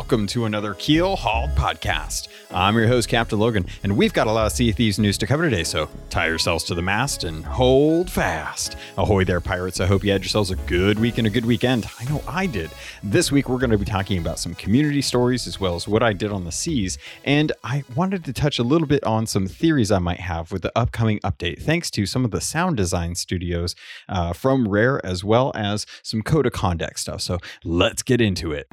welcome 0.00 0.26
to 0.26 0.46
another 0.46 0.72
Keel 0.72 1.14
Hauled 1.14 1.50
podcast. 1.50 2.28
I'm 2.50 2.74
your 2.74 2.86
host, 2.86 3.06
Captain 3.06 3.38
Logan, 3.38 3.66
and 3.82 3.98
we've 3.98 4.14
got 4.14 4.26
a 4.26 4.32
lot 4.32 4.46
of 4.46 4.52
Sea 4.52 4.72
Thieves 4.72 4.98
news 4.98 5.18
to 5.18 5.26
cover 5.26 5.44
today, 5.44 5.62
so 5.62 5.90
tie 6.08 6.26
yourselves 6.26 6.64
to 6.64 6.74
the 6.74 6.80
mast 6.80 7.22
and 7.22 7.44
hold 7.44 8.10
fast. 8.10 8.78
Ahoy 8.96 9.24
there, 9.24 9.42
pirates. 9.42 9.78
I 9.78 9.84
hope 9.84 10.02
you 10.02 10.10
had 10.10 10.22
yourselves 10.22 10.50
a 10.50 10.56
good 10.56 10.98
week 10.98 11.18
and 11.18 11.26
a 11.26 11.30
good 11.30 11.44
weekend. 11.44 11.86
I 12.00 12.04
know 12.04 12.22
I 12.26 12.46
did. 12.46 12.70
This 13.02 13.30
week, 13.30 13.50
we're 13.50 13.58
going 13.58 13.72
to 13.72 13.78
be 13.78 13.84
talking 13.84 14.16
about 14.16 14.38
some 14.38 14.54
community 14.54 15.02
stories 15.02 15.46
as 15.46 15.60
well 15.60 15.74
as 15.74 15.86
what 15.86 16.02
I 16.02 16.14
did 16.14 16.32
on 16.32 16.44
the 16.44 16.50
seas, 16.50 16.96
and 17.24 17.52
I 17.62 17.84
wanted 17.94 18.24
to 18.24 18.32
touch 18.32 18.58
a 18.58 18.64
little 18.64 18.88
bit 18.88 19.04
on 19.04 19.26
some 19.26 19.46
theories 19.46 19.92
I 19.92 19.98
might 19.98 20.20
have 20.20 20.50
with 20.50 20.62
the 20.62 20.72
upcoming 20.74 21.20
update, 21.20 21.60
thanks 21.60 21.90
to 21.90 22.06
some 22.06 22.24
of 22.24 22.30
the 22.30 22.40
sound 22.40 22.78
design 22.78 23.16
studios 23.16 23.76
uh, 24.08 24.32
from 24.32 24.66
Rare 24.66 25.04
as 25.04 25.22
well 25.22 25.52
as 25.54 25.84
some 26.02 26.22
code 26.22 26.46
of 26.46 26.54
conduct 26.54 27.00
stuff. 27.00 27.20
So 27.20 27.38
let's 27.64 28.02
get 28.02 28.22
into 28.22 28.52
it. 28.52 28.66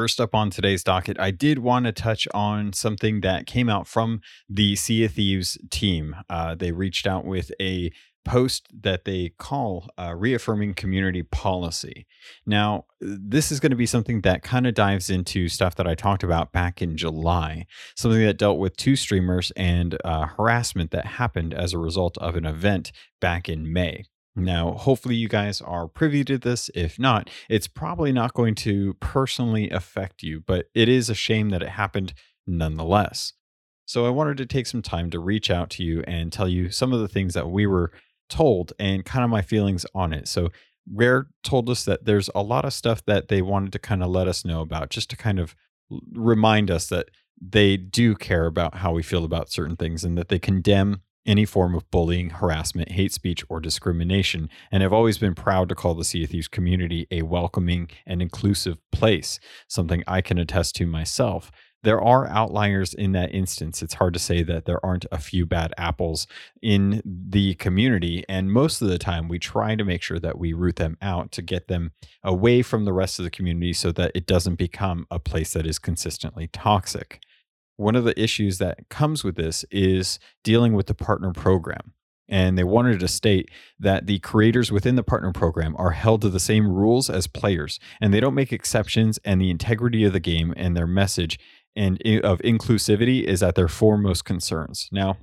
First 0.00 0.18
up 0.18 0.34
on 0.34 0.48
today's 0.48 0.82
docket, 0.82 1.20
I 1.20 1.30
did 1.30 1.58
want 1.58 1.84
to 1.84 1.92
touch 1.92 2.26
on 2.32 2.72
something 2.72 3.20
that 3.20 3.46
came 3.46 3.68
out 3.68 3.86
from 3.86 4.22
the 4.48 4.74
Sea 4.74 5.04
of 5.04 5.12
Thieves 5.12 5.58
team. 5.70 6.16
Uh, 6.30 6.54
they 6.54 6.72
reached 6.72 7.06
out 7.06 7.26
with 7.26 7.52
a 7.60 7.92
post 8.24 8.66
that 8.72 9.04
they 9.04 9.34
call 9.36 9.90
uh, 9.98 10.14
reaffirming 10.16 10.72
community 10.72 11.22
policy. 11.22 12.06
Now, 12.46 12.86
this 12.98 13.52
is 13.52 13.60
going 13.60 13.72
to 13.72 13.76
be 13.76 13.84
something 13.84 14.22
that 14.22 14.42
kind 14.42 14.66
of 14.66 14.72
dives 14.72 15.10
into 15.10 15.50
stuff 15.50 15.74
that 15.74 15.86
I 15.86 15.94
talked 15.94 16.22
about 16.22 16.50
back 16.50 16.80
in 16.80 16.96
July, 16.96 17.66
something 17.94 18.24
that 18.24 18.38
dealt 18.38 18.58
with 18.58 18.78
two 18.78 18.96
streamers 18.96 19.52
and 19.54 19.98
uh, 20.02 20.28
harassment 20.28 20.92
that 20.92 21.04
happened 21.04 21.52
as 21.52 21.74
a 21.74 21.78
result 21.78 22.16
of 22.16 22.36
an 22.36 22.46
event 22.46 22.90
back 23.20 23.50
in 23.50 23.70
May. 23.70 24.04
Now, 24.40 24.72
hopefully, 24.72 25.14
you 25.14 25.28
guys 25.28 25.60
are 25.60 25.88
privy 25.88 26.24
to 26.24 26.38
this. 26.38 26.70
If 26.74 26.98
not, 26.98 27.30
it's 27.48 27.68
probably 27.68 28.12
not 28.12 28.34
going 28.34 28.54
to 28.56 28.94
personally 28.94 29.70
affect 29.70 30.22
you, 30.22 30.40
but 30.40 30.66
it 30.74 30.88
is 30.88 31.08
a 31.08 31.14
shame 31.14 31.50
that 31.50 31.62
it 31.62 31.70
happened 31.70 32.14
nonetheless. 32.46 33.32
So, 33.86 34.06
I 34.06 34.10
wanted 34.10 34.36
to 34.38 34.46
take 34.46 34.66
some 34.66 34.82
time 34.82 35.10
to 35.10 35.18
reach 35.18 35.50
out 35.50 35.70
to 35.70 35.84
you 35.84 36.02
and 36.06 36.32
tell 36.32 36.48
you 36.48 36.70
some 36.70 36.92
of 36.92 37.00
the 37.00 37.08
things 37.08 37.34
that 37.34 37.50
we 37.50 37.66
were 37.66 37.92
told 38.28 38.72
and 38.78 39.04
kind 39.04 39.24
of 39.24 39.30
my 39.30 39.42
feelings 39.42 39.86
on 39.94 40.12
it. 40.12 40.28
So, 40.28 40.50
Rare 40.92 41.28
told 41.44 41.68
us 41.70 41.84
that 41.84 42.04
there's 42.04 42.30
a 42.34 42.42
lot 42.42 42.64
of 42.64 42.72
stuff 42.72 43.04
that 43.06 43.28
they 43.28 43.42
wanted 43.42 43.72
to 43.72 43.78
kind 43.78 44.02
of 44.02 44.10
let 44.10 44.26
us 44.26 44.44
know 44.44 44.60
about, 44.60 44.90
just 44.90 45.10
to 45.10 45.16
kind 45.16 45.38
of 45.38 45.54
remind 46.12 46.70
us 46.70 46.88
that 46.88 47.08
they 47.40 47.76
do 47.76 48.14
care 48.14 48.46
about 48.46 48.76
how 48.76 48.92
we 48.92 49.02
feel 49.02 49.24
about 49.24 49.50
certain 49.50 49.76
things 49.76 50.04
and 50.04 50.16
that 50.18 50.28
they 50.28 50.38
condemn 50.38 51.02
any 51.26 51.44
form 51.44 51.74
of 51.74 51.90
bullying, 51.90 52.30
harassment, 52.30 52.92
hate 52.92 53.12
speech, 53.12 53.44
or 53.48 53.60
discrimination, 53.60 54.48
and 54.70 54.82
have 54.82 54.92
always 54.92 55.18
been 55.18 55.34
proud 55.34 55.68
to 55.68 55.74
call 55.74 55.94
the 55.94 56.04
Sea 56.04 56.24
of 56.24 56.30
Thieves 56.30 56.48
community 56.48 57.06
a 57.10 57.22
welcoming 57.22 57.88
and 58.06 58.22
inclusive 58.22 58.78
place, 58.90 59.38
something 59.68 60.02
I 60.06 60.20
can 60.20 60.38
attest 60.38 60.76
to 60.76 60.86
myself. 60.86 61.50
There 61.82 62.00
are 62.00 62.26
outliers 62.26 62.92
in 62.92 63.12
that 63.12 63.34
instance. 63.34 63.82
It's 63.82 63.94
hard 63.94 64.12
to 64.12 64.20
say 64.20 64.42
that 64.42 64.66
there 64.66 64.84
aren't 64.84 65.06
a 65.10 65.18
few 65.18 65.46
bad 65.46 65.72
apples 65.78 66.26
in 66.60 67.00
the 67.04 67.54
community. 67.54 68.22
And 68.28 68.52
most 68.52 68.82
of 68.82 68.88
the 68.88 68.98
time, 68.98 69.28
we 69.28 69.38
try 69.38 69.76
to 69.76 69.84
make 69.84 70.02
sure 70.02 70.18
that 70.18 70.38
we 70.38 70.52
root 70.52 70.76
them 70.76 70.98
out 71.00 71.32
to 71.32 71.42
get 71.42 71.68
them 71.68 71.92
away 72.22 72.60
from 72.60 72.84
the 72.84 72.92
rest 72.92 73.18
of 73.18 73.24
the 73.24 73.30
community 73.30 73.72
so 73.72 73.92
that 73.92 74.12
it 74.14 74.26
doesn't 74.26 74.56
become 74.56 75.06
a 75.10 75.18
place 75.18 75.54
that 75.54 75.66
is 75.66 75.78
consistently 75.78 76.48
toxic 76.48 77.20
one 77.80 77.96
of 77.96 78.04
the 78.04 78.20
issues 78.20 78.58
that 78.58 78.88
comes 78.90 79.24
with 79.24 79.36
this 79.36 79.64
is 79.70 80.18
dealing 80.44 80.74
with 80.74 80.86
the 80.86 80.94
partner 80.94 81.32
program. 81.32 81.94
And 82.28 82.56
they 82.56 82.62
wanted 82.62 83.00
to 83.00 83.08
state 83.08 83.50
that 83.80 84.06
the 84.06 84.20
creators 84.20 84.70
within 84.70 84.94
the 84.94 85.02
partner 85.02 85.32
program 85.32 85.74
are 85.78 85.90
held 85.90 86.20
to 86.22 86.28
the 86.28 86.38
same 86.38 86.68
rules 86.68 87.10
as 87.10 87.26
players, 87.26 87.80
and 88.00 88.14
they 88.14 88.20
don't 88.20 88.36
make 88.36 88.52
exceptions. 88.52 89.18
And 89.24 89.40
the 89.40 89.50
integrity 89.50 90.04
of 90.04 90.12
the 90.12 90.20
game 90.20 90.54
and 90.56 90.76
their 90.76 90.86
message 90.86 91.40
and 91.74 92.00
eh, 92.04 92.20
of 92.20 92.38
inclusivity 92.40 93.24
is 93.24 93.42
at 93.42 93.56
their 93.56 93.66
foremost 93.66 94.24
concerns. 94.24 94.88
Now, 94.92 95.16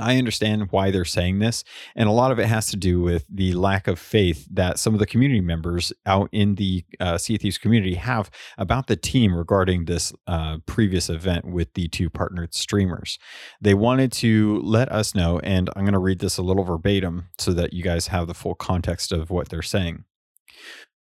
I 0.00 0.16
understand 0.16 0.68
why 0.70 0.90
they're 0.90 1.04
saying 1.04 1.38
this. 1.38 1.64
And 1.94 2.08
a 2.08 2.12
lot 2.12 2.32
of 2.32 2.38
it 2.38 2.46
has 2.46 2.66
to 2.70 2.76
do 2.76 3.00
with 3.00 3.24
the 3.28 3.52
lack 3.54 3.86
of 3.86 3.98
faith 3.98 4.46
that 4.50 4.78
some 4.78 4.94
of 4.94 5.00
the 5.00 5.06
community 5.06 5.40
members 5.40 5.92
out 6.06 6.28
in 6.32 6.54
the 6.56 6.84
uh, 6.98 7.18
Sea 7.18 7.36
Thieves 7.36 7.58
community 7.58 7.94
have 7.94 8.30
about 8.58 8.86
the 8.86 8.96
team 8.96 9.34
regarding 9.34 9.84
this 9.84 10.12
uh, 10.26 10.58
previous 10.66 11.08
event 11.08 11.44
with 11.44 11.74
the 11.74 11.88
two 11.88 12.10
partnered 12.10 12.54
streamers. 12.54 13.18
They 13.60 13.74
wanted 13.74 14.12
to 14.12 14.60
let 14.62 14.90
us 14.90 15.14
know, 15.14 15.38
and 15.40 15.70
I'm 15.76 15.84
going 15.84 15.92
to 15.92 15.98
read 15.98 16.20
this 16.20 16.38
a 16.38 16.42
little 16.42 16.64
verbatim 16.64 17.28
so 17.38 17.52
that 17.52 17.72
you 17.72 17.82
guys 17.82 18.08
have 18.08 18.26
the 18.26 18.34
full 18.34 18.54
context 18.54 19.12
of 19.12 19.30
what 19.30 19.48
they're 19.48 19.62
saying. 19.62 20.04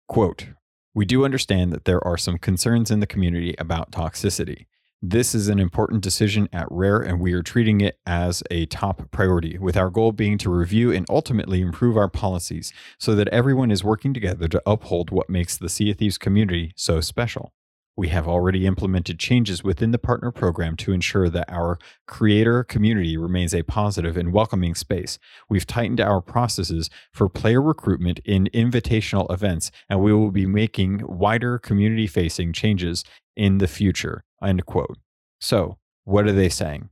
Quote, 0.08 0.48
we 0.94 1.06
do 1.06 1.24
understand 1.24 1.72
that 1.72 1.86
there 1.86 2.06
are 2.06 2.18
some 2.18 2.38
concerns 2.38 2.90
in 2.90 3.00
the 3.00 3.08
community 3.08 3.56
about 3.60 3.92
toxicity. 3.92 4.66
This 5.02 5.34
is 5.34 5.48
an 5.48 5.60
important 5.60 6.04
decision 6.04 6.50
at 6.52 6.68
Rare, 6.70 7.00
and 7.00 7.22
we 7.22 7.32
are 7.32 7.42
treating 7.42 7.80
it 7.80 7.98
as 8.06 8.44
a 8.52 8.66
top 8.66 9.10
priority, 9.12 9.58
with 9.58 9.78
our 9.78 9.90
goal 9.90 10.12
being 10.12 10.38
to 10.40 10.50
review 10.50 10.92
and 10.92 11.06
ultimately 11.10 11.62
improve 11.62 11.96
our 11.96 12.10
policies 12.10 12.74
so 12.98 13.16
that 13.16 13.30
everyone 13.30 13.72
is 13.72 13.82
working 13.82 14.14
together 14.14 14.50
to 14.50 14.62
uphold 14.66 15.10
what 15.10 15.30
makes 15.30 15.56
the 15.56 15.70
Sea 15.70 15.92
of 15.92 15.98
Thieves 16.00 16.18
community 16.18 16.74
so 16.76 17.00
special. 17.00 17.54
We 17.96 18.10
have 18.10 18.28
already 18.28 18.66
implemented 18.66 19.20
changes 19.20 19.64
within 19.64 19.92
the 19.92 20.00
partner 20.00 20.32
program 20.32 20.76
to 20.78 20.92
ensure 20.92 21.30
that 21.30 21.50
our 21.50 21.80
creator 22.06 22.66
community 22.66 23.16
remains 23.16 23.56
a 23.56 23.64
positive 23.64 24.18
and 24.18 24.34
welcoming 24.34 24.76
space. 24.76 25.18
We've 25.48 25.66
tightened 25.66 26.02
our 26.02 26.20
processes 26.20 26.90
for 27.14 27.30
player 27.30 27.62
recruitment 27.62 28.20
in 28.26 28.50
invitational 28.54 29.32
events, 29.32 29.72
and 29.88 30.02
we 30.02 30.12
will 30.12 30.32
be 30.32 30.46
making 30.46 31.04
wider 31.08 31.58
community 31.58 32.06
facing 32.06 32.52
changes 32.52 33.06
in 33.38 33.60
the 33.60 33.68
future. 33.68 34.26
End 34.44 34.66
quote. 34.66 34.98
So, 35.40 35.78
what 36.06 36.28
are 36.28 36.34
they 36.34 36.50
saying? 36.50 36.90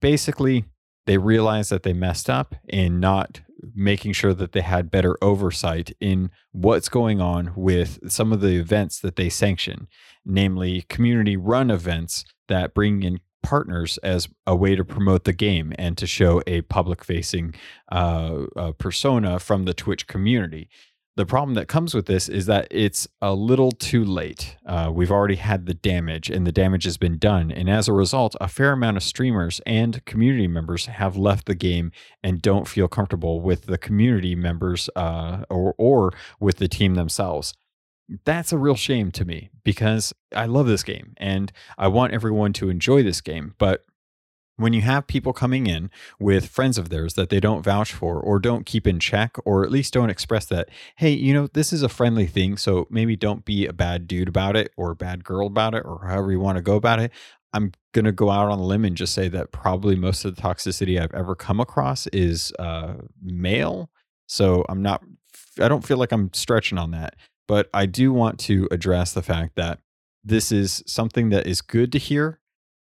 Basically, 0.00 0.64
they 1.06 1.18
realized 1.18 1.70
that 1.70 1.82
they 1.82 1.92
messed 1.92 2.28
up 2.28 2.54
in 2.68 3.00
not 3.00 3.40
making 3.74 4.12
sure 4.12 4.34
that 4.34 4.52
they 4.52 4.60
had 4.60 4.90
better 4.90 5.16
oversight 5.22 5.92
in 6.00 6.30
what's 6.52 6.88
going 6.88 7.20
on 7.20 7.52
with 7.56 7.98
some 8.10 8.32
of 8.32 8.40
the 8.40 8.58
events 8.58 9.00
that 9.00 9.16
they 9.16 9.28
sanction, 9.28 9.88
namely 10.24 10.82
community 10.88 11.36
run 11.36 11.70
events 11.70 12.24
that 12.48 12.74
bring 12.74 13.02
in 13.02 13.20
partners 13.42 13.98
as 13.98 14.28
a 14.46 14.56
way 14.56 14.74
to 14.74 14.84
promote 14.84 15.24
the 15.24 15.32
game 15.32 15.72
and 15.78 15.96
to 15.96 16.06
show 16.06 16.42
a 16.46 16.62
public 16.62 17.04
facing 17.04 17.54
uh, 17.92 18.44
uh, 18.56 18.72
persona 18.72 19.38
from 19.38 19.64
the 19.64 19.74
Twitch 19.74 20.06
community. 20.06 20.68
The 21.16 21.24
problem 21.24 21.54
that 21.54 21.66
comes 21.66 21.94
with 21.94 22.04
this 22.04 22.28
is 22.28 22.44
that 22.44 22.68
it's 22.70 23.08
a 23.22 23.32
little 23.32 23.72
too 23.72 24.04
late. 24.04 24.54
Uh, 24.66 24.90
we've 24.92 25.10
already 25.10 25.36
had 25.36 25.64
the 25.64 25.72
damage, 25.72 26.28
and 26.28 26.46
the 26.46 26.52
damage 26.52 26.84
has 26.84 26.98
been 26.98 27.16
done. 27.16 27.50
And 27.50 27.70
as 27.70 27.88
a 27.88 27.94
result, 27.94 28.36
a 28.38 28.48
fair 28.48 28.72
amount 28.72 28.98
of 28.98 29.02
streamers 29.02 29.62
and 29.64 30.04
community 30.04 30.46
members 30.46 30.86
have 30.86 31.16
left 31.16 31.46
the 31.46 31.54
game 31.54 31.90
and 32.22 32.42
don't 32.42 32.68
feel 32.68 32.86
comfortable 32.86 33.40
with 33.40 33.64
the 33.64 33.78
community 33.78 34.34
members 34.34 34.90
uh, 34.94 35.44
or, 35.48 35.74
or 35.78 36.12
with 36.38 36.58
the 36.58 36.68
team 36.68 36.96
themselves. 36.96 37.54
That's 38.26 38.52
a 38.52 38.58
real 38.58 38.76
shame 38.76 39.10
to 39.12 39.24
me 39.24 39.48
because 39.64 40.12
I 40.34 40.44
love 40.44 40.66
this 40.66 40.82
game 40.82 41.14
and 41.16 41.50
I 41.78 41.88
want 41.88 42.12
everyone 42.12 42.52
to 42.54 42.68
enjoy 42.68 43.02
this 43.02 43.22
game. 43.22 43.54
But 43.56 43.84
when 44.56 44.72
you 44.72 44.80
have 44.80 45.06
people 45.06 45.32
coming 45.32 45.66
in 45.66 45.90
with 46.18 46.48
friends 46.48 46.78
of 46.78 46.88
theirs 46.88 47.14
that 47.14 47.28
they 47.28 47.40
don't 47.40 47.62
vouch 47.62 47.92
for 47.92 48.18
or 48.18 48.38
don't 48.38 48.66
keep 48.66 48.86
in 48.86 48.98
check 48.98 49.36
or 49.44 49.64
at 49.64 49.70
least 49.70 49.92
don't 49.92 50.10
express 50.10 50.46
that 50.46 50.68
hey 50.96 51.10
you 51.10 51.32
know 51.32 51.46
this 51.48 51.72
is 51.72 51.82
a 51.82 51.88
friendly 51.88 52.26
thing 52.26 52.56
so 52.56 52.86
maybe 52.90 53.16
don't 53.16 53.44
be 53.44 53.66
a 53.66 53.72
bad 53.72 54.06
dude 54.06 54.28
about 54.28 54.56
it 54.56 54.72
or 54.76 54.90
a 54.90 54.96
bad 54.96 55.24
girl 55.24 55.46
about 55.46 55.74
it 55.74 55.84
or 55.84 56.06
however 56.06 56.32
you 56.32 56.40
want 56.40 56.56
to 56.56 56.62
go 56.62 56.76
about 56.76 56.98
it 56.98 57.12
i'm 57.52 57.72
going 57.92 58.04
to 58.04 58.12
go 58.12 58.30
out 58.30 58.50
on 58.50 58.58
a 58.58 58.64
limb 58.64 58.84
and 58.84 58.96
just 58.96 59.14
say 59.14 59.28
that 59.28 59.52
probably 59.52 59.96
most 59.96 60.24
of 60.24 60.34
the 60.34 60.42
toxicity 60.42 61.00
i've 61.00 61.14
ever 61.14 61.34
come 61.34 61.60
across 61.60 62.06
is 62.08 62.52
uh, 62.58 62.94
male 63.22 63.90
so 64.26 64.64
i'm 64.68 64.82
not 64.82 65.02
i 65.60 65.68
don't 65.68 65.86
feel 65.86 65.98
like 65.98 66.12
i'm 66.12 66.32
stretching 66.32 66.78
on 66.78 66.90
that 66.90 67.14
but 67.46 67.68
i 67.74 67.86
do 67.86 68.12
want 68.12 68.38
to 68.38 68.68
address 68.70 69.12
the 69.12 69.22
fact 69.22 69.54
that 69.56 69.80
this 70.24 70.50
is 70.50 70.82
something 70.86 71.28
that 71.28 71.46
is 71.46 71.60
good 71.60 71.92
to 71.92 71.98
hear 71.98 72.40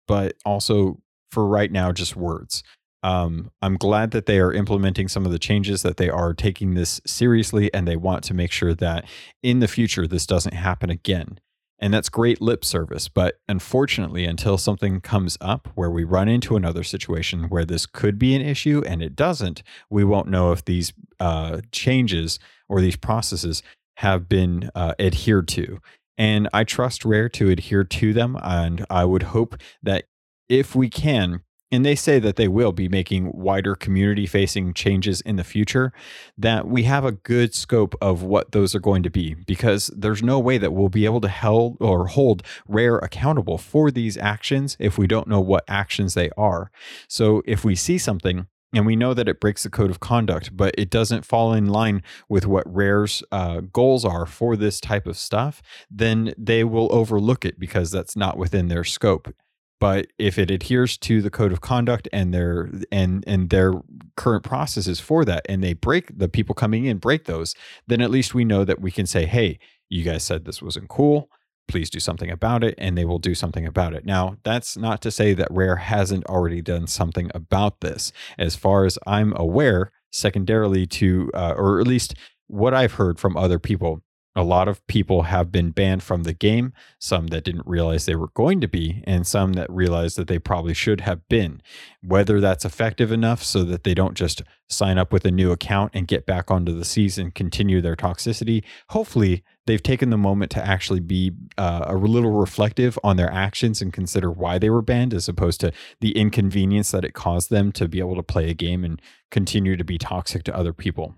but 0.08 0.34
also 0.44 1.00
for 1.30 1.46
right 1.46 1.70
now 1.70 1.92
just 1.92 2.16
words. 2.16 2.62
Um, 3.02 3.50
I'm 3.62 3.76
glad 3.76 4.10
that 4.10 4.26
they 4.26 4.40
are 4.40 4.52
implementing 4.52 5.08
some 5.08 5.24
of 5.24 5.30
the 5.30 5.38
changes, 5.38 5.82
that 5.82 5.98
they 5.98 6.10
are 6.10 6.34
taking 6.34 6.74
this 6.74 7.00
seriously, 7.06 7.72
and 7.72 7.86
they 7.86 7.96
want 7.96 8.24
to 8.24 8.34
make 8.34 8.50
sure 8.50 8.74
that 8.74 9.04
in 9.42 9.60
the 9.60 9.68
future 9.68 10.06
this 10.06 10.26
doesn't 10.26 10.54
happen 10.54 10.90
again. 10.90 11.38
And 11.80 11.94
that's 11.94 12.08
great 12.08 12.40
lip 12.40 12.64
service. 12.64 13.08
But 13.08 13.38
unfortunately, 13.48 14.24
until 14.24 14.58
something 14.58 15.00
comes 15.00 15.38
up 15.40 15.68
where 15.76 15.90
we 15.90 16.02
run 16.02 16.28
into 16.28 16.56
another 16.56 16.82
situation 16.82 17.44
where 17.44 17.64
this 17.64 17.86
could 17.86 18.18
be 18.18 18.34
an 18.34 18.42
issue 18.42 18.82
and 18.84 19.00
it 19.00 19.14
doesn't, 19.14 19.62
we 19.88 20.02
won't 20.02 20.28
know 20.28 20.50
if 20.50 20.64
these 20.64 20.92
uh, 21.20 21.60
changes 21.70 22.40
or 22.68 22.80
these 22.80 22.96
processes 22.96 23.62
have 23.98 24.28
been 24.28 24.70
uh, 24.74 24.94
adhered 24.98 25.46
to. 25.48 25.78
And 26.16 26.48
I 26.52 26.64
trust 26.64 27.04
Rare 27.04 27.28
to 27.30 27.48
adhere 27.48 27.84
to 27.84 28.12
them. 28.12 28.36
And 28.42 28.84
I 28.90 29.04
would 29.04 29.22
hope 29.24 29.56
that 29.82 30.06
if 30.48 30.74
we 30.74 30.88
can, 30.88 31.42
and 31.70 31.84
they 31.84 31.94
say 31.94 32.18
that 32.18 32.36
they 32.36 32.48
will 32.48 32.72
be 32.72 32.88
making 32.88 33.30
wider 33.34 33.74
community 33.74 34.26
facing 34.26 34.72
changes 34.72 35.20
in 35.20 35.36
the 35.36 35.44
future, 35.44 35.92
that 36.36 36.66
we 36.66 36.84
have 36.84 37.04
a 37.04 37.12
good 37.12 37.54
scope 37.54 37.94
of 38.00 38.22
what 38.22 38.52
those 38.52 38.74
are 38.74 38.80
going 38.80 39.02
to 39.02 39.10
be 39.10 39.34
because 39.46 39.88
there's 39.94 40.22
no 40.22 40.38
way 40.38 40.58
that 40.58 40.72
we'll 40.72 40.88
be 40.88 41.04
able 41.04 41.20
to 41.20 41.28
held 41.28 41.76
or 41.80 42.06
hold 42.06 42.42
Rare 42.66 42.96
accountable 42.96 43.58
for 43.58 43.90
these 43.90 44.16
actions 44.16 44.76
if 44.80 44.96
we 44.96 45.06
don't 45.06 45.28
know 45.28 45.40
what 45.40 45.64
actions 45.68 46.14
they 46.14 46.30
are. 46.36 46.70
So 47.06 47.42
if 47.44 47.64
we 47.64 47.74
see 47.74 47.98
something 47.98 48.46
and 48.74 48.86
we 48.86 48.96
know 48.96 49.14
that 49.14 49.28
it 49.28 49.40
breaks 49.40 49.62
the 49.62 49.70
code 49.70 49.90
of 49.90 50.00
conduct, 50.00 50.54
but 50.56 50.74
it 50.76 50.90
doesn't 50.90 51.24
fall 51.24 51.52
in 51.52 51.66
line 51.66 52.02
with 52.28 52.46
what 52.46 52.72
Rare's 52.72 53.22
uh, 53.32 53.60
goals 53.60 54.04
are 54.04 54.26
for 54.26 54.56
this 54.56 54.80
type 54.80 55.06
of 55.06 55.16
stuff, 55.16 55.62
then 55.90 56.34
they 56.36 56.64
will 56.64 56.92
overlook 56.92 57.44
it 57.44 57.58
because 57.58 57.90
that's 57.90 58.16
not 58.16 58.36
within 58.36 58.68
their 58.68 58.84
scope 58.84 59.34
but 59.80 60.06
if 60.18 60.38
it 60.38 60.50
adheres 60.50 60.96
to 60.98 61.22
the 61.22 61.30
code 61.30 61.52
of 61.52 61.60
conduct 61.60 62.08
and 62.12 62.34
their 62.34 62.70
and 62.90 63.24
and 63.26 63.50
their 63.50 63.74
current 64.16 64.44
processes 64.44 65.00
for 65.00 65.24
that 65.24 65.44
and 65.48 65.62
they 65.62 65.72
break 65.72 66.18
the 66.18 66.28
people 66.28 66.54
coming 66.54 66.84
in 66.84 66.98
break 66.98 67.24
those 67.24 67.54
then 67.86 68.00
at 68.00 68.10
least 68.10 68.34
we 68.34 68.44
know 68.44 68.64
that 68.64 68.80
we 68.80 68.90
can 68.90 69.06
say 69.06 69.26
hey 69.26 69.58
you 69.88 70.04
guys 70.04 70.22
said 70.22 70.44
this 70.44 70.62
wasn't 70.62 70.88
cool. 70.88 71.30
Please 71.66 71.90
do 71.90 72.00
something 72.00 72.30
about 72.30 72.64
it 72.64 72.74
and 72.78 72.96
they 72.96 73.04
will 73.04 73.18
do 73.18 73.34
something 73.34 73.66
about 73.66 73.94
it. 73.94 74.04
Now 74.04 74.36
that's 74.42 74.76
not 74.76 75.02
to 75.02 75.10
say 75.10 75.34
that 75.34 75.48
rare 75.50 75.76
hasn't 75.76 76.24
already 76.26 76.62
done 76.62 76.86
something 76.86 77.30
about 77.34 77.80
this. 77.80 78.12
As 78.38 78.56
far 78.56 78.84
as 78.84 78.98
i'm 79.06 79.34
aware 79.36 79.90
secondarily 80.10 80.86
to 80.86 81.30
uh, 81.34 81.54
or 81.56 81.80
at 81.80 81.86
least 81.86 82.14
what 82.46 82.72
i've 82.72 82.94
heard 82.94 83.18
from 83.18 83.36
other 83.36 83.58
people 83.58 84.00
a 84.38 84.44
lot 84.44 84.68
of 84.68 84.86
people 84.86 85.22
have 85.22 85.50
been 85.50 85.72
banned 85.72 86.00
from 86.00 86.22
the 86.22 86.32
game, 86.32 86.72
some 87.00 87.26
that 87.26 87.42
didn't 87.42 87.66
realize 87.66 88.06
they 88.06 88.14
were 88.14 88.30
going 88.34 88.60
to 88.60 88.68
be, 88.68 89.02
and 89.04 89.26
some 89.26 89.54
that 89.54 89.68
realized 89.68 90.16
that 90.16 90.28
they 90.28 90.38
probably 90.38 90.74
should 90.74 91.00
have 91.00 91.28
been. 91.28 91.60
Whether 92.04 92.40
that's 92.40 92.64
effective 92.64 93.10
enough 93.10 93.42
so 93.42 93.64
that 93.64 93.82
they 93.82 93.94
don't 93.94 94.14
just 94.14 94.44
sign 94.68 94.96
up 94.96 95.12
with 95.12 95.24
a 95.24 95.32
new 95.32 95.50
account 95.50 95.90
and 95.92 96.06
get 96.06 96.24
back 96.24 96.52
onto 96.52 96.72
the 96.72 96.84
season, 96.84 97.32
continue 97.32 97.80
their 97.80 97.96
toxicity, 97.96 98.62
hopefully 98.90 99.42
they've 99.66 99.82
taken 99.82 100.10
the 100.10 100.16
moment 100.16 100.52
to 100.52 100.64
actually 100.64 101.00
be 101.00 101.32
uh, 101.56 101.86
a 101.88 101.96
little 101.96 102.30
reflective 102.30 102.96
on 103.02 103.16
their 103.16 103.32
actions 103.32 103.82
and 103.82 103.92
consider 103.92 104.30
why 104.30 104.56
they 104.56 104.70
were 104.70 104.82
banned 104.82 105.12
as 105.12 105.28
opposed 105.28 105.60
to 105.60 105.72
the 106.00 106.16
inconvenience 106.16 106.92
that 106.92 107.04
it 107.04 107.12
caused 107.12 107.50
them 107.50 107.72
to 107.72 107.88
be 107.88 107.98
able 107.98 108.14
to 108.14 108.22
play 108.22 108.48
a 108.48 108.54
game 108.54 108.84
and 108.84 109.02
continue 109.32 109.76
to 109.76 109.84
be 109.84 109.98
toxic 109.98 110.44
to 110.44 110.54
other 110.56 110.72
people. 110.72 111.16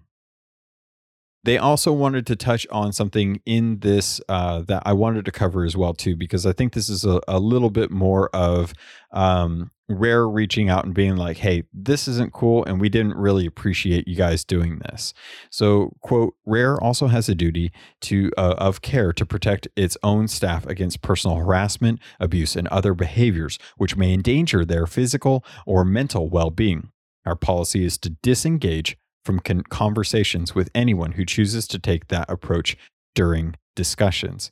They 1.44 1.56
also 1.56 1.92
wanted 1.92 2.26
to 2.26 2.36
touch 2.36 2.66
on 2.70 2.92
something 2.92 3.40
in 3.46 3.78
this 3.78 4.20
uh, 4.28 4.60
that 4.62 4.82
I 4.84 4.92
wanted 4.92 5.24
to 5.24 5.32
cover 5.32 5.64
as 5.64 5.76
well 5.76 5.94
too, 5.94 6.14
because 6.14 6.44
I 6.44 6.52
think 6.52 6.74
this 6.74 6.88
is 6.88 7.04
a, 7.04 7.20
a 7.26 7.38
little 7.38 7.70
bit 7.70 7.90
more 7.90 8.28
of 8.34 8.74
um, 9.12 9.70
Rare 9.88 10.28
reaching 10.28 10.68
out 10.68 10.84
and 10.84 10.94
being 10.94 11.16
like, 11.16 11.38
"Hey, 11.38 11.64
this 11.72 12.06
isn't 12.06 12.32
cool, 12.32 12.64
and 12.64 12.80
we 12.80 12.88
didn't 12.88 13.16
really 13.16 13.44
appreciate 13.44 14.06
you 14.06 14.14
guys 14.14 14.44
doing 14.44 14.78
this." 14.78 15.12
So, 15.50 15.96
quote: 16.00 16.34
Rare 16.46 16.80
also 16.80 17.08
has 17.08 17.28
a 17.28 17.34
duty 17.34 17.72
to 18.02 18.30
uh, 18.38 18.54
of 18.58 18.82
care 18.82 19.12
to 19.12 19.26
protect 19.26 19.66
its 19.74 19.96
own 20.04 20.28
staff 20.28 20.64
against 20.66 21.02
personal 21.02 21.38
harassment, 21.38 21.98
abuse, 22.20 22.54
and 22.54 22.68
other 22.68 22.94
behaviors 22.94 23.58
which 23.78 23.96
may 23.96 24.14
endanger 24.14 24.64
their 24.64 24.86
physical 24.86 25.44
or 25.66 25.84
mental 25.84 26.28
well-being. 26.28 26.92
Our 27.26 27.36
policy 27.36 27.84
is 27.84 27.98
to 27.98 28.10
disengage 28.10 28.96
from 29.24 29.40
con- 29.40 29.62
conversations 29.62 30.54
with 30.54 30.70
anyone 30.74 31.12
who 31.12 31.24
chooses 31.24 31.66
to 31.68 31.78
take 31.78 32.08
that 32.08 32.30
approach 32.30 32.76
during 33.14 33.54
discussions. 33.76 34.50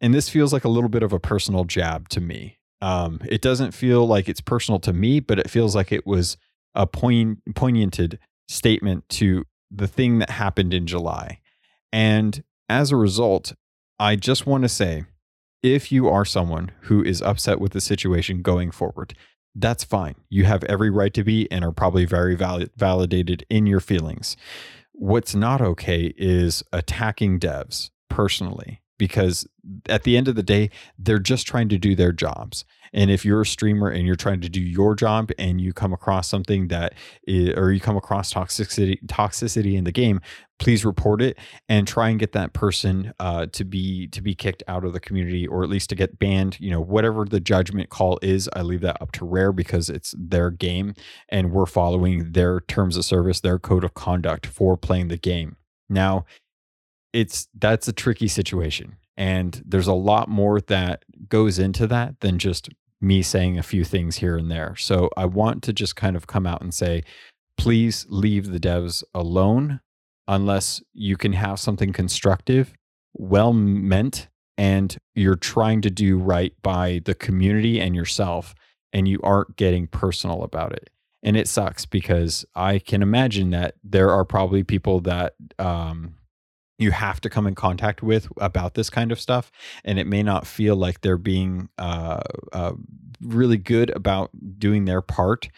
And 0.00 0.14
this 0.14 0.28
feels 0.28 0.52
like 0.52 0.64
a 0.64 0.68
little 0.68 0.90
bit 0.90 1.02
of 1.02 1.12
a 1.12 1.20
personal 1.20 1.64
jab 1.64 2.08
to 2.10 2.20
me. 2.20 2.58
Um, 2.82 3.20
it 3.26 3.40
doesn't 3.40 3.72
feel 3.72 4.06
like 4.06 4.28
it's 4.28 4.40
personal 4.40 4.78
to 4.80 4.92
me, 4.92 5.20
but 5.20 5.38
it 5.38 5.50
feels 5.50 5.74
like 5.74 5.92
it 5.92 6.06
was 6.06 6.36
a 6.74 6.86
poign- 6.86 7.38
poignanted 7.54 8.18
statement 8.48 9.08
to 9.08 9.44
the 9.70 9.88
thing 9.88 10.18
that 10.18 10.30
happened 10.30 10.74
in 10.74 10.86
July. 10.86 11.40
And 11.92 12.42
as 12.68 12.92
a 12.92 12.96
result, 12.96 13.54
I 13.98 14.16
just 14.16 14.46
want 14.46 14.62
to 14.62 14.68
say 14.68 15.04
if 15.62 15.90
you 15.90 16.08
are 16.08 16.24
someone 16.24 16.70
who 16.82 17.02
is 17.02 17.22
upset 17.22 17.60
with 17.60 17.72
the 17.72 17.80
situation 17.80 18.42
going 18.42 18.70
forward, 18.70 19.14
that's 19.58 19.84
fine. 19.84 20.14
You 20.28 20.44
have 20.44 20.64
every 20.64 20.90
right 20.90 21.12
to 21.14 21.24
be 21.24 21.50
and 21.50 21.64
are 21.64 21.72
probably 21.72 22.04
very 22.04 22.34
valid, 22.34 22.70
validated 22.76 23.44
in 23.48 23.66
your 23.66 23.80
feelings. 23.80 24.36
What's 24.92 25.34
not 25.34 25.60
okay 25.60 26.14
is 26.16 26.62
attacking 26.72 27.40
devs 27.40 27.90
personally 28.08 28.82
because 28.98 29.46
at 29.88 30.04
the 30.04 30.16
end 30.16 30.28
of 30.28 30.34
the 30.34 30.42
day, 30.42 30.70
they're 30.98 31.18
just 31.18 31.46
trying 31.46 31.68
to 31.68 31.78
do 31.78 31.94
their 31.94 32.12
jobs. 32.12 32.64
And 32.92 33.10
if 33.10 33.24
you're 33.24 33.42
a 33.42 33.46
streamer 33.46 33.88
and 33.88 34.06
you're 34.06 34.16
trying 34.16 34.40
to 34.40 34.48
do 34.48 34.60
your 34.60 34.94
job 34.94 35.30
and 35.38 35.60
you 35.60 35.72
come 35.72 35.92
across 35.92 36.28
something 36.28 36.68
that, 36.68 36.94
is, 37.26 37.54
or 37.56 37.72
you 37.72 37.80
come 37.80 37.96
across 37.96 38.32
toxicity, 38.32 39.04
toxicity 39.06 39.76
in 39.76 39.84
the 39.84 39.92
game, 39.92 40.20
please 40.58 40.84
report 40.84 41.20
it 41.20 41.38
and 41.68 41.86
try 41.86 42.08
and 42.08 42.18
get 42.18 42.32
that 42.32 42.54
person 42.54 43.12
uh, 43.20 43.46
to 43.52 43.64
be 43.64 44.06
to 44.08 44.22
be 44.22 44.34
kicked 44.34 44.62
out 44.68 44.84
of 44.84 44.92
the 44.94 45.00
community 45.00 45.46
or 45.46 45.62
at 45.62 45.68
least 45.68 45.90
to 45.90 45.94
get 45.94 46.18
banned. 46.18 46.58
You 46.58 46.70
know, 46.70 46.80
whatever 46.80 47.24
the 47.24 47.40
judgment 47.40 47.90
call 47.90 48.18
is, 48.22 48.48
I 48.54 48.62
leave 48.62 48.80
that 48.80 49.00
up 49.02 49.12
to 49.12 49.26
Rare 49.26 49.52
because 49.52 49.90
it's 49.90 50.14
their 50.18 50.50
game 50.50 50.94
and 51.28 51.52
we're 51.52 51.66
following 51.66 52.32
their 52.32 52.60
terms 52.60 52.96
of 52.96 53.04
service, 53.04 53.40
their 53.40 53.58
code 53.58 53.84
of 53.84 53.94
conduct 53.94 54.46
for 54.46 54.76
playing 54.76 55.08
the 55.08 55.18
game. 55.18 55.56
Now, 55.88 56.24
it's 57.16 57.48
that's 57.58 57.88
a 57.88 57.92
tricky 57.92 58.28
situation 58.28 58.96
and 59.16 59.62
there's 59.64 59.86
a 59.86 59.94
lot 59.94 60.28
more 60.28 60.60
that 60.60 61.04
goes 61.28 61.58
into 61.58 61.86
that 61.86 62.20
than 62.20 62.38
just 62.38 62.68
me 63.00 63.22
saying 63.22 63.58
a 63.58 63.62
few 63.62 63.84
things 63.84 64.16
here 64.16 64.36
and 64.36 64.50
there. 64.50 64.74
So 64.76 65.10
I 65.16 65.26
want 65.26 65.62
to 65.64 65.72
just 65.72 65.96
kind 65.96 66.16
of 66.16 66.26
come 66.26 66.46
out 66.46 66.62
and 66.62 66.72
say, 66.72 67.02
please 67.56 68.06
leave 68.08 68.50
the 68.50 68.60
devs 68.60 69.02
alone 69.14 69.80
unless 70.28 70.82
you 70.92 71.16
can 71.16 71.32
have 71.32 71.58
something 71.60 71.92
constructive, 71.92 72.74
well 73.14 73.52
meant, 73.52 74.28
and 74.58 74.96
you're 75.14 75.36
trying 75.36 75.80
to 75.82 75.90
do 75.90 76.18
right 76.18 76.52
by 76.62 77.00
the 77.04 77.14
community 77.14 77.80
and 77.80 77.94
yourself, 77.94 78.54
and 78.92 79.06
you 79.06 79.20
aren't 79.22 79.56
getting 79.56 79.86
personal 79.86 80.42
about 80.42 80.72
it. 80.72 80.90
And 81.22 81.36
it 81.36 81.48
sucks 81.48 81.86
because 81.86 82.44
I 82.54 82.78
can 82.78 83.02
imagine 83.02 83.50
that 83.50 83.74
there 83.82 84.10
are 84.10 84.24
probably 84.24 84.62
people 84.62 85.00
that 85.00 85.34
um, 85.58 86.14
you 86.78 86.90
have 86.90 87.20
to 87.22 87.30
come 87.30 87.46
in 87.46 87.54
contact 87.54 88.02
with 88.02 88.28
about 88.36 88.74
this 88.74 88.90
kind 88.90 89.10
of 89.12 89.20
stuff 89.20 89.50
and 89.84 89.98
it 89.98 90.06
may 90.06 90.22
not 90.22 90.46
feel 90.46 90.76
like 90.76 91.00
they're 91.00 91.16
being 91.16 91.68
uh, 91.78 92.20
uh, 92.52 92.72
really 93.20 93.56
good 93.56 93.90
about 93.96 94.30
doing 94.58 94.84
their 94.84 95.00
part 95.00 95.48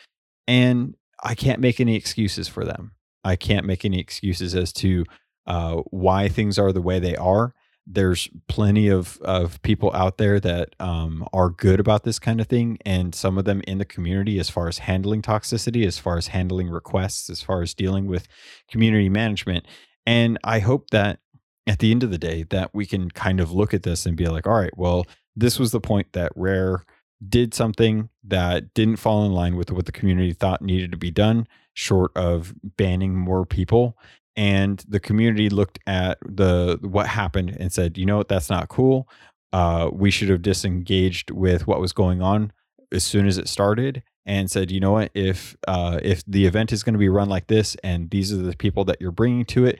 and 0.47 0.95
i 1.23 1.35
can't 1.35 1.61
make 1.61 1.81
any 1.81 1.97
excuses 1.97 2.49
for 2.49 2.65
them. 2.65 2.93
I 3.25 3.37
can't 3.37 3.67
make 3.67 3.85
any 3.85 3.99
excuses 3.99 4.55
as 4.55 4.73
to 4.75 5.05
uh, 5.47 5.77
why 5.91 6.29
things 6.29 6.59
are 6.59 6.73
the 6.73 6.83
way 6.83 6.99
they 6.99 7.17
are. 7.17 7.55
There's 7.87 8.29
plenty 8.49 8.89
of, 8.89 9.19
of 9.23 9.61
people 9.63 9.91
out 9.95 10.19
there 10.19 10.39
that 10.41 10.75
um, 10.79 11.27
are 11.33 11.49
good 11.49 11.81
about 11.81 12.05
this 12.05 12.19
kind 12.19 12.41
of 12.41 12.47
thing 12.47 12.79
and 12.85 13.15
some 13.15 13.39
of 13.39 13.45
them 13.45 13.63
in 13.67 13.79
the 13.79 13.87
community 13.87 14.39
as 14.39 14.51
far 14.51 14.69
as 14.69 14.79
handling 14.79 15.23
toxicity 15.23 15.87
as 15.87 15.99
far 15.99 16.19
as 16.19 16.29
handling 16.29 16.69
requests 16.69 17.31
as 17.31 17.41
far 17.41 17.63
as 17.63 17.73
dealing 17.73 18.07
with 18.07 18.29
community 18.71 19.09
management 19.09 19.65
and 20.09 20.39
I 20.43 20.61
hope 20.61 20.89
that 20.89 21.19
at 21.67 21.81
the 21.81 21.91
end 21.91 22.03
of 22.03 22.11
the 22.11 22.17
day, 22.17 22.45
that 22.45 22.71
we 22.73 22.87
can 22.87 23.11
kind 23.11 23.41
of 23.41 23.53
look 23.53 23.75
at 23.75 23.83
this 23.83 24.07
and 24.07 24.17
be 24.17 24.27
like, 24.27 24.47
all 24.47 24.59
right, 24.59 24.75
well, 24.75 25.07
this 25.37 25.59
was 25.59 25.71
the 25.71 25.83
point 25.83 26.15
that 26.15 26.33
Rare 26.35 26.87
did 27.29 27.53
something 27.53 28.09
that 28.25 28.73
didn't 28.73 28.97
fall 28.97 29.27
in 29.27 29.33
line 29.33 29.55
with 29.55 29.71
what 29.71 29.85
the 29.85 29.93
community 29.93 30.33
thought 30.33 30.63
needed 30.63 30.93
to 30.93 30.97
be 30.97 31.11
done, 31.11 31.47
short 31.75 32.11
of 32.17 32.55
banning 32.63 33.17
more 33.17 33.45
people. 33.45 33.99
And 34.35 34.83
the 34.89 34.99
community 34.99 35.51
looked 35.51 35.79
at 35.87 36.17
the 36.25 36.79
what 36.81 37.07
happened 37.07 37.55
and 37.61 37.71
said, 37.71 37.99
you 37.99 38.07
know 38.07 38.17
what, 38.17 38.29
that's 38.29 38.49
not 38.49 38.71
cool. 38.71 39.11
Uh, 39.53 39.91
we 39.93 40.11
should 40.11 40.31
have 40.31 40.41
disengaged 40.41 41.31
with 41.31 41.67
what 41.67 41.83
was 41.83 41.93
going 41.93 42.23
on 42.23 42.51
as 42.93 43.05
soon 43.05 43.27
as 43.27 43.37
it 43.37 43.47
started 43.47 44.03
and 44.29 44.51
said, 44.51 44.71
you 44.71 44.79
know 44.79 44.93
what, 44.93 45.11
if 45.15 45.57
uh, 45.67 45.99
if 46.03 46.23
the 46.27 46.47
event 46.47 46.71
is 46.71 46.83
going 46.83 46.93
to 46.93 46.99
be 46.99 47.09
run 47.09 47.29
like 47.29 47.47
this, 47.47 47.77
and 47.83 48.11
these 48.11 48.33
are 48.33 48.37
the 48.37 48.55
people 48.57 48.85
that 48.85 49.01
you're 49.01 49.11
bringing 49.11 49.47
to 49.47 49.65
it, 49.65 49.79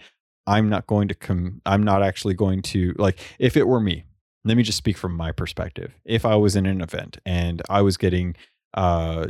I'm 0.49 0.69
not 0.69 0.87
going 0.87 1.09
to 1.09 1.15
come, 1.15 1.61
I'm 1.67 1.83
not 1.83 2.03
actually 2.03 2.35
going 2.35 2.63
to, 2.63 2.95
like, 2.99 3.21
if 3.39 3.57
it 3.57 3.69
were 3.69 3.81
me, 3.81 4.05
let 4.45 4.57
me 4.57 4.63
just 4.63 4.79
speak 4.79 4.97
from 4.97 5.15
my 5.15 5.31
perspective. 5.31 5.93
If 6.05 6.25
I 6.25 6.37
was 6.37 6.57
in 6.57 6.65
an 6.65 6.81
event 6.81 7.19
and 7.27 7.61
I 7.69 7.83
was 7.83 7.97
getting, 7.97 8.35
uh, 8.75 9.27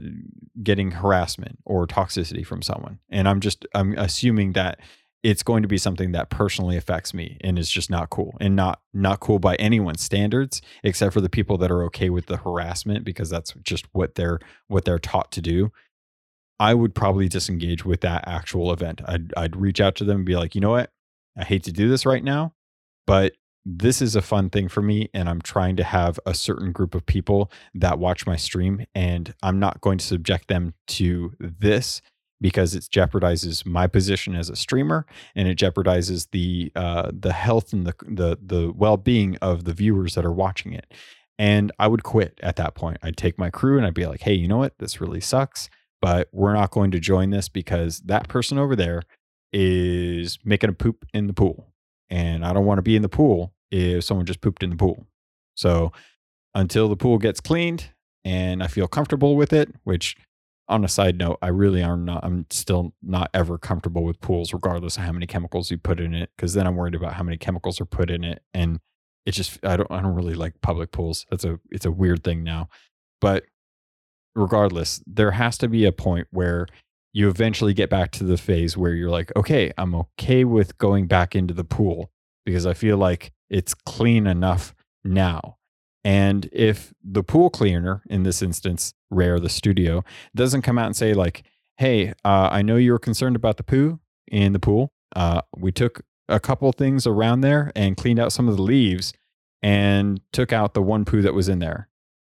getting 0.62 0.92
harassment 0.92 1.58
or 1.64 1.86
toxicity 1.86 2.46
from 2.46 2.62
someone, 2.62 3.00
and 3.10 3.28
I'm 3.28 3.40
just, 3.40 3.66
I'm 3.74 3.98
assuming 3.98 4.52
that 4.52 4.78
it's 5.22 5.42
going 5.42 5.62
to 5.62 5.68
be 5.68 5.78
something 5.78 6.12
that 6.12 6.30
personally 6.30 6.76
affects 6.76 7.12
me 7.12 7.38
and 7.40 7.58
is 7.58 7.70
just 7.70 7.90
not 7.90 8.10
cool 8.10 8.36
and 8.40 8.54
not 8.54 8.80
not 8.94 9.20
cool 9.20 9.38
by 9.38 9.56
anyone's 9.56 10.02
standards 10.02 10.62
except 10.84 11.12
for 11.12 11.20
the 11.20 11.28
people 11.28 11.58
that 11.58 11.70
are 11.70 11.82
okay 11.84 12.08
with 12.08 12.26
the 12.26 12.36
harassment 12.36 13.04
because 13.04 13.28
that's 13.28 13.52
just 13.62 13.86
what 13.92 14.14
they're 14.14 14.38
what 14.68 14.84
they're 14.84 14.98
taught 14.98 15.32
to 15.32 15.40
do 15.40 15.72
i 16.60 16.72
would 16.72 16.94
probably 16.94 17.28
disengage 17.28 17.84
with 17.84 18.00
that 18.00 18.22
actual 18.28 18.72
event 18.72 19.00
i'd, 19.06 19.32
I'd 19.36 19.56
reach 19.56 19.80
out 19.80 19.96
to 19.96 20.04
them 20.04 20.18
and 20.18 20.26
be 20.26 20.36
like 20.36 20.54
you 20.54 20.60
know 20.60 20.70
what 20.70 20.92
I 21.38 21.44
hate 21.44 21.62
to 21.64 21.72
do 21.72 21.88
this 21.88 22.04
right 22.04 22.24
now, 22.24 22.52
but 23.06 23.32
this 23.64 24.00
is 24.00 24.16
a 24.16 24.22
fun 24.22 24.48
thing 24.48 24.68
for 24.68 24.80
me 24.80 25.10
and 25.12 25.28
I'm 25.28 25.42
trying 25.42 25.76
to 25.76 25.84
have 25.84 26.18
a 26.24 26.32
certain 26.32 26.72
group 26.72 26.94
of 26.94 27.04
people 27.04 27.50
that 27.74 27.98
watch 27.98 28.26
my 28.26 28.36
stream 28.36 28.86
and 28.94 29.34
I'm 29.42 29.58
not 29.58 29.80
going 29.82 29.98
to 29.98 30.04
subject 30.04 30.48
them 30.48 30.74
to 30.88 31.34
this 31.38 32.00
because 32.40 32.74
it 32.74 32.84
jeopardizes 32.84 33.66
my 33.66 33.86
position 33.86 34.34
as 34.34 34.48
a 34.48 34.56
streamer 34.56 35.04
and 35.34 35.48
it 35.48 35.58
jeopardizes 35.58 36.28
the 36.30 36.72
uh, 36.76 37.10
the 37.12 37.32
health 37.32 37.72
and 37.72 37.86
the 37.86 37.94
the 38.06 38.38
the 38.40 38.72
well-being 38.72 39.36
of 39.42 39.64
the 39.64 39.74
viewers 39.74 40.14
that 40.14 40.24
are 40.24 40.32
watching 40.32 40.72
it. 40.72 40.94
And 41.38 41.70
I 41.78 41.88
would 41.88 42.02
quit 42.02 42.38
at 42.42 42.56
that 42.56 42.74
point. 42.74 42.98
I'd 43.02 43.16
take 43.16 43.38
my 43.38 43.50
crew 43.50 43.76
and 43.76 43.86
I'd 43.86 43.94
be 43.94 44.06
like, 44.06 44.22
"Hey, 44.22 44.34
you 44.34 44.48
know 44.48 44.58
what? 44.58 44.78
This 44.78 45.00
really 45.00 45.20
sucks, 45.20 45.68
but 46.00 46.28
we're 46.32 46.54
not 46.54 46.70
going 46.70 46.90
to 46.92 47.00
join 47.00 47.30
this 47.30 47.48
because 47.48 48.00
that 48.00 48.28
person 48.28 48.58
over 48.58 48.76
there 48.76 49.02
is 49.52 50.38
making 50.44 50.70
a 50.70 50.74
poop 50.74 51.04
in 51.12 51.26
the 51.26 51.32
pool. 51.32 51.72
And 52.10 52.44
I 52.44 52.52
don't 52.52 52.64
want 52.64 52.78
to 52.78 52.82
be 52.82 52.96
in 52.96 53.02
the 53.02 53.08
pool 53.08 53.52
if 53.70 54.04
someone 54.04 54.26
just 54.26 54.40
pooped 54.40 54.62
in 54.62 54.70
the 54.70 54.76
pool. 54.76 55.06
So 55.54 55.92
until 56.54 56.88
the 56.88 56.96
pool 56.96 57.18
gets 57.18 57.40
cleaned 57.40 57.90
and 58.24 58.62
I 58.62 58.66
feel 58.66 58.88
comfortable 58.88 59.36
with 59.36 59.52
it, 59.52 59.74
which 59.84 60.16
on 60.68 60.84
a 60.84 60.88
side 60.88 61.16
note, 61.16 61.38
I 61.40 61.48
really 61.48 61.82
am 61.82 62.04
not, 62.04 62.24
I'm 62.24 62.46
still 62.50 62.94
not 63.02 63.30
ever 63.32 63.58
comfortable 63.58 64.04
with 64.04 64.20
pools, 64.20 64.52
regardless 64.52 64.96
of 64.96 65.04
how 65.04 65.12
many 65.12 65.26
chemicals 65.26 65.70
you 65.70 65.78
put 65.78 66.00
in 66.00 66.14
it. 66.14 66.30
Cause 66.36 66.54
then 66.54 66.66
I'm 66.66 66.76
worried 66.76 66.94
about 66.94 67.14
how 67.14 67.22
many 67.22 67.38
chemicals 67.38 67.80
are 67.80 67.86
put 67.86 68.10
in 68.10 68.24
it. 68.24 68.42
And 68.52 68.80
it 69.24 69.32
just, 69.32 69.64
I 69.64 69.76
don't, 69.76 69.90
I 69.90 70.00
don't 70.02 70.14
really 70.14 70.34
like 70.34 70.60
public 70.60 70.92
pools. 70.92 71.26
That's 71.30 71.44
a, 71.44 71.58
it's 71.70 71.86
a 71.86 71.90
weird 71.90 72.22
thing 72.22 72.42
now. 72.44 72.68
But 73.20 73.44
regardless, 74.34 75.02
there 75.06 75.32
has 75.32 75.58
to 75.58 75.68
be 75.68 75.84
a 75.84 75.92
point 75.92 76.28
where 76.30 76.66
you 77.12 77.28
eventually 77.28 77.74
get 77.74 77.90
back 77.90 78.10
to 78.12 78.24
the 78.24 78.36
phase 78.36 78.76
where 78.76 78.92
you're 78.92 79.10
like, 79.10 79.32
okay, 79.36 79.72
I'm 79.78 79.94
okay 79.94 80.44
with 80.44 80.78
going 80.78 81.06
back 81.06 81.34
into 81.34 81.54
the 81.54 81.64
pool 81.64 82.10
because 82.44 82.66
I 82.66 82.74
feel 82.74 82.96
like 82.96 83.32
it's 83.50 83.74
clean 83.74 84.26
enough 84.26 84.74
now. 85.04 85.56
And 86.04 86.48
if 86.52 86.92
the 87.02 87.22
pool 87.22 87.50
cleaner, 87.50 88.02
in 88.08 88.22
this 88.22 88.40
instance, 88.40 88.94
Rare, 89.10 89.40
the 89.40 89.48
studio, 89.48 90.04
doesn't 90.34 90.62
come 90.62 90.78
out 90.78 90.86
and 90.86 90.96
say, 90.96 91.12
like, 91.12 91.42
hey, 91.76 92.10
uh, 92.24 92.48
I 92.50 92.62
know 92.62 92.76
you 92.76 92.92
were 92.92 92.98
concerned 92.98 93.36
about 93.36 93.56
the 93.56 93.62
poo 93.62 94.00
in 94.30 94.52
the 94.52 94.58
pool. 94.58 94.92
Uh, 95.14 95.42
we 95.56 95.72
took 95.72 96.02
a 96.28 96.38
couple 96.38 96.70
things 96.72 97.06
around 97.06 97.40
there 97.40 97.72
and 97.74 97.96
cleaned 97.96 98.18
out 98.18 98.32
some 98.32 98.48
of 98.48 98.56
the 98.56 98.62
leaves 98.62 99.12
and 99.62 100.20
took 100.32 100.52
out 100.52 100.74
the 100.74 100.82
one 100.82 101.04
poo 101.04 101.22
that 101.22 101.34
was 101.34 101.48
in 101.48 101.58
there. 101.58 101.88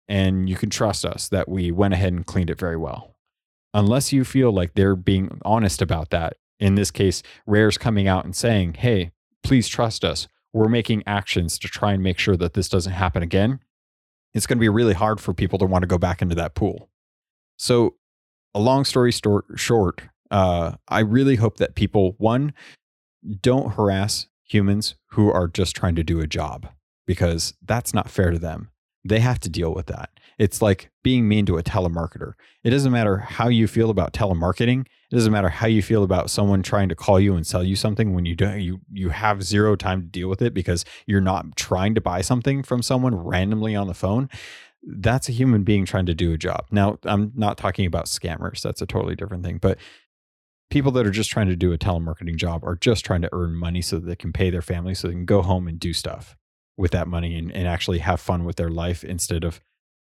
And 0.07 0.49
you 0.49 0.55
can 0.55 0.69
trust 0.69 1.05
us 1.05 1.29
that 1.29 1.47
we 1.47 1.71
went 1.71 1.93
ahead 1.93 2.13
and 2.13 2.25
cleaned 2.25 2.49
it 2.49 2.59
very 2.59 2.77
well. 2.77 3.12
Unless 3.73 4.13
you 4.13 4.23
feel 4.23 4.51
like 4.51 4.73
they're 4.73 4.95
being 4.95 5.39
honest 5.43 5.81
about 5.81 6.09
that. 6.11 6.37
In 6.59 6.75
this 6.75 6.91
case, 6.91 7.23
Rare's 7.45 7.77
coming 7.77 8.07
out 8.07 8.23
and 8.23 8.35
saying, 8.35 8.75
hey, 8.75 9.11
please 9.43 9.67
trust 9.67 10.05
us 10.05 10.27
we're 10.53 10.69
making 10.69 11.03
actions 11.07 11.57
to 11.59 11.67
try 11.67 11.93
and 11.93 12.03
make 12.03 12.19
sure 12.19 12.37
that 12.37 12.53
this 12.53 12.69
doesn't 12.69 12.93
happen 12.93 13.23
again, 13.23 13.59
it's 14.33 14.47
going 14.47 14.57
to 14.57 14.61
be 14.61 14.69
really 14.69 14.93
hard 14.93 15.19
for 15.19 15.33
people 15.33 15.59
to 15.59 15.65
want 15.65 15.81
to 15.81 15.87
go 15.87 15.97
back 15.97 16.21
into 16.21 16.35
that 16.35 16.55
pool. 16.55 16.89
So, 17.57 17.95
a 18.55 18.59
long 18.59 18.85
story 18.85 19.11
short, 19.55 20.03
uh, 20.29 20.73
I 20.87 20.99
really 20.99 21.37
hope 21.37 21.57
that 21.57 21.75
people, 21.75 22.15
one, 22.19 22.53
don't 23.41 23.73
harass 23.73 24.27
humans 24.43 24.95
who 25.11 25.31
are 25.31 25.47
just 25.47 25.75
trying 25.75 25.95
to 25.95 26.03
do 26.03 26.19
a 26.19 26.27
job 26.27 26.67
because 27.07 27.55
that's 27.65 27.93
not 27.93 28.11
fair 28.11 28.29
to 28.29 28.37
them. 28.37 28.69
They 29.03 29.19
have 29.19 29.39
to 29.39 29.49
deal 29.49 29.73
with 29.73 29.87
that. 29.87 30.11
It's 30.43 30.61
like 30.61 30.89
being 31.03 31.29
mean 31.29 31.45
to 31.45 31.57
a 31.57 31.63
telemarketer. 31.63 32.33
It 32.65 32.71
doesn't 32.71 32.91
matter 32.91 33.19
how 33.19 33.47
you 33.47 33.65
feel 33.65 33.89
about 33.89 34.11
telemarketing. 34.11 34.81
It 34.81 35.15
doesn't 35.15 35.31
matter 35.31 35.47
how 35.47 35.67
you 35.67 35.81
feel 35.81 36.03
about 36.03 36.29
someone 36.29 36.61
trying 36.61 36.89
to 36.89 36.95
call 36.95 37.17
you 37.17 37.35
and 37.35 37.47
sell 37.47 37.63
you 37.63 37.77
something 37.77 38.13
when 38.13 38.25
you 38.25 38.35
don't 38.35 38.59
you 38.59 38.81
you 38.91 39.07
have 39.07 39.41
zero 39.41 39.77
time 39.77 40.01
to 40.01 40.07
deal 40.07 40.27
with 40.27 40.41
it 40.41 40.53
because 40.53 40.83
you're 41.07 41.21
not 41.21 41.55
trying 41.55 41.95
to 41.95 42.01
buy 42.01 42.19
something 42.19 42.61
from 42.61 42.81
someone 42.81 43.15
randomly 43.15 43.73
on 43.73 43.87
the 43.87 43.93
phone. 43.93 44.29
That's 44.85 45.29
a 45.29 45.31
human 45.31 45.63
being 45.63 45.85
trying 45.85 46.07
to 46.07 46.13
do 46.13 46.33
a 46.33 46.37
job. 46.37 46.65
Now, 46.71 46.99
I'm 47.03 47.31
not 47.35 47.57
talking 47.57 47.85
about 47.85 48.07
scammers. 48.07 48.61
That's 48.61 48.81
a 48.81 48.85
totally 48.85 49.15
different 49.15 49.45
thing, 49.45 49.59
but 49.59 49.77
people 50.69 50.91
that 50.91 51.07
are 51.07 51.11
just 51.11 51.29
trying 51.29 51.47
to 51.47 51.55
do 51.55 51.71
a 51.71 51.77
telemarketing 51.77 52.35
job 52.35 52.65
are 52.65 52.75
just 52.75 53.05
trying 53.05 53.21
to 53.21 53.29
earn 53.31 53.55
money 53.55 53.81
so 53.81 53.95
that 53.95 54.07
they 54.07 54.17
can 54.17 54.33
pay 54.33 54.49
their 54.49 54.61
family 54.61 54.93
so 54.93 55.07
they 55.07 55.13
can 55.13 55.23
go 55.23 55.41
home 55.41 55.69
and 55.69 55.79
do 55.79 55.93
stuff 55.93 56.35
with 56.75 56.91
that 56.91 57.07
money 57.07 57.37
and, 57.37 57.49
and 57.53 57.65
actually 57.65 57.99
have 57.99 58.19
fun 58.19 58.43
with 58.43 58.57
their 58.57 58.67
life 58.67 59.05
instead 59.05 59.45
of 59.45 59.61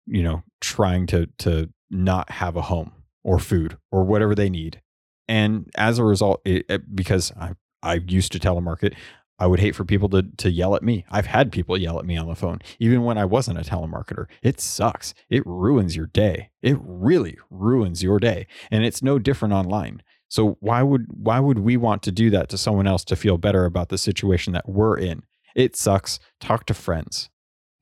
you 0.06 0.23
know, 0.23 0.42
trying 0.61 1.06
to 1.09 1.26
to 1.38 1.71
not 1.90 2.30
have 2.30 2.56
a 2.56 2.62
home 2.62 2.92
or 3.25 3.38
food 3.38 3.76
or 3.90 4.04
whatever 4.04 4.35
they 4.35 4.50
need. 4.50 4.80
And 5.28 5.71
as 5.76 5.99
a 5.99 6.04
result, 6.04 6.40
it, 6.44 6.66
it, 6.68 6.94
because 6.94 7.32
I 7.38 7.52
I 7.82 7.94
used 8.06 8.32
to 8.32 8.38
telemarket, 8.38 8.94
I 9.38 9.47
would 9.47 9.61
hate 9.61 9.75
for 9.75 9.85
people 9.85 10.09
to 10.11 10.23
to 10.23 10.50
yell 10.50 10.75
at 10.75 10.82
me. 10.82 11.04
I've 11.11 11.26
had 11.26 11.52
people 11.52 11.76
yell 11.76 11.99
at 11.99 12.04
me 12.04 12.16
on 12.16 12.28
the 12.28 12.35
phone, 12.35 12.61
even 12.78 13.02
when 13.02 13.18
I 13.18 13.25
wasn't 13.25 13.59
a 13.59 13.62
telemarketer. 13.62 14.26
It 14.42 14.61
sucks. 14.61 15.14
It 15.28 15.42
ruins 15.47 15.97
your 15.97 16.06
day. 16.06 16.50
It 16.62 16.78
really 16.80 17.38
ruins 17.50 18.02
your 18.02 18.18
day, 18.18 18.47
and 18.71 18.85
it's 18.85 19.02
no 19.02 19.18
different 19.18 19.54
online. 19.54 20.02
So 20.28 20.56
why 20.61 20.82
would 20.82 21.06
why 21.09 21.40
would 21.40 21.59
we 21.59 21.76
want 21.76 22.02
to 22.04 22.12
do 22.12 22.30
that 22.30 22.49
to 22.50 22.59
someone 22.59 22.87
else 22.87 23.04
to 23.06 23.16
feel 23.16 23.37
better 23.37 23.64
about 23.64 23.88
the 23.88 23.99
situation 23.99 24.52
that 24.52 24.68
we're 24.68 24.97
in? 24.97 25.25
It 25.54 25.76
sucks. 25.76 26.18
Talk 26.40 26.64
to 26.66 26.75
friends. 26.75 27.28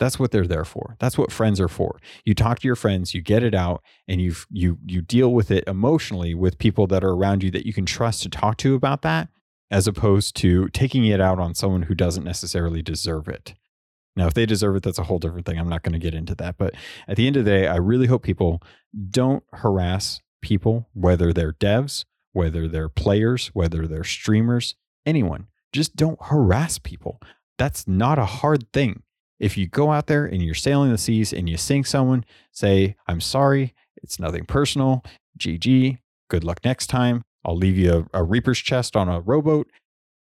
That's 0.00 0.18
what 0.18 0.30
they're 0.30 0.46
there 0.46 0.64
for. 0.64 0.96
That's 0.98 1.18
what 1.18 1.30
friends 1.30 1.60
are 1.60 1.68
for. 1.68 2.00
You 2.24 2.34
talk 2.34 2.58
to 2.60 2.66
your 2.66 2.74
friends, 2.74 3.12
you 3.14 3.20
get 3.20 3.42
it 3.42 3.54
out, 3.54 3.82
and 4.08 4.18
you 4.20 4.34
you 4.50 4.78
you 4.86 5.02
deal 5.02 5.32
with 5.32 5.50
it 5.50 5.62
emotionally 5.68 6.34
with 6.34 6.58
people 6.58 6.86
that 6.86 7.04
are 7.04 7.10
around 7.10 7.44
you 7.44 7.50
that 7.50 7.66
you 7.66 7.74
can 7.74 7.84
trust 7.84 8.22
to 8.22 8.30
talk 8.30 8.56
to 8.58 8.74
about 8.74 9.02
that, 9.02 9.28
as 9.70 9.86
opposed 9.86 10.34
to 10.36 10.68
taking 10.70 11.04
it 11.04 11.20
out 11.20 11.38
on 11.38 11.54
someone 11.54 11.82
who 11.82 11.94
doesn't 11.94 12.24
necessarily 12.24 12.80
deserve 12.80 13.28
it. 13.28 13.54
Now, 14.16 14.26
if 14.26 14.32
they 14.32 14.46
deserve 14.46 14.74
it, 14.76 14.82
that's 14.82 14.98
a 14.98 15.04
whole 15.04 15.18
different 15.18 15.44
thing. 15.44 15.58
I'm 15.58 15.68
not 15.68 15.82
going 15.82 15.92
to 15.92 15.98
get 15.98 16.14
into 16.14 16.34
that. 16.36 16.56
But 16.56 16.74
at 17.06 17.16
the 17.16 17.26
end 17.26 17.36
of 17.36 17.44
the 17.44 17.50
day, 17.50 17.66
I 17.68 17.76
really 17.76 18.06
hope 18.06 18.22
people 18.22 18.62
don't 19.10 19.44
harass 19.52 20.20
people, 20.40 20.88
whether 20.94 21.32
they're 21.32 21.52
devs, 21.52 22.06
whether 22.32 22.66
they're 22.66 22.88
players, 22.88 23.48
whether 23.48 23.86
they're 23.86 24.02
streamers, 24.02 24.74
anyone. 25.04 25.46
Just 25.74 25.94
don't 25.94 26.18
harass 26.22 26.78
people. 26.78 27.20
That's 27.58 27.86
not 27.86 28.18
a 28.18 28.24
hard 28.24 28.72
thing 28.72 29.02
if 29.40 29.56
you 29.56 29.66
go 29.66 29.90
out 29.90 30.06
there 30.06 30.26
and 30.26 30.42
you're 30.42 30.54
sailing 30.54 30.92
the 30.92 30.98
seas 30.98 31.32
and 31.32 31.48
you 31.48 31.56
sink 31.56 31.86
someone, 31.86 32.24
say, 32.52 32.94
I'm 33.08 33.20
sorry, 33.20 33.74
it's 34.02 34.20
nothing 34.20 34.44
personal, 34.44 35.02
GG, 35.38 35.98
good 36.28 36.44
luck 36.44 36.60
next 36.64 36.88
time. 36.88 37.24
I'll 37.44 37.56
leave 37.56 37.78
you 37.78 38.08
a, 38.12 38.20
a 38.20 38.22
reaper's 38.22 38.58
chest 38.58 38.94
on 38.96 39.08
a 39.08 39.20
rowboat. 39.20 39.68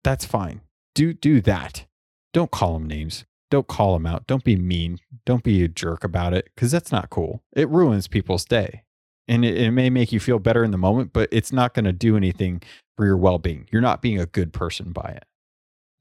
That's 0.03 0.25
fine. 0.25 0.62
Do 0.96 1.13
do 1.13 1.41
that. 1.41 1.86
Don't 2.34 2.51
call 2.51 2.74
them 2.74 2.88
names. 2.88 3.25
Don't 3.50 3.68
call 3.68 3.94
them 3.94 4.06
out. 4.06 4.25
Don't 4.27 4.46
be 4.46 4.56
mean. 4.56 5.00
Don't 5.25 5.44
be 5.44 5.63
a 5.63 5.68
jerk 5.68 6.06
about 6.06 6.34
it 6.34 6.50
because 6.56 6.72
that's 6.72 6.91
not 6.91 7.10
cool. 7.10 7.44
It 7.53 7.70
ruins 7.70 8.08
people's 8.08 8.46
day. 8.46 8.84
And 9.27 9.46
it, 9.46 9.58
it 9.58 9.72
may 9.72 9.89
make 9.89 10.12
you 10.12 10.20
feel 10.20 10.39
better 10.39 10.63
in 10.63 10.72
the 10.72 10.77
moment, 10.77 11.12
but 11.13 11.30
it's 11.32 11.51
not 11.51 11.74
going 11.74 11.86
to 11.86 11.91
do 11.91 12.15
anything 12.15 12.62
for 12.96 13.06
your 13.06 13.18
well 13.18 13.38
being. 13.38 13.68
You're 13.72 13.82
not 13.82 14.01
being 14.01 14.20
a 14.20 14.25
good 14.25 14.53
person 14.53 14.91
by 14.94 15.10
it. 15.18 15.25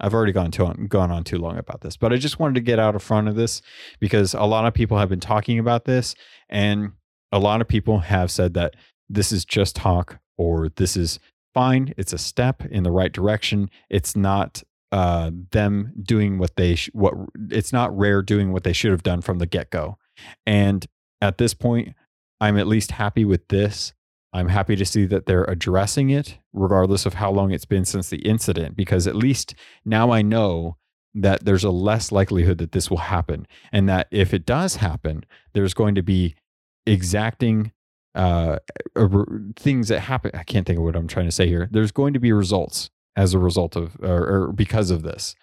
I've 0.00 0.14
already 0.14 0.32
gone 0.32 0.50
too 0.50 0.66
on, 0.66 0.86
gone 0.86 1.10
on 1.10 1.24
too 1.24 1.38
long 1.38 1.58
about 1.58 1.82
this, 1.82 1.96
but 1.96 2.12
I 2.12 2.16
just 2.16 2.38
wanted 2.38 2.54
to 2.54 2.60
get 2.60 2.78
out 2.78 2.94
in 2.94 3.00
front 3.00 3.28
of 3.28 3.36
this 3.36 3.62
because 3.98 4.34
a 4.34 4.44
lot 4.44 4.66
of 4.66 4.74
people 4.74 4.98
have 4.98 5.08
been 5.08 5.20
talking 5.20 5.58
about 5.58 5.84
this, 5.84 6.14
and 6.48 6.92
a 7.32 7.38
lot 7.38 7.60
of 7.60 7.68
people 7.68 8.00
have 8.00 8.30
said 8.30 8.54
that 8.54 8.74
this 9.08 9.32
is 9.32 9.44
just 9.44 9.76
talk 9.76 10.18
or 10.38 10.68
this 10.70 10.96
is 10.96 11.18
fine. 11.52 11.94
It's 11.96 12.12
a 12.12 12.18
step 12.18 12.64
in 12.64 12.82
the 12.82 12.90
right 12.90 13.12
direction. 13.12 13.70
It's 13.88 14.16
not 14.16 14.62
uh, 14.92 15.30
them 15.50 15.92
doing 16.02 16.38
what 16.38 16.56
they 16.56 16.74
sh- 16.74 16.90
what 16.92 17.14
it's 17.50 17.72
not 17.72 17.96
rare 17.96 18.22
doing 18.22 18.52
what 18.52 18.64
they 18.64 18.72
should 18.72 18.90
have 18.90 19.02
done 19.02 19.20
from 19.20 19.38
the 19.38 19.46
get 19.46 19.70
go, 19.70 19.98
and 20.46 20.86
at 21.20 21.38
this 21.38 21.54
point, 21.54 21.94
I'm 22.40 22.58
at 22.58 22.66
least 22.66 22.92
happy 22.92 23.24
with 23.24 23.46
this. 23.48 23.92
I'm 24.32 24.48
happy 24.48 24.76
to 24.76 24.84
see 24.84 25.06
that 25.06 25.26
they're 25.26 25.44
addressing 25.44 26.10
it, 26.10 26.38
regardless 26.52 27.04
of 27.06 27.14
how 27.14 27.30
long 27.30 27.50
it's 27.50 27.64
been 27.64 27.84
since 27.84 28.10
the 28.10 28.18
incident, 28.18 28.76
because 28.76 29.06
at 29.06 29.16
least 29.16 29.54
now 29.84 30.12
I 30.12 30.22
know 30.22 30.76
that 31.14 31.44
there's 31.44 31.64
a 31.64 31.70
less 31.70 32.12
likelihood 32.12 32.58
that 32.58 32.72
this 32.72 32.88
will 32.88 32.98
happen. 32.98 33.46
And 33.72 33.88
that 33.88 34.06
if 34.12 34.32
it 34.32 34.46
does 34.46 34.76
happen, 34.76 35.24
there's 35.52 35.74
going 35.74 35.96
to 35.96 36.02
be 36.02 36.36
exacting 36.86 37.72
uh, 38.14 38.58
things 39.56 39.88
that 39.88 40.00
happen. 40.00 40.30
I 40.34 40.44
can't 40.44 40.66
think 40.66 40.78
of 40.78 40.84
what 40.84 40.94
I'm 40.94 41.08
trying 41.08 41.26
to 41.26 41.32
say 41.32 41.48
here. 41.48 41.68
There's 41.70 41.92
going 41.92 42.14
to 42.14 42.20
be 42.20 42.32
results 42.32 42.90
as 43.16 43.34
a 43.34 43.38
result 43.38 43.76
of 43.76 43.96
or, 44.00 44.28
or 44.28 44.52
because 44.52 44.90
of 44.90 45.02
this 45.02 45.34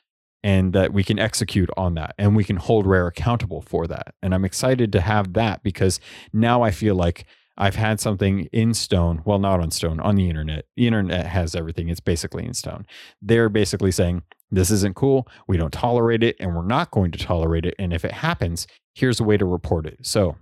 and 0.43 0.73
that 0.73 0.93
we 0.93 1.03
can 1.03 1.19
execute 1.19 1.69
on 1.75 1.95
that 1.95 2.13
and 2.17 2.35
we 2.35 2.43
can 2.43 2.57
hold 2.57 2.85
rare 2.85 3.07
accountable 3.07 3.61
for 3.61 3.87
that 3.87 4.13
and 4.21 4.33
i'm 4.33 4.45
excited 4.45 4.91
to 4.91 5.01
have 5.01 5.33
that 5.33 5.61
because 5.63 5.99
now 6.31 6.61
i 6.61 6.71
feel 6.71 6.95
like 6.95 7.25
I've 7.57 7.75
had 7.75 7.99
something 7.99 8.47
in 8.51 8.73
stone, 8.73 9.21
well, 9.25 9.39
not 9.39 9.59
on 9.59 9.71
stone, 9.71 9.99
on 9.99 10.15
the 10.15 10.29
internet. 10.29 10.65
The 10.75 10.87
internet 10.87 11.25
has 11.25 11.55
everything. 11.55 11.89
It's 11.89 11.99
basically 11.99 12.45
in 12.45 12.53
stone. 12.53 12.85
They're 13.21 13.49
basically 13.49 13.91
saying, 13.91 14.23
this 14.51 14.71
isn't 14.71 14.95
cool. 14.95 15.27
We 15.47 15.57
don't 15.57 15.73
tolerate 15.73 16.23
it 16.23 16.35
and 16.39 16.55
we're 16.55 16.65
not 16.65 16.91
going 16.91 17.11
to 17.11 17.19
tolerate 17.19 17.65
it. 17.65 17.75
And 17.77 17.91
if 17.91 18.05
it 18.05 18.13
happens, 18.13 18.67
here's 18.93 19.19
a 19.19 19.23
way 19.23 19.37
to 19.37 19.45
report 19.45 19.85
it. 19.85 19.99
So, 20.03 20.37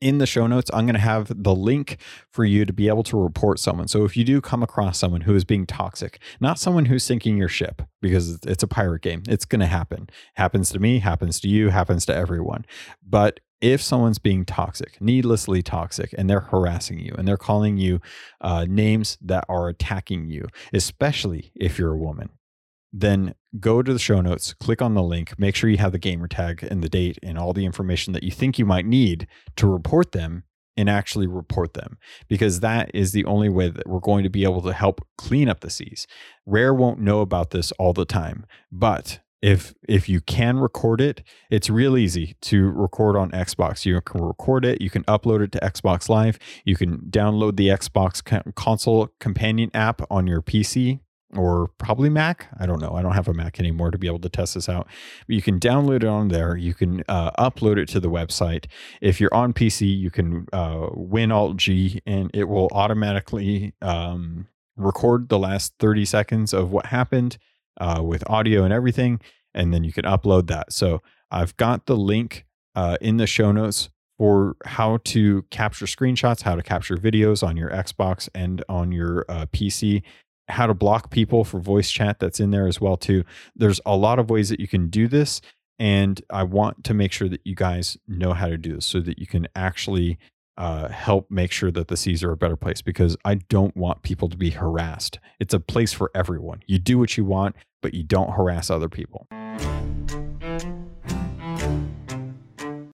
in 0.00 0.18
the 0.18 0.26
show 0.26 0.46
notes, 0.46 0.70
I'm 0.74 0.84
going 0.84 0.94
to 0.94 1.00
have 1.00 1.32
the 1.42 1.54
link 1.54 1.98
for 2.30 2.44
you 2.44 2.66
to 2.66 2.74
be 2.74 2.88
able 2.88 3.04
to 3.04 3.16
report 3.16 3.58
someone. 3.58 3.88
So 3.88 4.04
if 4.04 4.18
you 4.18 4.24
do 4.24 4.42
come 4.42 4.62
across 4.62 4.98
someone 4.98 5.22
who 5.22 5.34
is 5.34 5.44
being 5.44 5.64
toxic, 5.64 6.18
not 6.40 6.58
someone 6.58 6.86
who's 6.86 7.02
sinking 7.02 7.38
your 7.38 7.48
ship 7.48 7.80
because 8.02 8.38
it's 8.44 8.62
a 8.62 8.68
pirate 8.68 9.00
game, 9.00 9.22
it's 9.26 9.46
going 9.46 9.60
to 9.60 9.66
happen. 9.66 10.10
Happens 10.34 10.68
to 10.70 10.78
me, 10.78 10.98
happens 10.98 11.40
to 11.40 11.48
you, 11.48 11.70
happens 11.70 12.04
to 12.06 12.14
everyone. 12.14 12.66
But 13.02 13.40
if 13.64 13.80
someone's 13.80 14.18
being 14.18 14.44
toxic, 14.44 15.00
needlessly 15.00 15.62
toxic, 15.62 16.14
and 16.18 16.28
they're 16.28 16.40
harassing 16.40 16.98
you 16.98 17.14
and 17.16 17.26
they're 17.26 17.38
calling 17.38 17.78
you 17.78 17.98
uh, 18.42 18.66
names 18.68 19.16
that 19.22 19.46
are 19.48 19.68
attacking 19.68 20.26
you, 20.26 20.46
especially 20.74 21.50
if 21.54 21.78
you're 21.78 21.94
a 21.94 21.98
woman, 21.98 22.28
then 22.92 23.34
go 23.58 23.82
to 23.82 23.90
the 23.90 23.98
show 23.98 24.20
notes, 24.20 24.52
click 24.52 24.82
on 24.82 24.92
the 24.92 25.02
link, 25.02 25.38
make 25.38 25.56
sure 25.56 25.70
you 25.70 25.78
have 25.78 25.92
the 25.92 25.98
gamer 25.98 26.28
tag 26.28 26.62
and 26.70 26.82
the 26.82 26.90
date 26.90 27.18
and 27.22 27.38
all 27.38 27.54
the 27.54 27.64
information 27.64 28.12
that 28.12 28.22
you 28.22 28.30
think 28.30 28.58
you 28.58 28.66
might 28.66 28.84
need 28.84 29.26
to 29.56 29.66
report 29.66 30.12
them 30.12 30.44
and 30.76 30.90
actually 30.90 31.26
report 31.26 31.72
them 31.72 31.96
because 32.28 32.60
that 32.60 32.90
is 32.92 33.12
the 33.12 33.24
only 33.24 33.48
way 33.48 33.70
that 33.70 33.88
we're 33.88 33.98
going 33.98 34.24
to 34.24 34.28
be 34.28 34.44
able 34.44 34.60
to 34.60 34.74
help 34.74 35.06
clean 35.16 35.48
up 35.48 35.60
the 35.60 35.70
seas. 35.70 36.06
Rare 36.44 36.74
won't 36.74 37.00
know 37.00 37.20
about 37.20 37.50
this 37.50 37.72
all 37.72 37.94
the 37.94 38.04
time, 38.04 38.44
but 38.70 39.20
if 39.44 39.74
if 39.86 40.08
you 40.08 40.22
can 40.22 40.58
record 40.58 41.02
it, 41.02 41.22
it's 41.50 41.68
real 41.68 41.98
easy 41.98 42.34
to 42.40 42.70
record 42.70 43.14
on 43.14 43.30
Xbox. 43.32 43.84
You 43.84 44.00
can 44.00 44.24
record 44.24 44.64
it, 44.64 44.80
you 44.80 44.88
can 44.88 45.04
upload 45.04 45.42
it 45.42 45.52
to 45.52 45.60
Xbox 45.60 46.08
Live, 46.08 46.38
you 46.64 46.76
can 46.76 47.00
download 47.10 47.56
the 47.56 47.68
Xbox 47.68 48.24
console 48.54 49.10
companion 49.20 49.70
app 49.74 50.00
on 50.10 50.26
your 50.26 50.40
PC 50.40 51.00
or 51.36 51.68
probably 51.76 52.08
Mac. 52.08 52.46
I 52.58 52.64
don't 52.64 52.80
know. 52.80 52.94
I 52.94 53.02
don't 53.02 53.12
have 53.12 53.28
a 53.28 53.34
Mac 53.34 53.60
anymore 53.60 53.90
to 53.90 53.98
be 53.98 54.06
able 54.06 54.20
to 54.20 54.30
test 54.30 54.54
this 54.54 54.68
out. 54.68 54.86
But 55.26 55.36
you 55.36 55.42
can 55.42 55.60
download 55.60 55.96
it 55.96 56.04
on 56.04 56.28
there. 56.28 56.56
You 56.56 56.72
can 56.72 57.02
uh, 57.08 57.32
upload 57.32 57.76
it 57.76 57.88
to 57.88 58.00
the 58.00 58.08
website. 58.08 58.64
If 59.02 59.20
you're 59.20 59.34
on 59.34 59.52
PC, 59.52 59.98
you 59.98 60.10
can 60.10 60.46
uh, 60.54 60.88
Win 60.92 61.30
Alt 61.30 61.58
G 61.58 62.00
and 62.06 62.30
it 62.32 62.44
will 62.44 62.68
automatically 62.72 63.74
um, 63.82 64.46
record 64.76 65.28
the 65.28 65.38
last 65.38 65.74
30 65.80 66.06
seconds 66.06 66.54
of 66.54 66.70
what 66.70 66.86
happened 66.86 67.36
uh, 67.80 68.02
with 68.02 68.28
audio 68.28 68.64
and 68.64 68.72
everything. 68.72 69.20
And 69.54 69.72
then 69.72 69.84
you 69.84 69.92
can 69.92 70.04
upload 70.04 70.48
that. 70.48 70.72
So 70.72 71.00
I've 71.30 71.56
got 71.56 71.86
the 71.86 71.96
link 71.96 72.44
uh, 72.74 72.96
in 73.00 73.16
the 73.18 73.26
show 73.26 73.52
notes 73.52 73.88
for 74.18 74.56
how 74.64 74.98
to 75.04 75.42
capture 75.50 75.86
screenshots, 75.86 76.42
how 76.42 76.54
to 76.54 76.62
capture 76.62 76.96
videos 76.96 77.46
on 77.46 77.56
your 77.56 77.70
Xbox 77.70 78.28
and 78.34 78.64
on 78.68 78.92
your 78.92 79.24
uh, 79.28 79.46
PC 79.46 80.02
how 80.48 80.66
to 80.66 80.74
block 80.74 81.10
people 81.10 81.44
for 81.44 81.58
voice 81.58 81.90
chat 81.90 82.18
that's 82.18 82.40
in 82.40 82.50
there 82.50 82.66
as 82.66 82.80
well 82.80 82.96
too. 82.96 83.24
There's 83.56 83.80
a 83.86 83.96
lot 83.96 84.18
of 84.18 84.30
ways 84.30 84.48
that 84.50 84.60
you 84.60 84.68
can 84.68 84.88
do 84.88 85.08
this 85.08 85.40
and 85.78 86.20
I 86.30 86.44
want 86.44 86.84
to 86.84 86.94
make 86.94 87.12
sure 87.12 87.28
that 87.28 87.40
you 87.44 87.54
guys 87.54 87.96
know 88.06 88.32
how 88.32 88.48
to 88.48 88.56
do 88.56 88.74
this 88.74 88.86
so 88.86 89.00
that 89.00 89.18
you 89.18 89.26
can 89.26 89.48
actually 89.56 90.18
uh, 90.56 90.88
help 90.88 91.30
make 91.30 91.50
sure 91.50 91.70
that 91.70 91.88
the 91.88 91.96
seas 91.96 92.22
are 92.22 92.32
a 92.32 92.36
better 92.36 92.56
place 92.56 92.82
because 92.82 93.16
I 93.24 93.34
don't 93.34 93.76
want 93.76 94.02
people 94.02 94.28
to 94.28 94.36
be 94.36 94.50
harassed. 94.50 95.18
It's 95.40 95.54
a 95.54 95.60
place 95.60 95.92
for 95.92 96.10
everyone. 96.14 96.62
You 96.66 96.78
do 96.78 96.98
what 96.98 97.16
you 97.16 97.24
want, 97.24 97.56
but 97.82 97.94
you 97.94 98.02
don't 98.02 98.30
harass 98.32 98.70
other 98.70 98.88
people. 98.88 99.26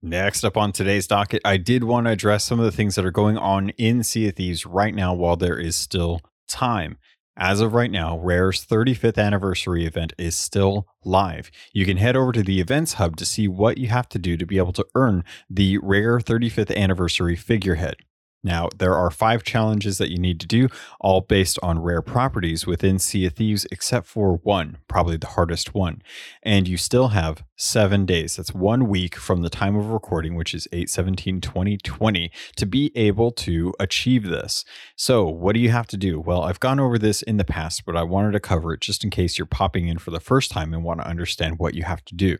Next 0.02 0.42
up 0.42 0.56
on 0.56 0.72
today's 0.72 1.06
docket, 1.06 1.42
I 1.44 1.56
did 1.56 1.84
want 1.84 2.06
to 2.06 2.12
address 2.12 2.44
some 2.44 2.58
of 2.58 2.64
the 2.64 2.72
things 2.72 2.96
that 2.96 3.04
are 3.04 3.12
going 3.12 3.38
on 3.38 3.68
in 3.70 4.02
Sea 4.02 4.28
of 4.28 4.36
Thieves 4.36 4.66
right 4.66 4.94
now 4.94 5.14
while 5.14 5.36
there 5.36 5.58
is 5.58 5.76
still 5.76 6.20
time. 6.48 6.98
As 7.42 7.62
of 7.62 7.72
right 7.72 7.90
now, 7.90 8.18
Rare's 8.18 8.66
35th 8.66 9.16
anniversary 9.16 9.86
event 9.86 10.12
is 10.18 10.36
still 10.36 10.86
live. 11.06 11.50
You 11.72 11.86
can 11.86 11.96
head 11.96 12.14
over 12.14 12.32
to 12.32 12.42
the 12.42 12.60
events 12.60 12.94
hub 12.94 13.16
to 13.16 13.24
see 13.24 13.48
what 13.48 13.78
you 13.78 13.88
have 13.88 14.10
to 14.10 14.18
do 14.18 14.36
to 14.36 14.44
be 14.44 14.58
able 14.58 14.74
to 14.74 14.86
earn 14.94 15.24
the 15.48 15.78
Rare 15.78 16.18
35th 16.18 16.76
anniversary 16.76 17.36
figurehead. 17.36 17.96
Now, 18.42 18.68
there 18.76 18.94
are 18.94 19.10
five 19.10 19.42
challenges 19.42 19.98
that 19.98 20.10
you 20.10 20.18
need 20.18 20.40
to 20.40 20.46
do, 20.46 20.68
all 20.98 21.20
based 21.20 21.58
on 21.62 21.82
rare 21.82 22.00
properties 22.00 22.66
within 22.66 22.98
Sea 22.98 23.26
of 23.26 23.34
Thieves, 23.34 23.66
except 23.70 24.06
for 24.06 24.36
one, 24.36 24.78
probably 24.88 25.18
the 25.18 25.26
hardest 25.26 25.74
one. 25.74 26.00
And 26.42 26.66
you 26.66 26.78
still 26.78 27.08
have 27.08 27.44
seven 27.56 28.06
days. 28.06 28.36
That's 28.36 28.54
one 28.54 28.88
week 28.88 29.16
from 29.16 29.42
the 29.42 29.50
time 29.50 29.76
of 29.76 29.90
recording, 29.90 30.34
which 30.34 30.54
is 30.54 30.66
8 30.72 30.88
17 30.88 31.40
2020, 31.42 32.30
to 32.56 32.66
be 32.66 32.90
able 32.94 33.30
to 33.32 33.74
achieve 33.78 34.24
this. 34.24 34.64
So, 34.96 35.28
what 35.28 35.54
do 35.54 35.60
you 35.60 35.70
have 35.70 35.86
to 35.88 35.98
do? 35.98 36.18
Well, 36.18 36.42
I've 36.42 36.60
gone 36.60 36.80
over 36.80 36.98
this 36.98 37.20
in 37.20 37.36
the 37.36 37.44
past, 37.44 37.84
but 37.84 37.96
I 37.96 38.04
wanted 38.04 38.32
to 38.32 38.40
cover 38.40 38.72
it 38.72 38.80
just 38.80 39.04
in 39.04 39.10
case 39.10 39.38
you're 39.38 39.46
popping 39.46 39.86
in 39.86 39.98
for 39.98 40.10
the 40.10 40.20
first 40.20 40.50
time 40.50 40.72
and 40.72 40.82
want 40.82 41.00
to 41.00 41.06
understand 41.06 41.58
what 41.58 41.74
you 41.74 41.84
have 41.84 42.04
to 42.06 42.14
do. 42.14 42.38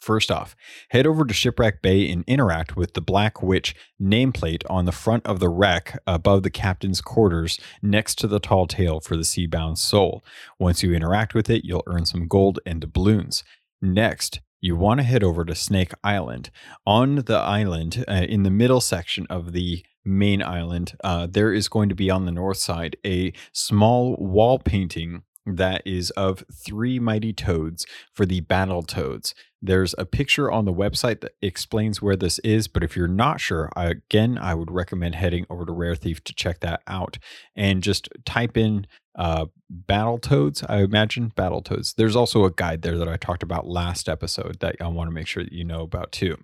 First 0.00 0.30
off, 0.30 0.54
head 0.90 1.06
over 1.06 1.24
to 1.24 1.34
Shipwreck 1.34 1.82
Bay 1.82 2.10
and 2.10 2.24
interact 2.26 2.76
with 2.76 2.94
the 2.94 3.00
Black 3.00 3.42
Witch 3.42 3.74
nameplate 4.00 4.62
on 4.70 4.84
the 4.84 4.92
front 4.92 5.26
of 5.26 5.40
the 5.40 5.48
wreck 5.48 6.00
above 6.06 6.44
the 6.44 6.50
captain's 6.50 7.00
quarters 7.00 7.58
next 7.82 8.16
to 8.18 8.28
the 8.28 8.38
tall 8.38 8.66
tale 8.66 9.00
for 9.00 9.16
the 9.16 9.22
seabound 9.22 9.76
soul. 9.76 10.24
Once 10.58 10.82
you 10.82 10.94
interact 10.94 11.34
with 11.34 11.50
it, 11.50 11.64
you'll 11.64 11.82
earn 11.86 12.06
some 12.06 12.28
gold 12.28 12.60
and 12.64 12.80
doubloons. 12.80 13.42
Next, 13.82 14.40
you 14.60 14.76
want 14.76 14.98
to 14.98 15.04
head 15.04 15.22
over 15.22 15.44
to 15.44 15.54
Snake 15.54 15.92
Island. 16.02 16.50
On 16.86 17.16
the 17.16 17.36
island, 17.36 18.04
uh, 18.08 18.26
in 18.28 18.42
the 18.44 18.50
middle 18.50 18.80
section 18.80 19.26
of 19.28 19.52
the 19.52 19.84
main 20.04 20.42
island, 20.42 20.96
uh, 21.04 21.26
there 21.30 21.52
is 21.52 21.68
going 21.68 21.88
to 21.88 21.94
be 21.94 22.10
on 22.10 22.24
the 22.24 22.32
north 22.32 22.56
side 22.56 22.96
a 23.04 23.32
small 23.52 24.16
wall 24.16 24.58
painting 24.58 25.22
that 25.56 25.82
is 25.84 26.10
of 26.10 26.44
three 26.52 26.98
mighty 26.98 27.32
toads 27.32 27.86
for 28.14 28.26
the 28.26 28.40
battle 28.40 28.82
toads. 28.82 29.34
There's 29.60 29.94
a 29.98 30.06
picture 30.06 30.50
on 30.50 30.64
the 30.64 30.72
website 30.72 31.20
that 31.20 31.32
explains 31.42 32.00
where 32.00 32.16
this 32.16 32.38
is, 32.40 32.68
but 32.68 32.84
if 32.84 32.96
you're 32.96 33.08
not 33.08 33.40
sure, 33.40 33.70
I, 33.74 33.86
again, 33.86 34.38
I 34.38 34.54
would 34.54 34.70
recommend 34.70 35.16
heading 35.16 35.46
over 35.50 35.66
to 35.66 35.72
Rare 35.72 35.96
Thief 35.96 36.22
to 36.24 36.34
check 36.34 36.60
that 36.60 36.82
out 36.86 37.18
and 37.56 37.82
just 37.82 38.08
type 38.24 38.56
in 38.56 38.86
uh, 39.16 39.46
Battle 39.68 40.18
Toads. 40.18 40.62
I 40.68 40.78
imagine 40.78 41.32
Battle 41.34 41.60
Toads. 41.60 41.94
There's 41.94 42.16
also 42.16 42.44
a 42.44 42.52
guide 42.52 42.82
there 42.82 42.98
that 42.98 43.08
I 43.08 43.16
talked 43.16 43.42
about 43.42 43.66
last 43.66 44.08
episode 44.08 44.60
that 44.60 44.76
I 44.80 44.86
want 44.86 45.08
to 45.08 45.14
make 45.14 45.26
sure 45.26 45.42
that 45.42 45.52
you 45.52 45.64
know 45.64 45.82
about 45.82 46.12
too. 46.12 46.38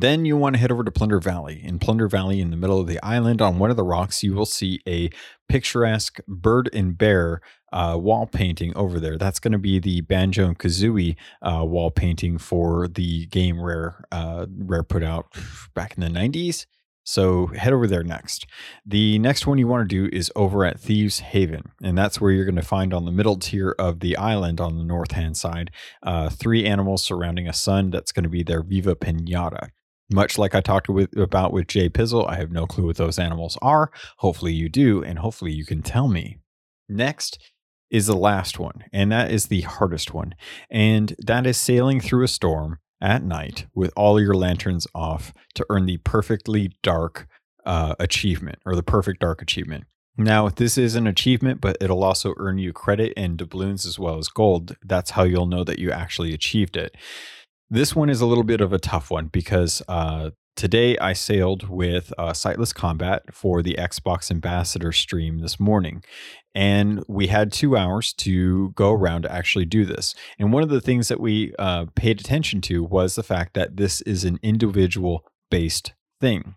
Then 0.00 0.26
you 0.26 0.36
want 0.36 0.54
to 0.54 0.60
head 0.60 0.70
over 0.70 0.84
to 0.84 0.90
Plunder 0.90 1.20
Valley. 1.20 1.58
In 1.64 1.78
Plunder 1.78 2.06
Valley, 2.06 2.42
in 2.42 2.50
the 2.50 2.56
middle 2.56 2.78
of 2.78 2.86
the 2.86 3.02
island, 3.02 3.40
on 3.40 3.58
one 3.58 3.70
of 3.70 3.76
the 3.76 3.82
rocks, 3.82 4.22
you 4.22 4.34
will 4.34 4.44
see 4.44 4.80
a 4.86 5.08
picturesque 5.48 6.18
bird 6.28 6.68
and 6.74 6.98
bear 6.98 7.40
uh, 7.72 7.96
wall 7.98 8.26
painting 8.26 8.76
over 8.76 9.00
there. 9.00 9.16
That's 9.16 9.40
going 9.40 9.52
to 9.52 9.58
be 9.58 9.78
the 9.78 10.02
Banjo 10.02 10.48
and 10.48 10.58
Kazooie 10.58 11.16
uh, 11.40 11.64
wall 11.64 11.90
painting 11.90 12.36
for 12.36 12.88
the 12.88 13.24
game 13.26 13.58
Rare 13.58 14.04
uh, 14.12 14.44
Rare 14.58 14.82
put 14.82 15.02
out 15.02 15.34
back 15.74 15.96
in 15.96 16.02
the 16.02 16.20
90s. 16.20 16.66
So 17.04 17.46
head 17.46 17.72
over 17.72 17.86
there 17.86 18.02
next. 18.02 18.46
The 18.84 19.18
next 19.20 19.46
one 19.46 19.58
you 19.58 19.68
want 19.68 19.88
to 19.88 20.08
do 20.08 20.14
is 20.14 20.30
over 20.36 20.64
at 20.64 20.80
Thieves 20.80 21.20
Haven, 21.20 21.70
and 21.80 21.96
that's 21.96 22.20
where 22.20 22.32
you're 22.32 22.44
going 22.44 22.56
to 22.56 22.62
find 22.62 22.92
on 22.92 23.04
the 23.04 23.12
middle 23.12 23.36
tier 23.36 23.74
of 23.78 24.00
the 24.00 24.16
island 24.16 24.60
on 24.60 24.76
the 24.76 24.84
north 24.84 25.12
hand 25.12 25.36
side 25.36 25.70
uh, 26.02 26.28
three 26.28 26.66
animals 26.66 27.04
surrounding 27.04 27.48
a 27.48 27.52
sun. 27.52 27.90
That's 27.90 28.12
going 28.12 28.24
to 28.24 28.28
be 28.28 28.42
their 28.42 28.62
Viva 28.62 28.96
Pinata. 28.96 29.70
Much 30.12 30.38
like 30.38 30.54
I 30.54 30.60
talked 30.60 30.88
with, 30.88 31.16
about 31.16 31.52
with 31.52 31.66
Jay 31.66 31.88
Pizzle, 31.88 32.28
I 32.28 32.36
have 32.36 32.52
no 32.52 32.66
clue 32.66 32.86
what 32.86 32.96
those 32.96 33.18
animals 33.18 33.58
are. 33.60 33.90
Hopefully 34.18 34.52
you 34.52 34.68
do, 34.68 35.02
and 35.02 35.18
hopefully 35.18 35.52
you 35.52 35.64
can 35.64 35.82
tell 35.82 36.08
me. 36.08 36.38
Next 36.88 37.38
is 37.90 38.06
the 38.06 38.16
last 38.16 38.58
one, 38.58 38.84
and 38.92 39.10
that 39.10 39.30
is 39.30 39.46
the 39.46 39.62
hardest 39.62 40.14
one. 40.14 40.34
And 40.70 41.14
that 41.18 41.46
is 41.46 41.56
sailing 41.56 42.00
through 42.00 42.24
a 42.24 42.28
storm 42.28 42.78
at 43.00 43.22
night 43.22 43.66
with 43.74 43.92
all 43.96 44.20
your 44.20 44.34
lanterns 44.34 44.86
off 44.94 45.32
to 45.54 45.66
earn 45.70 45.86
the 45.86 45.98
perfectly 45.98 46.76
dark 46.82 47.26
uh, 47.64 47.94
achievement 47.98 48.58
or 48.64 48.74
the 48.74 48.82
perfect 48.82 49.20
dark 49.20 49.42
achievement. 49.42 49.84
Now, 50.16 50.48
this 50.48 50.78
is 50.78 50.94
an 50.94 51.06
achievement, 51.06 51.60
but 51.60 51.76
it'll 51.80 52.02
also 52.02 52.32
earn 52.38 52.58
you 52.58 52.72
credit 52.72 53.12
and 53.16 53.36
doubloons 53.36 53.84
as 53.84 53.98
well 53.98 54.16
as 54.18 54.28
gold. 54.28 54.76
That's 54.82 55.10
how 55.10 55.24
you'll 55.24 55.46
know 55.46 55.62
that 55.64 55.78
you 55.78 55.90
actually 55.90 56.32
achieved 56.32 56.76
it. 56.76 56.96
This 57.68 57.96
one 57.96 58.08
is 58.08 58.20
a 58.20 58.26
little 58.26 58.44
bit 58.44 58.60
of 58.60 58.72
a 58.72 58.78
tough 58.78 59.10
one 59.10 59.26
because 59.26 59.82
uh, 59.88 60.30
today 60.54 60.96
I 60.98 61.14
sailed 61.14 61.68
with 61.68 62.12
uh, 62.16 62.32
Sightless 62.32 62.72
Combat 62.72 63.22
for 63.34 63.60
the 63.60 63.74
Xbox 63.76 64.30
Ambassador 64.30 64.92
stream 64.92 65.40
this 65.40 65.58
morning. 65.58 66.04
And 66.54 67.02
we 67.08 67.26
had 67.26 67.52
two 67.52 67.76
hours 67.76 68.12
to 68.18 68.70
go 68.76 68.92
around 68.92 69.22
to 69.22 69.32
actually 69.32 69.64
do 69.64 69.84
this. 69.84 70.14
And 70.38 70.52
one 70.52 70.62
of 70.62 70.68
the 70.68 70.80
things 70.80 71.08
that 71.08 71.18
we 71.18 71.54
uh, 71.58 71.86
paid 71.96 72.20
attention 72.20 72.60
to 72.62 72.84
was 72.84 73.16
the 73.16 73.24
fact 73.24 73.54
that 73.54 73.76
this 73.76 74.00
is 74.02 74.24
an 74.24 74.38
individual 74.44 75.24
based 75.50 75.92
thing. 76.20 76.54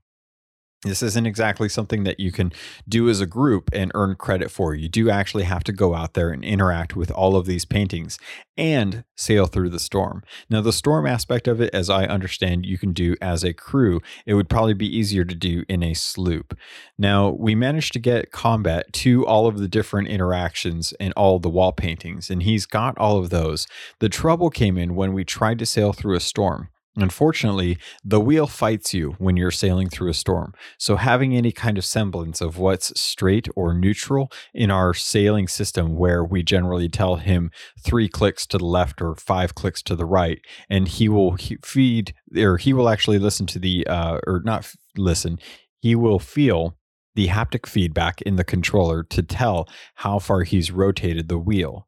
This 0.84 1.04
isn't 1.04 1.26
exactly 1.26 1.68
something 1.68 2.06
that 2.06 2.22
you 2.22 2.32
can 2.32 2.54
do 2.88 3.10
as 3.10 3.20
a 3.20 3.26
group 3.26 3.70
and 3.74 3.92
earn 3.94 4.16
credit 4.16 4.50
for. 4.50 4.74
You 4.74 4.88
do 4.88 5.10
actually 5.10 5.44
have 5.44 5.62
to 5.66 5.74
go 5.74 5.94
out 5.94 6.14
there 6.14 6.30
and 6.30 6.42
interact 6.42 6.96
with 6.96 7.12
all 7.12 7.36
of 7.36 7.46
these 7.46 7.66
paintings 7.66 8.18
and 8.56 9.04
sail 9.18 9.46
through 9.46 9.72
the 9.72 9.80
storm. 9.80 10.24
Now, 10.50 10.62
the 10.62 10.72
storm 10.72 11.06
aspect 11.06 11.50
of 11.50 11.60
it, 11.60 11.70
as 11.74 11.90
I 11.90 12.06
understand, 12.06 12.66
you 12.66 12.78
can 12.78 12.94
do 12.94 13.18
as 13.22 13.44
a 13.44 13.52
crew. 13.52 14.00
It 14.26 14.36
would 14.36 14.48
probably 14.48 14.74
be 14.74 14.88
easier 14.88 15.26
to 15.26 15.36
do 15.36 15.66
in 15.68 15.84
a 15.84 15.94
sloop. 15.94 16.58
Now, 16.98 17.28
we 17.28 17.56
managed 17.56 17.92
to 17.94 18.00
get 18.00 18.32
combat 18.32 18.94
to 18.94 19.28
all 19.28 19.48
of 19.48 19.60
the 19.60 19.68
different 19.68 20.08
interactions 20.08 20.94
and 20.98 21.12
all 21.18 21.40
the 21.40 21.50
wall 21.50 21.74
paintings, 21.74 22.30
and 22.30 22.44
he's 22.44 22.66
got 22.66 22.98
all 22.98 23.18
of 23.18 23.32
those. 23.32 23.68
The 24.00 24.08
trouble 24.08 24.50
came 24.50 24.78
in 24.78 24.96
when 24.96 25.12
we 25.12 25.26
tried 25.26 25.60
to 25.60 25.66
sail 25.66 25.92
through 25.92 26.16
a 26.16 26.22
storm 26.22 26.70
Unfortunately, 26.96 27.78
the 28.04 28.20
wheel 28.20 28.48
fights 28.48 28.94
you 28.94 29.16
when 29.20 29.38
you're 29.38 29.52
sailing 29.52 29.90
through 29.90 30.10
a 30.10 30.14
storm. 30.14 30.54
So, 30.78 30.96
having 30.96 31.36
any 31.36 31.52
kind 31.52 31.78
of 31.78 31.86
semblance 31.86 32.42
of 32.42 32.58
what's 32.58 33.00
straight 33.00 33.48
or 33.56 33.74
neutral 33.74 34.32
in 34.54 34.72
our 34.72 34.94
sailing 34.94 35.48
system, 35.48 35.96
where 35.96 36.24
we 36.24 36.42
generally 36.42 36.90
tell 36.90 37.18
him 37.18 37.52
three 37.84 38.10
clicks 38.10 38.46
to 38.48 38.58
the 38.58 38.66
left 38.66 39.02
or 39.02 39.16
five 39.16 39.56
clicks 39.56 39.82
to 39.84 39.96
the 39.96 40.06
right, 40.06 40.40
and 40.70 40.88
he 40.88 41.08
will 41.08 41.38
feed 41.64 42.14
or 42.36 42.58
he 42.58 42.74
will 42.74 42.90
actually 42.90 43.20
listen 43.20 43.46
to 43.48 43.60
the, 43.60 43.86
uh, 43.88 44.20
or 44.26 44.42
not 44.44 44.72
listen, 44.98 45.40
he 45.80 45.96
will 45.96 46.20
feel 46.20 46.76
the 47.16 47.28
haptic 47.28 47.66
feedback 47.66 48.22
in 48.24 48.36
the 48.36 48.44
controller 48.44 49.04
to 49.04 49.22
tell 49.22 49.68
how 49.96 50.20
far 50.20 50.44
he's 50.44 50.72
rotated 50.72 51.28
the 51.28 51.38
wheel. 51.40 51.88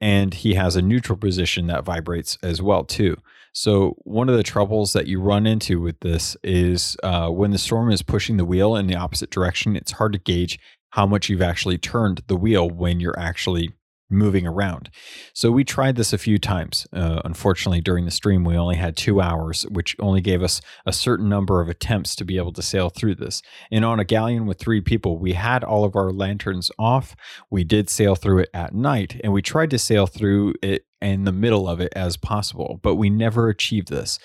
And 0.00 0.32
he 0.32 0.54
has 0.54 0.76
a 0.76 0.82
neutral 0.82 1.18
position 1.18 1.66
that 1.66 1.84
vibrates 1.84 2.38
as 2.42 2.62
well 2.62 2.84
too. 2.84 3.16
So 3.52 3.96
one 3.98 4.28
of 4.28 4.36
the 4.36 4.42
troubles 4.42 4.92
that 4.92 5.06
you 5.06 5.20
run 5.20 5.46
into 5.46 5.80
with 5.80 5.98
this 6.00 6.36
is 6.44 6.96
uh, 7.02 7.28
when 7.28 7.50
the 7.50 7.58
storm 7.58 7.90
is 7.90 8.02
pushing 8.02 8.36
the 8.36 8.44
wheel 8.44 8.76
in 8.76 8.86
the 8.86 8.96
opposite 8.96 9.30
direction, 9.30 9.76
it's 9.76 9.92
hard 9.92 10.12
to 10.12 10.18
gauge 10.18 10.58
how 10.90 11.06
much 11.06 11.28
you've 11.28 11.42
actually 11.42 11.78
turned 11.78 12.22
the 12.26 12.36
wheel 12.36 12.68
when 12.68 13.00
you're 13.00 13.18
actually 13.18 13.72
moving 14.10 14.46
around. 14.46 14.90
So 15.32 15.50
we 15.50 15.64
tried 15.64 15.96
this 15.96 16.12
a 16.12 16.18
few 16.18 16.38
times. 16.38 16.86
Uh, 16.92 17.20
unfortunately, 17.24 17.80
during 17.80 18.04
the 18.04 18.10
stream, 18.10 18.44
we 18.44 18.56
only 18.56 18.76
had 18.76 18.96
two 18.96 19.20
hours, 19.20 19.62
which 19.70 19.96
only 19.98 20.20
gave 20.20 20.42
us 20.42 20.60
a 20.84 20.92
certain 20.92 21.28
number 21.28 21.60
of 21.60 21.68
attempts 21.68 22.16
to 22.16 22.24
be 22.24 22.36
able 22.36 22.52
to 22.52 22.62
sail 22.62 22.90
through 22.90 23.14
this. 23.14 23.42
And 23.70 23.84
on 23.84 24.00
a 24.00 24.04
galleon 24.04 24.46
with 24.46 24.58
three 24.58 24.80
people, 24.80 25.18
we 25.18 25.34
had 25.34 25.64
all 25.64 25.84
of 25.84 25.96
our 25.96 26.10
lanterns 26.10 26.70
off. 26.78 27.14
We 27.50 27.64
did 27.64 27.88
sail 27.88 28.14
through 28.14 28.40
it 28.40 28.50
at 28.52 28.74
night, 28.74 29.20
and 29.22 29.32
we 29.32 29.42
tried 29.42 29.70
to 29.70 29.78
sail 29.78 30.06
through 30.06 30.54
it 30.62 30.84
in 31.00 31.24
the 31.24 31.32
middle 31.32 31.68
of 31.68 31.80
it 31.80 31.92
as 31.96 32.16
possible, 32.16 32.78
but 32.82 32.96
we 32.96 33.08
never 33.08 33.48
achieved 33.48 33.88
this. 33.88 34.18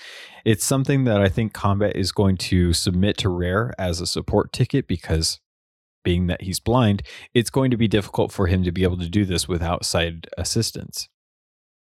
It's 0.44 0.66
something 0.66 1.06
that 1.06 1.22
I 1.22 1.30
think 1.30 1.54
Combat 1.54 1.96
is 1.96 2.12
going 2.12 2.38
to 2.38 2.74
submit 2.74 3.18
to 3.20 3.30
Rare 3.30 3.74
as 3.80 4.02
a 4.02 4.08
support 4.08 4.52
ticket 4.52 4.88
because 4.88 5.40
being 6.06 6.28
that 6.28 6.44
he's 6.44 6.62
blind, 6.62 7.04
it's 7.34 7.50
going 7.50 7.72
to 7.72 7.78
be 7.78 7.90
difficult 7.90 8.32
for 8.32 8.48
him 8.48 8.64
to 8.64 8.72
be 8.72 8.84
able 8.84 8.98
to 9.00 9.10
do 9.10 9.26
this 9.26 9.50
without 9.50 9.84
sight 9.84 10.28
assistance. 10.38 11.10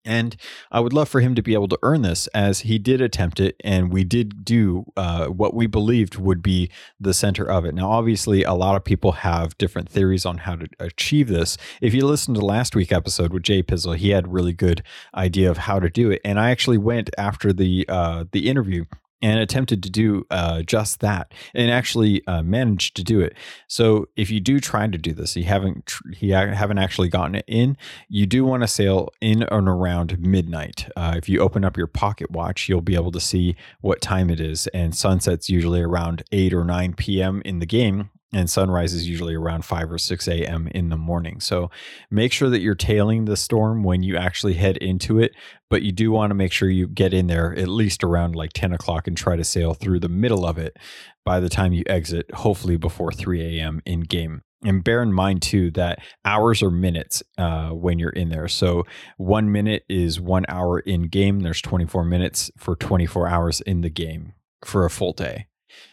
And 0.04 0.37
I 0.70 0.80
would 0.80 0.94
love 0.94 1.09
for 1.09 1.20
him 1.20 1.35
to 1.35 1.42
be 1.42 1.52
able 1.52 1.68
to 1.68 1.78
earn 1.83 2.02
this 2.02 2.26
as 2.28 2.61
he 2.61 2.78
did 2.78 3.02
attempt 3.02 3.38
it, 3.38 3.56
and 3.62 3.92
we 3.92 4.02
did 4.02 4.44
do 4.44 4.87
uh, 4.96 5.26
what 5.26 5.52
we 5.52 5.66
believed 5.66 6.16
would 6.16 6.42
be 6.42 6.70
the 6.98 7.12
center 7.12 7.44
of 7.44 7.66
it. 7.66 7.74
Now, 7.74 7.90
obviously, 7.90 8.42
a 8.42 8.54
lot 8.54 8.76
of 8.76 8.85
people 8.85 9.12
have 9.12 9.59
different 9.59 9.90
theories 9.90 10.24
on 10.24 10.38
how 10.38 10.56
to 10.56 10.68
achieve 10.78 11.28
this. 11.28 11.59
If 11.83 11.92
you 11.92 12.06
listen 12.06 12.33
to 12.35 12.40
last 12.40 12.74
week 12.74 12.92
episode 12.92 13.33
with 13.33 13.42
Jay 13.42 13.62
Pizzle, 13.62 13.96
he 13.96 14.11
had 14.11 14.33
really 14.33 14.54
good 14.54 14.83
idea 15.14 15.50
of 15.50 15.59
how 15.59 15.78
to 15.80 15.90
do 15.90 16.11
it. 16.11 16.22
And 16.24 16.40
I 16.40 16.50
actually 16.50 16.78
went 16.78 17.11
after 17.18 17.52
the 17.52 17.85
uh, 17.87 18.24
the 18.33 18.48
interview 18.48 18.87
and 19.22 19.38
attempted 19.40 19.83
to 19.83 19.90
do 19.90 20.26
uh, 20.30 20.62
just 20.62 21.00
that 21.00 21.33
and 21.54 21.70
actually 21.70 22.26
uh, 22.26 22.42
managed 22.42 22.96
to 22.96 23.04
do 23.04 23.20
it. 23.20 23.35
So 23.68 24.09
if 24.16 24.30
you 24.30 24.40
do 24.40 24.61
try 24.61 24.87
to 24.87 24.98
do 24.98 25.12
this 25.12 25.37
you 25.37 25.44
haven't 25.44 25.87
tr- 25.87 26.09
you 26.18 26.35
haven't 26.35 26.78
actually 26.78 27.09
gotten 27.09 27.35
it 27.35 27.44
in 27.46 27.76
you 28.09 28.26
do 28.26 28.44
want 28.44 28.62
to 28.62 28.68
sail 28.68 29.09
in 29.20 29.42
and 29.42 29.68
around 29.68 30.18
midnight. 30.18 30.88
Uh, 30.96 31.14
if 31.16 31.28
you 31.28 31.40
open 31.40 31.64
up 31.64 31.76
your 31.76 31.87
pocket 31.87 32.30
watch 32.30 32.68
you'll 32.68 32.80
be 32.80 32.94
able 32.94 33.12
to 33.12 33.20
see 33.20 33.56
what 33.80 34.00
time 34.00 34.30
it 34.30 34.40
is 34.40 34.66
and 34.68 34.94
sunset's 34.94 35.48
usually 35.48 35.80
around 35.80 36.22
8 36.33 36.54
or 36.54 36.64
9 36.64 36.94
p.m 36.94 37.42
in 37.44 37.59
the 37.59 37.66
game 37.66 38.11
and 38.33 38.49
sunrise 38.49 38.93
is 38.93 39.09
usually 39.09 39.35
around 39.35 39.64
5 39.64 39.93
or 39.93 39.99
6 39.99 40.29
a.m. 40.29 40.69
in 40.69 40.88
the 40.88 40.97
morning. 40.97 41.40
So 41.40 41.71
make 42.11 42.33
sure 42.33 42.49
that 42.51 42.61
you're 42.61 42.75
tailing 42.75 43.25
the 43.25 43.37
storm 43.37 43.83
when 43.83 44.03
you 44.03 44.16
actually 44.16 44.55
head 44.55 44.77
into 44.77 45.19
it, 45.19 45.35
but 45.69 45.83
you 45.83 45.90
do 45.90 46.12
want 46.12 46.31
to 46.31 46.35
make 46.35 46.53
sure 46.53 46.71
you 46.71 46.87
get 46.87 47.12
in 47.12 47.27
there 47.27 47.57
at 47.59 47.69
least 47.69 48.05
around 48.05 48.37
like 48.37 48.53
10 48.53 48.73
o'clock 48.73 49.09
and 49.09 49.16
try 49.16 49.37
to 49.37 49.45
sail 49.45 49.75
through 49.75 50.01
the 50.01 50.09
middle 50.09 50.47
of 50.47 50.59
it 50.59 50.77
by 51.25 51.40
the 51.40 51.49
time 51.49 51.73
you 51.73 51.83
exit, 51.87 52.33
hopefully 52.33 52.77
before 52.77 53.12
3 53.12 53.59
a.m. 53.59 53.83
in 53.85 54.01
game. 54.01 54.43
And 54.62 54.85
bear 54.85 55.03
in 55.03 55.12
mind 55.12 55.43
too 55.43 55.71
that 55.73 56.01
hours 56.25 56.62
are 56.62 56.71
minutes 56.71 57.23
uh, 57.38 57.71
when 57.71 57.99
you're 57.99 58.11
in 58.11 58.29
there. 58.29 58.47
So 58.47 58.85
one 59.16 59.51
minute 59.51 59.85
is 59.88 60.21
one 60.21 60.45
hour 60.49 60.81
in 60.81 61.05
game. 61.05 61.40
There's 61.40 61.62
24 61.62 62.05
minutes 62.05 62.51
for 62.59 62.77
24 62.77 63.27
hours 63.27 63.61
in 63.62 63.81
the 63.81 63.88
game 63.88 64.35
for 64.64 64.85
a 64.85 64.90
full 64.90 65.14
day. 65.14 65.47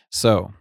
So 0.10 0.52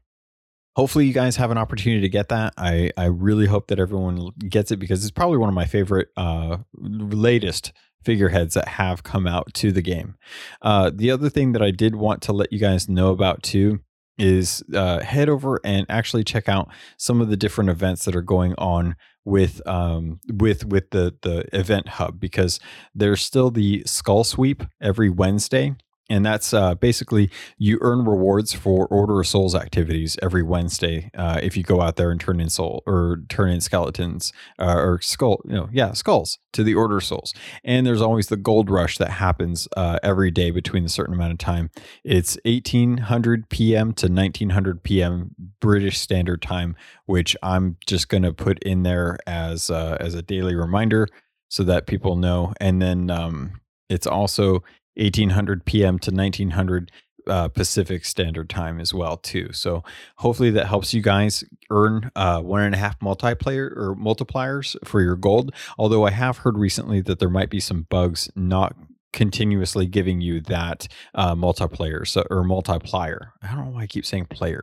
hopefully 0.77 1.07
you 1.07 1.13
guys 1.13 1.37
have 1.37 1.51
an 1.51 1.59
opportunity 1.59 2.03
to 2.03 2.09
get 2.09 2.29
that. 2.29 2.53
I, 2.57 2.91
I 2.97 3.07
really 3.07 3.47
hope 3.47 3.69
that 3.69 3.81
everyone 3.81 4.31
gets 4.49 4.71
it 4.71 4.77
because 4.77 5.03
it's 5.03 5.11
probably 5.11 5.39
one 5.39 5.49
of 5.49 5.55
my 5.55 5.65
favorite 5.65 6.09
uh, 6.17 6.59
latest 6.75 7.73
figureheads 8.05 8.55
that 8.55 8.69
have 8.69 9.03
come 9.03 9.27
out 9.27 9.53
to 9.55 9.73
the 9.73 9.83
game. 9.83 10.17
Uh, 10.63 10.91
the 10.95 11.11
other 11.11 11.31
thing 11.31 11.53
that 11.53 11.63
I 11.63 11.71
did 11.71 11.97
want 11.97 12.23
to 12.23 12.33
let 12.33 12.53
you 12.53 12.59
guys 12.59 12.89
know 12.89 13.11
about 13.11 13.43
too 13.43 13.81
is 14.19 14.63
uh, 14.75 15.01
head 15.01 15.29
over 15.29 15.61
and 15.65 15.87
actually 15.89 16.25
check 16.25 16.49
out 16.49 16.69
some 16.99 17.21
of 17.21 17.29
the 17.29 17.37
different 17.37 17.71
events 17.71 18.05
that 18.05 18.15
are 18.15 18.23
going 18.23 18.55
on 18.57 18.97
with 19.25 19.67
um, 19.67 20.21
with 20.33 20.65
with 20.65 20.91
the 20.91 21.17
the 21.23 21.45
event 21.53 21.89
hub 21.89 22.21
because 22.21 22.61
there's 22.95 23.23
still 23.23 23.51
the 23.51 23.83
skull 23.85 24.25
sweep 24.25 24.63
every 24.81 25.11
Wednesday 25.11 25.75
and 26.09 26.25
that's 26.25 26.55
uh, 26.55 26.75
basically 26.75 27.31
you 27.59 27.79
earn 27.81 28.05
rewards 28.05 28.53
for 28.53 28.87
Order 28.87 29.21
of 29.21 29.27
Souls 29.27 29.55
activities 29.55 30.17
every 30.23 30.43
Wednesday 30.43 31.11
uh, 31.15 31.41
if 31.43 31.57
you 31.57 31.63
go 31.63 31.81
out 31.81 31.97
there 31.97 32.11
and 32.11 32.21
turn 32.21 32.41
in 32.41 32.49
soul 32.49 32.83
or 32.87 33.23
turn 33.29 33.51
in 33.51 33.61
skeletons 33.61 34.33
uh, 34.59 34.77
or 34.77 35.01
skull, 35.01 35.41
you 35.45 35.55
know, 35.55 35.69
yeah, 35.73 35.93
skulls 35.93 36.39
to 36.53 36.63
the 36.63 36.75
Order 36.75 36.99
of 36.99 37.05
Souls. 37.05 37.35
And 37.65 37.87
there's 37.87 38.01
always 38.01 38.29
the 38.29 38.37
gold 38.37 38.71
rush 38.71 38.99
that 38.99 39.11
happens 39.11 39.67
uh, 39.77 39.99
every 40.03 40.31
day 40.31 40.51
between 40.51 40.85
a 40.85 40.89
certain 40.89 41.15
amount 41.15 41.33
of 41.33 41.39
time. 41.39 41.71
It's 42.05 42.39
1800 42.45 43.49
p.m. 43.49 43.93
to 43.95 44.07
1900 44.07 44.83
p.m. 44.83 45.35
British 45.61 45.99
Standard 45.99 46.41
Time, 46.41 46.77
which 47.07 47.37
I'm 47.43 47.77
just 47.87 48.09
to 48.09 48.33
put 48.33 48.63
in 48.63 48.83
there 48.85 49.19
as 49.27 49.71
uh, 49.71 49.97
as 50.01 50.15
a 50.15 50.23
daily 50.23 50.55
reminder 50.55 51.09
so 51.49 51.63
that 51.65 51.87
people 51.87 52.17
know. 52.17 52.53
And 52.61 52.81
then 52.81 53.11
um, 53.11 53.61
it's 53.89 54.07
also 54.07 54.63
1800 54.97 55.65
p.m. 55.65 55.99
to 55.99 56.11
1900 56.11 56.91
uh, 57.27 57.49
Pacific 57.49 58.05
Standard 58.05 58.49
Time 58.49 58.81
as 58.81 58.95
well 58.95 59.17
too. 59.17 59.53
So 59.53 59.83
hopefully 60.17 60.51
that 60.51 60.67
helps 60.67 60.95
you 60.95 61.03
guys 61.03 61.45
earn 61.71 62.11
uh, 62.15 62.41
one 62.41 62.63
and 62.63 62.75
a 62.75 62.79
half 62.79 62.99
multiplayer 63.01 63.77
or 63.77 63.97
multipliers 63.99 64.77
for 64.85 65.01
your 65.01 65.17
gold. 65.17 65.53
Although 65.79 66.07
I 66.07 66.11
have 66.11 66.39
heard 66.39 66.59
recently 66.59 67.01
that 67.03 67.19
there 67.19 67.31
might 67.31 67.51
be 67.51 67.61
some 67.61 67.87
bugs 67.91 68.31
not 68.37 68.77
continuously 69.13 69.87
giving 69.87 70.21
you 70.21 70.41
that 70.43 70.89
uh, 71.15 71.35
multiplayer 71.35 72.07
so 72.07 72.25
or 72.31 72.45
multiplier. 72.45 73.33
I 73.43 73.55
don't 73.55 73.65
know 73.65 73.71
why 73.73 73.83
I 73.83 73.87
keep 73.87 74.07
saying 74.07 74.27
player. 74.27 74.63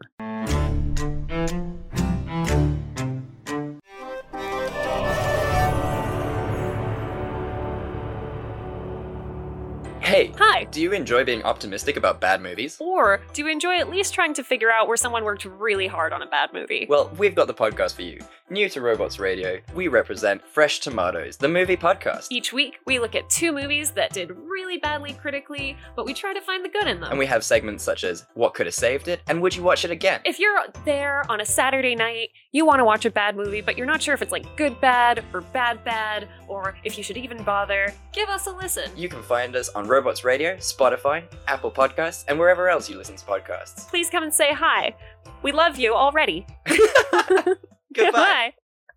Hey. 10.13 10.31
Hi. 10.37 10.65
Do 10.65 10.79
you 10.79 10.91
enjoy 10.91 11.23
being 11.23 11.41
optimistic 11.41 11.97
about 11.97 12.21
bad 12.21 12.39
movies? 12.39 12.77
Or 12.79 13.19
do 13.33 13.41
you 13.41 13.47
enjoy 13.49 13.79
at 13.79 13.89
least 13.89 14.13
trying 14.13 14.35
to 14.35 14.43
figure 14.43 14.69
out 14.69 14.87
where 14.87 14.95
someone 14.95 15.23
worked 15.23 15.43
really 15.43 15.87
hard 15.87 16.13
on 16.13 16.21
a 16.21 16.27
bad 16.27 16.53
movie? 16.53 16.85
Well, 16.87 17.11
we've 17.17 17.33
got 17.33 17.47
the 17.47 17.53
podcast 17.55 17.95
for 17.95 18.03
you. 18.03 18.19
New 18.49 18.69
to 18.69 18.81
Robots 18.81 19.19
Radio, 19.19 19.59
we 19.73 19.87
represent 19.87 20.45
Fresh 20.47 20.79
Tomatoes, 20.79 21.37
the 21.37 21.47
movie 21.47 21.75
podcast. 21.75 22.27
Each 22.29 22.53
week, 22.53 22.79
we 22.85 22.99
look 22.99 23.15
at 23.15 23.29
two 23.29 23.51
movies 23.51 23.91
that 23.91 24.13
did 24.13 24.31
really 24.31 24.77
badly 24.77 25.13
critically, 25.13 25.75
but 25.95 26.05
we 26.05 26.13
try 26.13 26.33
to 26.33 26.41
find 26.41 26.63
the 26.63 26.69
good 26.69 26.87
in 26.87 26.99
them. 26.99 27.09
And 27.09 27.19
we 27.19 27.25
have 27.25 27.43
segments 27.43 27.83
such 27.83 28.03
as 28.03 28.27
What 28.35 28.53
Could 28.53 28.67
Have 28.67 28.75
Saved 28.75 29.07
It 29.07 29.21
and 29.27 29.41
Would 29.41 29.55
You 29.55 29.63
Watch 29.63 29.85
It 29.85 29.91
Again? 29.91 30.21
If 30.25 30.39
you're 30.39 30.59
there 30.85 31.29
on 31.31 31.41
a 31.41 31.45
Saturday 31.45 31.95
night, 31.95 32.29
you 32.51 32.65
want 32.65 32.79
to 32.79 32.85
watch 32.85 33.05
a 33.05 33.11
bad 33.11 33.35
movie, 33.35 33.61
but 33.61 33.77
you're 33.77 33.87
not 33.87 34.01
sure 34.01 34.13
if 34.13 34.21
it's 34.21 34.31
like 34.31 34.45
good 34.55 34.79
bad 34.79 35.23
or 35.33 35.41
bad 35.41 35.83
bad, 35.83 36.27
or 36.47 36.75
if 36.83 36.97
you 36.97 37.03
should 37.03 37.17
even 37.17 37.41
bother, 37.43 37.93
give 38.11 38.29
us 38.29 38.45
a 38.47 38.51
listen. 38.51 38.91
You 38.95 39.09
can 39.09 39.23
find 39.23 39.55
us 39.55 39.69
on 39.69 39.87
Robots 39.87 40.03
Robots 40.03 40.25
Radio, 40.25 40.55
Spotify, 40.57 41.23
Apple 41.47 41.71
Podcasts, 41.71 42.25
and 42.27 42.37
wherever 42.37 42.69
else 42.69 42.89
you 42.89 42.97
listen 42.97 43.15
to 43.15 43.25
podcasts. 43.25 43.87
Please 43.89 44.09
come 44.09 44.23
and 44.23 44.33
say 44.33 44.53
hi. 44.53 44.93
We 45.41 45.51
love 45.51 45.79
you 45.79 45.93
already. 45.93 46.45
Goodbye. 47.93 48.11
Goodbye. 48.11 48.53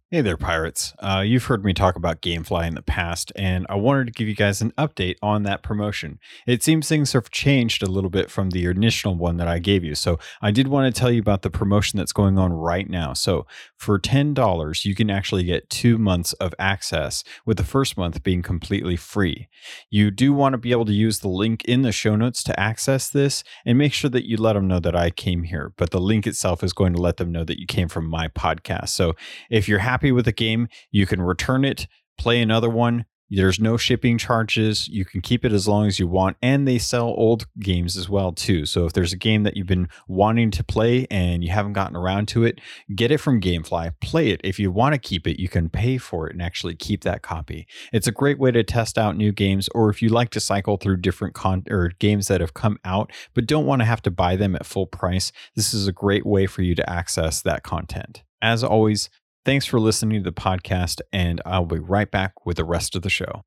Hey 0.08 0.20
there, 0.20 0.36
pirates. 0.36 0.94
Uh, 1.00 1.24
you've 1.26 1.46
heard 1.46 1.64
me 1.64 1.72
talk 1.72 1.96
about 1.96 2.22
Gamefly 2.22 2.68
in 2.68 2.76
the 2.76 2.80
past, 2.82 3.32
and 3.34 3.66
I 3.68 3.74
wanted 3.74 4.06
to 4.06 4.12
give 4.12 4.28
you 4.28 4.36
guys 4.36 4.62
an 4.62 4.70
update 4.78 5.16
on 5.20 5.42
that 5.42 5.64
promotion. 5.64 6.20
It 6.46 6.62
seems 6.62 6.86
things 6.86 7.12
have 7.12 7.28
changed 7.32 7.82
a 7.82 7.90
little 7.90 8.08
bit 8.08 8.30
from 8.30 8.50
the 8.50 8.66
initial 8.66 9.16
one 9.16 9.36
that 9.38 9.48
I 9.48 9.58
gave 9.58 9.82
you. 9.82 9.96
So 9.96 10.20
I 10.40 10.52
did 10.52 10.68
want 10.68 10.94
to 10.94 10.96
tell 10.96 11.10
you 11.10 11.20
about 11.20 11.42
the 11.42 11.50
promotion 11.50 11.96
that's 11.96 12.12
going 12.12 12.38
on 12.38 12.52
right 12.52 12.88
now. 12.88 13.14
So 13.14 13.48
for 13.76 13.98
$10, 13.98 14.84
you 14.84 14.94
can 14.94 15.10
actually 15.10 15.42
get 15.42 15.68
two 15.70 15.98
months 15.98 16.34
of 16.34 16.54
access, 16.56 17.24
with 17.44 17.56
the 17.56 17.64
first 17.64 17.96
month 17.96 18.22
being 18.22 18.42
completely 18.42 18.94
free. 18.94 19.48
You 19.90 20.12
do 20.12 20.32
want 20.32 20.52
to 20.52 20.58
be 20.58 20.70
able 20.70 20.84
to 20.84 20.92
use 20.92 21.18
the 21.18 21.26
link 21.26 21.64
in 21.64 21.82
the 21.82 21.90
show 21.90 22.14
notes 22.14 22.44
to 22.44 22.60
access 22.60 23.08
this, 23.08 23.42
and 23.64 23.76
make 23.76 23.92
sure 23.92 24.10
that 24.10 24.28
you 24.28 24.36
let 24.36 24.52
them 24.52 24.68
know 24.68 24.78
that 24.78 24.94
I 24.94 25.10
came 25.10 25.42
here. 25.42 25.72
But 25.76 25.90
the 25.90 26.00
link 26.00 26.28
itself 26.28 26.62
is 26.62 26.72
going 26.72 26.92
to 26.92 27.02
let 27.02 27.16
them 27.16 27.32
know 27.32 27.42
that 27.42 27.58
you 27.58 27.66
came 27.66 27.88
from 27.88 28.08
my 28.08 28.28
podcast. 28.28 28.90
So 28.90 29.16
if 29.50 29.68
you're 29.68 29.80
happy 29.80 29.95
happy 29.96 30.12
with 30.12 30.26
the 30.26 30.32
game, 30.32 30.68
you 30.90 31.06
can 31.06 31.22
return 31.22 31.64
it, 31.64 31.86
play 32.18 32.42
another 32.42 32.68
one, 32.68 33.06
There's 33.28 33.58
no 33.58 33.76
shipping 33.76 34.18
charges. 34.18 34.86
You 34.86 35.04
can 35.04 35.20
keep 35.20 35.44
it 35.44 35.52
as 35.52 35.66
long 35.66 35.86
as 35.86 35.98
you 35.98 36.06
want. 36.06 36.36
And 36.40 36.66
they 36.66 36.78
sell 36.78 37.08
old 37.08 37.46
games 37.58 37.96
as 37.96 38.08
well, 38.08 38.30
too. 38.30 38.66
So 38.66 38.86
if 38.86 38.92
there's 38.92 39.12
a 39.12 39.16
game 39.16 39.42
that 39.42 39.56
you've 39.56 39.66
been 39.66 39.88
wanting 40.06 40.52
to 40.52 40.62
play 40.62 41.08
and 41.10 41.42
you 41.42 41.50
haven't 41.50 41.72
gotten 41.72 41.96
around 41.96 42.28
to 42.28 42.44
it, 42.44 42.60
get 42.94 43.10
it 43.10 43.18
from 43.18 43.40
Gamefly, 43.40 43.94
play 44.00 44.28
it. 44.28 44.40
If 44.44 44.60
you 44.60 44.70
want 44.70 44.94
to 44.94 45.00
keep 45.00 45.26
it, 45.26 45.40
you 45.40 45.48
can 45.48 45.68
pay 45.68 45.98
for 45.98 46.28
it 46.28 46.34
and 46.34 46.42
actually 46.42 46.76
keep 46.76 47.02
that 47.02 47.22
copy. 47.22 47.66
It's 47.92 48.06
a 48.06 48.12
great 48.12 48.38
way 48.38 48.52
to 48.52 48.62
test 48.62 48.96
out 48.96 49.16
new 49.16 49.32
games, 49.32 49.68
or 49.74 49.90
if 49.90 50.00
you 50.00 50.08
like 50.08 50.30
to 50.30 50.40
cycle 50.40 50.76
through 50.76 50.98
different 50.98 51.34
con 51.34 51.64
or 51.68 51.92
games 51.98 52.28
that 52.28 52.40
have 52.40 52.54
come 52.54 52.78
out, 52.84 53.10
but 53.34 53.46
don't 53.46 53.66
want 53.66 53.80
to 53.80 53.86
have 53.86 54.02
to 54.02 54.10
buy 54.10 54.36
them 54.36 54.54
at 54.54 54.66
full 54.66 54.86
price, 54.86 55.32
this 55.56 55.74
is 55.74 55.88
a 55.88 55.92
great 55.92 56.24
way 56.24 56.46
for 56.46 56.62
you 56.62 56.76
to 56.76 56.88
access 56.88 57.42
that 57.42 57.64
content. 57.64 58.22
As 58.40 58.62
always, 58.62 59.10
Thanks 59.46 59.64
for 59.64 59.78
listening 59.78 60.24
to 60.24 60.28
the 60.28 60.34
podcast, 60.34 61.00
and 61.12 61.40
I'll 61.46 61.66
be 61.66 61.78
right 61.78 62.10
back 62.10 62.44
with 62.44 62.56
the 62.56 62.64
rest 62.64 62.96
of 62.96 63.02
the 63.02 63.08
show. 63.08 63.44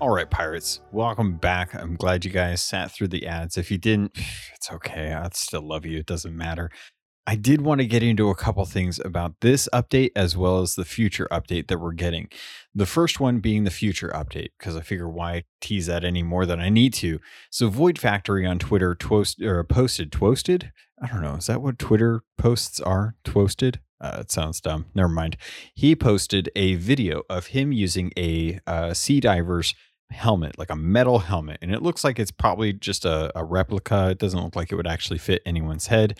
All 0.00 0.08
right, 0.08 0.30
pirates, 0.30 0.80
welcome 0.92 1.36
back. 1.36 1.74
I'm 1.74 1.94
glad 1.94 2.24
you 2.24 2.30
guys 2.30 2.62
sat 2.62 2.90
through 2.90 3.08
the 3.08 3.26
ads. 3.26 3.58
If 3.58 3.70
you 3.70 3.76
didn't, 3.76 4.12
it's 4.54 4.72
okay. 4.72 5.12
I 5.12 5.28
still 5.34 5.60
love 5.60 5.84
you. 5.84 5.98
It 5.98 6.06
doesn't 6.06 6.34
matter. 6.34 6.70
I 7.28 7.34
did 7.34 7.62
want 7.62 7.80
to 7.80 7.86
get 7.86 8.04
into 8.04 8.30
a 8.30 8.36
couple 8.36 8.64
things 8.66 9.00
about 9.04 9.40
this 9.40 9.68
update 9.72 10.10
as 10.14 10.36
well 10.36 10.60
as 10.60 10.76
the 10.76 10.84
future 10.84 11.26
update 11.32 11.66
that 11.66 11.78
we're 11.78 11.92
getting. 11.92 12.28
The 12.72 12.86
first 12.86 13.18
one 13.18 13.40
being 13.40 13.64
the 13.64 13.70
future 13.70 14.10
update, 14.14 14.50
because 14.58 14.76
I 14.76 14.80
figure 14.80 15.08
why 15.08 15.42
tease 15.60 15.86
that 15.86 16.04
any 16.04 16.22
more 16.22 16.46
than 16.46 16.60
I 16.60 16.68
need 16.68 16.94
to. 16.94 17.18
So 17.50 17.68
Void 17.68 17.98
Factory 17.98 18.46
on 18.46 18.60
Twitter 18.60 18.94
twost, 18.94 19.42
or 19.42 19.64
posted, 19.64 20.12
twosted? 20.12 20.70
I 21.02 21.08
don't 21.08 21.20
know. 21.20 21.34
Is 21.34 21.46
that 21.46 21.62
what 21.62 21.80
Twitter 21.80 22.22
posts 22.38 22.78
are? 22.78 23.16
Twosted? 23.24 23.78
Uh, 24.00 24.18
it 24.20 24.30
sounds 24.30 24.60
dumb. 24.60 24.86
Never 24.94 25.08
mind. 25.08 25.36
He 25.74 25.96
posted 25.96 26.50
a 26.54 26.76
video 26.76 27.22
of 27.28 27.48
him 27.48 27.72
using 27.72 28.12
a 28.16 28.60
uh, 28.68 28.94
sea 28.94 29.18
diver's 29.18 29.74
helmet, 30.10 30.58
like 30.58 30.70
a 30.70 30.76
metal 30.76 31.20
helmet, 31.20 31.58
and 31.60 31.72
it 31.72 31.82
looks 31.82 32.04
like 32.04 32.18
it's 32.18 32.30
probably 32.30 32.72
just 32.72 33.04
a, 33.04 33.36
a, 33.36 33.44
replica. 33.44 34.10
It 34.10 34.18
doesn't 34.18 34.40
look 34.40 34.54
like 34.54 34.70
it 34.70 34.76
would 34.76 34.86
actually 34.86 35.18
fit 35.18 35.42
anyone's 35.44 35.88
head 35.88 36.18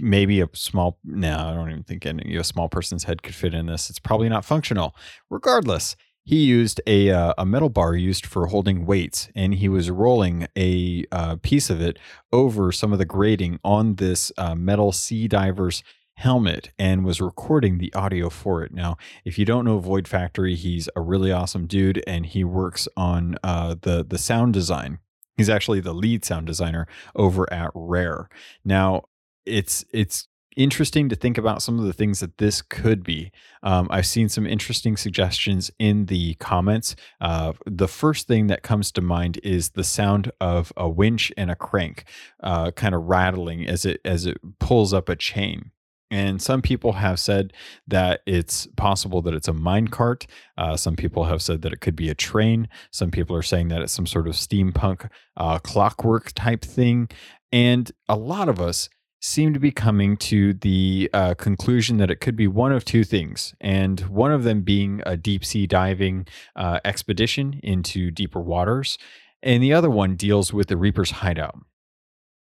maybe 0.00 0.40
a 0.40 0.48
small 0.54 0.98
no 1.04 1.36
i 1.36 1.54
don't 1.54 1.70
even 1.70 1.84
think 1.84 2.04
any 2.04 2.36
a 2.36 2.44
small 2.44 2.68
person's 2.68 3.04
head 3.04 3.22
could 3.22 3.34
fit 3.34 3.54
in 3.54 3.66
this. 3.66 3.90
It's 3.90 3.98
probably 3.98 4.28
not 4.28 4.44
functional. 4.44 4.94
Regardless 5.30 5.96
he 6.24 6.44
used 6.44 6.78
a, 6.86 7.10
uh, 7.10 7.32
a 7.38 7.46
metal 7.46 7.70
bar 7.70 7.94
used 7.94 8.26
for 8.26 8.48
holding 8.48 8.84
weights 8.84 9.30
and 9.34 9.54
he 9.54 9.66
was 9.66 9.88
rolling 9.88 10.46
a 10.58 11.06
uh, 11.10 11.36
piece 11.36 11.70
of 11.70 11.80
it 11.80 11.98
over 12.32 12.70
some 12.70 12.92
of 12.92 12.98
the 12.98 13.06
grating 13.06 13.58
on 13.64 13.94
this 13.94 14.30
uh, 14.36 14.54
metal 14.54 14.92
sea 14.92 15.26
diver's 15.26 15.82
helmet 16.16 16.70
and 16.78 17.02
was 17.02 17.22
recording 17.22 17.78
the 17.78 17.94
audio 17.94 18.28
for 18.28 18.62
it. 18.62 18.74
Now 18.74 18.98
if 19.24 19.38
you 19.38 19.46
don't 19.46 19.64
know 19.64 19.78
void 19.78 20.06
factory 20.06 20.54
he's 20.54 20.88
a 20.94 21.00
really 21.00 21.32
awesome 21.32 21.66
dude 21.66 22.04
and 22.06 22.26
he 22.26 22.44
works 22.44 22.88
on 22.94 23.36
uh, 23.42 23.76
the 23.80 24.04
the 24.06 24.18
sound 24.18 24.52
design. 24.52 24.98
He's 25.38 25.48
actually 25.48 25.80
the 25.80 25.94
lead 25.94 26.24
sound 26.24 26.46
designer 26.46 26.86
over 27.14 27.50
at 27.52 27.70
Rare. 27.72 28.28
Now, 28.64 29.04
it's 29.48 29.84
it's 29.92 30.28
interesting 30.58 31.08
to 31.08 31.14
think 31.14 31.38
about 31.38 31.62
some 31.62 31.78
of 31.78 31.84
the 31.84 31.92
things 31.92 32.18
that 32.18 32.38
this 32.38 32.60
could 32.60 33.04
be. 33.04 33.30
Um, 33.62 33.86
I've 33.90 34.06
seen 34.06 34.28
some 34.28 34.44
interesting 34.44 34.96
suggestions 34.96 35.70
in 35.78 36.06
the 36.06 36.34
comments. 36.34 36.96
Uh, 37.20 37.52
the 37.64 37.86
first 37.86 38.26
thing 38.26 38.48
that 38.48 38.64
comes 38.64 38.90
to 38.92 39.00
mind 39.00 39.38
is 39.44 39.70
the 39.70 39.84
sound 39.84 40.32
of 40.40 40.72
a 40.76 40.88
winch 40.88 41.32
and 41.36 41.50
a 41.50 41.54
crank, 41.54 42.04
uh, 42.42 42.72
kind 42.72 42.94
of 42.94 43.04
rattling 43.04 43.66
as 43.66 43.84
it 43.84 44.00
as 44.04 44.26
it 44.26 44.38
pulls 44.58 44.92
up 44.92 45.08
a 45.08 45.16
chain. 45.16 45.70
And 46.10 46.40
some 46.40 46.62
people 46.62 46.94
have 46.94 47.20
said 47.20 47.52
that 47.86 48.22
it's 48.26 48.66
possible 48.76 49.20
that 49.22 49.34
it's 49.34 49.48
a 49.48 49.52
mine 49.52 49.88
cart. 49.88 50.26
Uh, 50.56 50.74
some 50.74 50.96
people 50.96 51.24
have 51.24 51.42
said 51.42 51.60
that 51.62 51.72
it 51.72 51.80
could 51.80 51.96
be 51.96 52.08
a 52.08 52.14
train. 52.14 52.66
Some 52.90 53.10
people 53.10 53.36
are 53.36 53.42
saying 53.42 53.68
that 53.68 53.82
it's 53.82 53.92
some 53.92 54.06
sort 54.06 54.26
of 54.26 54.34
steampunk 54.34 55.10
uh, 55.36 55.58
clockwork 55.58 56.32
type 56.34 56.64
thing. 56.64 57.10
And 57.52 57.92
a 58.08 58.16
lot 58.16 58.48
of 58.48 58.58
us 58.58 58.88
seem 59.20 59.52
to 59.52 59.60
be 59.60 59.70
coming 59.72 60.16
to 60.16 60.54
the 60.54 61.10
uh, 61.12 61.34
conclusion 61.34 61.96
that 61.96 62.10
it 62.10 62.20
could 62.20 62.36
be 62.36 62.46
one 62.46 62.72
of 62.72 62.84
two 62.84 63.04
things, 63.04 63.54
and 63.60 64.00
one 64.00 64.32
of 64.32 64.44
them 64.44 64.62
being 64.62 65.02
a 65.04 65.16
deep 65.16 65.44
sea 65.44 65.66
diving 65.66 66.26
uh, 66.56 66.80
expedition 66.84 67.58
into 67.62 68.10
deeper 68.10 68.40
waters, 68.40 68.98
and 69.42 69.62
the 69.62 69.72
other 69.72 69.90
one 69.90 70.16
deals 70.16 70.52
with 70.52 70.68
the 70.68 70.76
Reaper's 70.76 71.10
hideout. 71.10 71.58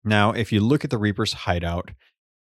Now, 0.04 0.32
if 0.32 0.52
you 0.52 0.60
look 0.60 0.84
at 0.84 0.90
the 0.92 0.98
Reaper's 0.98 1.34
hideout, 1.34 1.92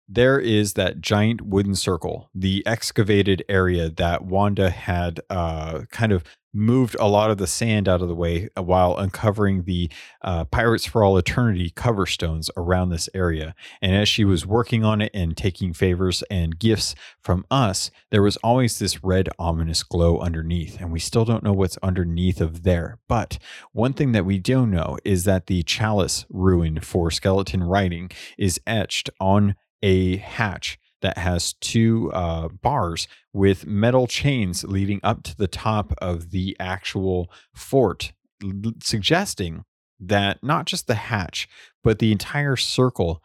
there 0.09 0.39
is 0.39 0.75
that 0.75 1.01
giant 1.01 1.43
wooden 1.43 1.75
circle, 1.75 2.31
the 2.35 2.63
excavated 2.67 3.45
area 3.49 3.89
that 3.89 4.25
Wanda 4.25 4.71
had 4.71 5.21
uh, 5.31 5.83
kind 5.91 6.13
of 6.13 6.25
moved 6.55 6.97
a 7.01 7.09
lot 7.09 7.31
of 7.31 7.37
the 7.37 7.47
sand 7.47 7.89
out 7.89 8.01
of 8.01 8.09
the 8.09 8.15
way 8.15 8.49
uh, 8.57 8.63
while 8.63 8.97
uncovering 8.97 9.65
the 9.65 9.91
uh, 10.23 10.45
Pirates 10.45 10.87
for 10.87 11.03
All 11.03 11.19
Eternity 11.19 11.71
cover 11.75 12.07
stones 12.07 12.49
around 12.57 12.89
this 12.89 13.09
area. 13.13 13.55
And 13.83 13.95
as 13.95 14.09
she 14.09 14.25
was 14.25 14.47
working 14.47 14.85
on 14.85 15.03
it 15.03 15.11
and 15.13 15.37
taking 15.37 15.73
favors 15.73 16.23
and 16.31 16.59
gifts 16.59 16.95
from 17.21 17.45
us, 17.51 17.91
there 18.11 18.23
was 18.23 18.37
always 18.39 18.79
this 18.79 19.03
red, 19.03 19.29
ominous 19.39 19.83
glow 19.83 20.21
underneath. 20.21 20.81
And 20.81 20.93
we 20.93 21.01
still 21.01 21.25
don't 21.25 21.43
know 21.43 21.53
what's 21.53 21.79
underneath 21.83 22.41
of 22.41 22.63
there. 22.63 22.99
But 23.09 23.39
one 23.73 23.93
thing 23.93 24.13
that 24.13 24.25
we 24.25 24.39
do 24.39 24.65
know 24.65 24.97
is 25.05 25.25
that 25.25 25.47
the 25.47 25.65
chalice 25.65 26.25
ruin 26.31 26.81
for 26.81 27.11
skeleton 27.11 27.65
writing 27.65 28.11
is 28.39 28.61
etched 28.67 29.11
on 29.19 29.57
a 29.85 30.17
hatch 30.17 30.79
that 31.03 31.19
has 31.19 31.53
two 31.61 32.11
uh, 32.15 32.49
bars 32.49 33.07
with 33.35 33.67
metal 33.67 34.07
chains 34.07 34.65
leading 34.65 34.99
up 35.03 35.23
to 35.23 35.37
the 35.37 35.47
top 35.47 35.93
of 35.99 36.31
the 36.31 36.57
actual 36.59 37.31
fort, 37.55 38.13
l- 38.43 38.73
suggesting 38.83 39.65
that 40.01 40.43
not 40.43 40.65
just 40.65 40.87
the 40.87 40.95
hatch, 40.95 41.47
but 41.85 41.99
the 41.99 42.11
entire 42.11 42.57
circle 42.57 43.23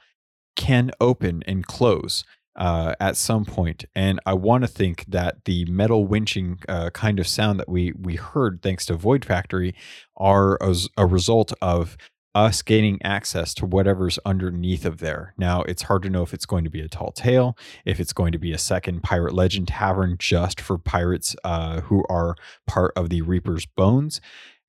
can 0.58 0.92
open 1.00 1.42
and 1.48 1.66
close. 1.66 2.24
Uh, 2.56 2.94
at 3.00 3.16
some 3.16 3.46
point, 3.46 3.86
and 3.96 4.20
I 4.26 4.34
want 4.34 4.64
to 4.64 4.68
think 4.68 5.06
that 5.08 5.46
the 5.46 5.64
metal 5.66 6.06
winching 6.06 6.62
uh, 6.68 6.90
kind 6.90 7.18
of 7.18 7.26
sound 7.26 7.58
that 7.58 7.70
we 7.70 7.94
we 7.98 8.16
heard 8.16 8.62
thanks 8.62 8.86
to 8.88 8.96
Void 8.96 9.24
Factory 9.24 9.74
are 10.18 10.58
a 10.98 11.06
result 11.06 11.54
of 11.62 11.96
us 12.36 12.62
gaining 12.62 13.00
access 13.04 13.54
to 13.56 13.66
whatever's 13.66 14.20
underneath 14.26 14.86
of 14.86 15.00
there. 15.00 15.34
Now, 15.38 15.64
it's 15.64 15.84
hard 15.84 16.04
to 16.04 16.10
know 16.10 16.22
if 16.22 16.34
it's 16.34 16.46
going 16.46 16.64
to 16.64 16.70
be 16.70 16.82
a 16.82 16.88
tall 16.88 17.12
tale, 17.12 17.58
if 17.86 18.00
it's 18.00 18.14
going 18.14 18.32
to 18.32 18.40
be 18.40 18.52
a 18.52 18.58
second 18.58 19.02
Pirate 19.02 19.34
Legend 19.34 19.68
Tavern 19.68 20.16
just 20.20 20.62
for 20.62 20.78
pirates 20.78 21.36
uh, 21.44 21.82
who 21.82 22.04
are 22.10 22.36
part 22.68 22.94
of 22.96 23.10
the 23.10 23.22
Reaper's 23.22 23.66
Bones 23.66 24.22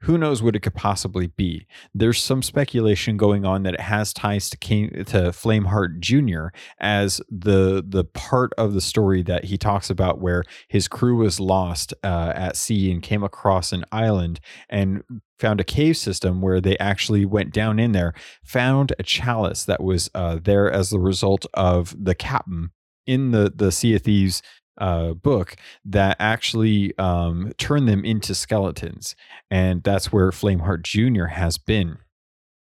who 0.02 0.16
knows 0.16 0.42
what 0.42 0.56
it 0.56 0.60
could 0.60 0.74
possibly 0.74 1.26
be? 1.26 1.66
There's 1.94 2.22
some 2.22 2.42
speculation 2.42 3.16
going 3.16 3.44
on 3.44 3.64
that 3.64 3.74
it 3.74 3.80
has 3.80 4.12
ties 4.12 4.48
to 4.50 4.58
to 4.60 5.32
Flameheart 5.32 6.00
Jr. 6.00 6.48
as 6.78 7.20
the 7.30 7.84
the 7.86 8.04
part 8.04 8.52
of 8.56 8.72
the 8.72 8.80
story 8.80 9.22
that 9.22 9.44
he 9.44 9.58
talks 9.58 9.90
about 9.90 10.20
where 10.20 10.44
his 10.68 10.88
crew 10.88 11.16
was 11.16 11.38
lost 11.38 11.92
uh, 12.02 12.32
at 12.34 12.56
sea 12.56 12.90
and 12.90 13.02
came 13.02 13.22
across 13.22 13.72
an 13.72 13.84
island 13.92 14.40
and 14.68 15.02
found 15.38 15.60
a 15.60 15.64
cave 15.64 15.96
system 15.96 16.40
where 16.40 16.60
they 16.60 16.78
actually 16.78 17.24
went 17.24 17.52
down 17.52 17.78
in 17.78 17.92
there, 17.92 18.14
found 18.44 18.92
a 18.98 19.02
chalice 19.02 19.64
that 19.64 19.82
was 19.82 20.10
uh, 20.14 20.38
there 20.42 20.70
as 20.70 20.90
the 20.90 21.00
result 21.00 21.46
of 21.54 21.94
the 22.02 22.14
captain 22.14 22.70
in 23.06 23.32
the 23.32 23.52
the 23.54 23.72
Sea 23.72 23.96
of 23.96 24.02
Thieves 24.02 24.42
uh, 24.78 25.12
book 25.14 25.56
that 25.84 26.16
actually 26.18 26.96
um, 26.98 27.52
turn 27.58 27.86
them 27.86 28.04
into 28.04 28.34
skeletons. 28.34 29.14
And 29.50 29.82
that's 29.82 30.12
where 30.12 30.30
Flameheart 30.30 30.82
Jr. 30.82 31.26
has 31.26 31.58
been. 31.58 31.98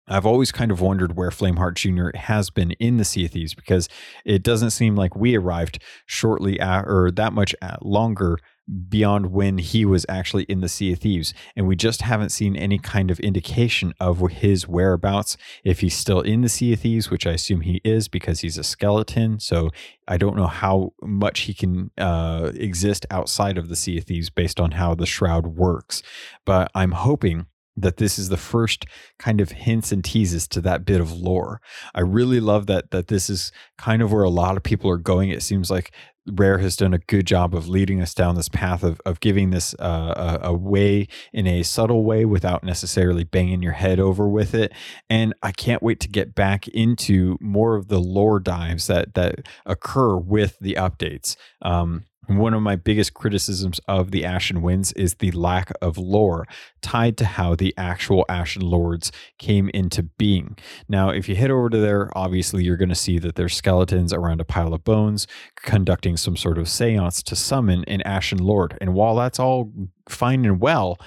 I've 0.09 0.27
always 0.27 0.53
kind 0.53 0.71
of 0.71 0.81
wondered 0.81 1.17
where 1.17 1.31
Flameheart 1.31 1.75
Jr. 1.75 2.17
has 2.17 2.49
been 2.49 2.73
in 2.73 2.97
the 2.97 3.05
Sea 3.05 3.25
of 3.25 3.33
Thieves 3.33 3.55
because 3.55 3.89
it 4.25 4.45
doesn't 4.45 4.71
seem 4.71 4.95
like 4.95 5.17
we 5.17 5.37
arrived 5.37 5.83
shortly 6.07 6.61
at, 6.61 6.85
or 6.87 7.11
that 7.11 7.33
much 7.33 7.57
longer 7.83 8.39
beyond 8.88 9.33
when 9.33 9.59
he 9.59 9.85
was 9.85 10.05
actually 10.09 10.44
in 10.44 10.61
the 10.61 10.68
Sea 10.68 10.92
of 10.92 10.98
Thieves. 10.98 11.33
And 11.55 11.66
we 11.66 11.76
just 11.76 12.02
haven't 12.02 12.31
seen 12.31 12.57
any 12.57 12.79
kind 12.79 13.11
of 13.11 13.20
indication 13.20 13.94
of 14.00 14.20
his 14.31 14.66
whereabouts. 14.66 15.37
If 15.64 15.81
he's 15.81 15.96
still 15.96 16.20
in 16.20 16.42
the 16.42 16.48
Sea 16.48 16.72
of 16.72 16.81
Thieves, 16.81 17.11
which 17.11 17.26
I 17.26 17.33
assume 17.33 17.61
he 17.61 17.81
is 17.85 18.09
because 18.09 18.40
he's 18.40 18.59
a 18.59 18.64
skeleton. 18.64 19.38
So 19.38 19.70
I 20.09 20.16
don't 20.16 20.37
know 20.37 20.46
how 20.46 20.92
much 21.02 21.40
he 21.40 21.55
can 21.55 21.90
uh, 21.96 22.52
exist 22.55 23.07
outside 23.11 23.59
of 23.59 23.68
the 23.68 23.76
Sea 23.76 23.98
of 23.98 24.05
Thieves 24.05 24.31
based 24.31 24.61
on 24.61 24.72
how 24.72 24.94
the 24.94 25.07
shroud 25.07 25.46
works. 25.46 26.02
But 26.44 26.70
I'm 26.74 26.92
hoping 26.92 27.46
that 27.77 27.99
this 27.99 28.19
is 28.19 28.29
the 28.29 28.37
first 28.37 28.87
kind 29.19 29.41
of 29.41 29.53
hints 29.53 29.93
and 29.93 30.05
teases 30.05 30.49
to 30.49 30.61
that 30.62 30.85
bit 30.85 31.01
of 31.01 31.12
lore. 31.12 31.61
I 31.95 32.01
really 32.01 32.41
love 32.41 32.67
that 32.67 32.91
that 32.91 33.09
this 33.09 33.29
is 33.29 33.53
kind 33.79 34.03
of 34.03 34.12
where 34.12 34.25
a 34.25 34.31
lot 34.31 34.57
of 34.57 34.62
people 34.62 34.91
are 34.91 34.99
going. 34.99 35.31
It 35.31 35.43
seems 35.43 35.71
like 35.71 35.93
Rare 36.29 36.59
has 36.59 36.77
done 36.77 36.93
a 36.93 36.99
good 36.99 37.27
job 37.27 37.55
of 37.55 37.69
leading 37.69 38.01
us 38.01 38.12
down 38.12 38.35
this 38.35 38.49
path 38.49 38.83
of, 38.83 39.01
of 39.07 39.21
giving 39.21 39.51
this 39.51 39.75
uh, 39.79 40.39
a, 40.43 40.49
a, 40.49 40.53
way 40.53 41.07
in 41.33 41.47
a 41.47 41.62
subtle 41.62 42.05
way 42.05 42.25
without 42.25 42.65
necessarily 42.65 43.23
banging 43.23 43.62
your 43.62 43.73
head 43.73 44.01
over 44.01 44.29
with 44.29 44.55
it. 44.55 44.73
And 45.09 45.35
I 45.43 45.53
can't 45.53 45.83
wait 45.83 46.01
to 46.01 46.09
get 46.09 46.35
back 46.35 46.67
into 46.69 47.39
more 47.41 47.77
of 47.77 47.89
the 47.89 48.01
lore 48.01 48.41
dives 48.41 48.89
that 48.89 49.15
that 49.15 49.47
occur 49.65 50.17
with 50.17 50.59
the 50.61 50.75
updates. 50.75 51.37
Um, 51.62 52.07
one 52.29 52.55
of 52.55 52.62
my 52.62 52.77
biggest 52.77 53.15
criticisms 53.15 53.81
of 53.87 54.11
the 54.11 54.25
Ashen 54.25 54.62
Winds 54.62 54.93
is 54.93 55.15
the 55.15 55.31
lack 55.33 55.73
of 55.81 55.99
lore 55.99 56.47
tied 56.83 57.17
to 57.19 57.25
how 57.25 57.55
the 57.55 57.75
actual 57.77 58.25
Ashen 58.29 58.62
Lords 58.62 59.12
came 59.39 59.69
into 59.71 60.03
being. 60.03 60.57
Now, 60.89 61.11
if 61.11 61.29
you 61.29 61.37
head 61.37 61.51
over 61.51 61.71
to 61.71 61.79
there, 61.79 62.11
obviously 62.17 62.65
you're 62.65 62.77
going 62.77 62.89
to 62.89 62.95
see 62.95 63.19
that 63.19 63.37
there's 63.37 63.55
skeletons 63.55 64.12
around 64.12 64.41
a 64.41 64.45
pile 64.45 64.75
of 64.75 64.85
bones 64.85 65.27
conducting 65.57 66.17
some 66.17 66.37
sort 66.37 66.59
of 66.59 66.69
seance 66.69 67.23
to 67.25 67.37
summon 67.37 67.85
an 67.85 68.03
Ashen 68.03 68.39
Lord. 68.39 68.77
And 68.81 68.95
while 68.95 69.17
that's 69.17 69.39
all 69.39 69.73
fine 70.09 70.45
and 70.45 70.61
well, 70.61 70.99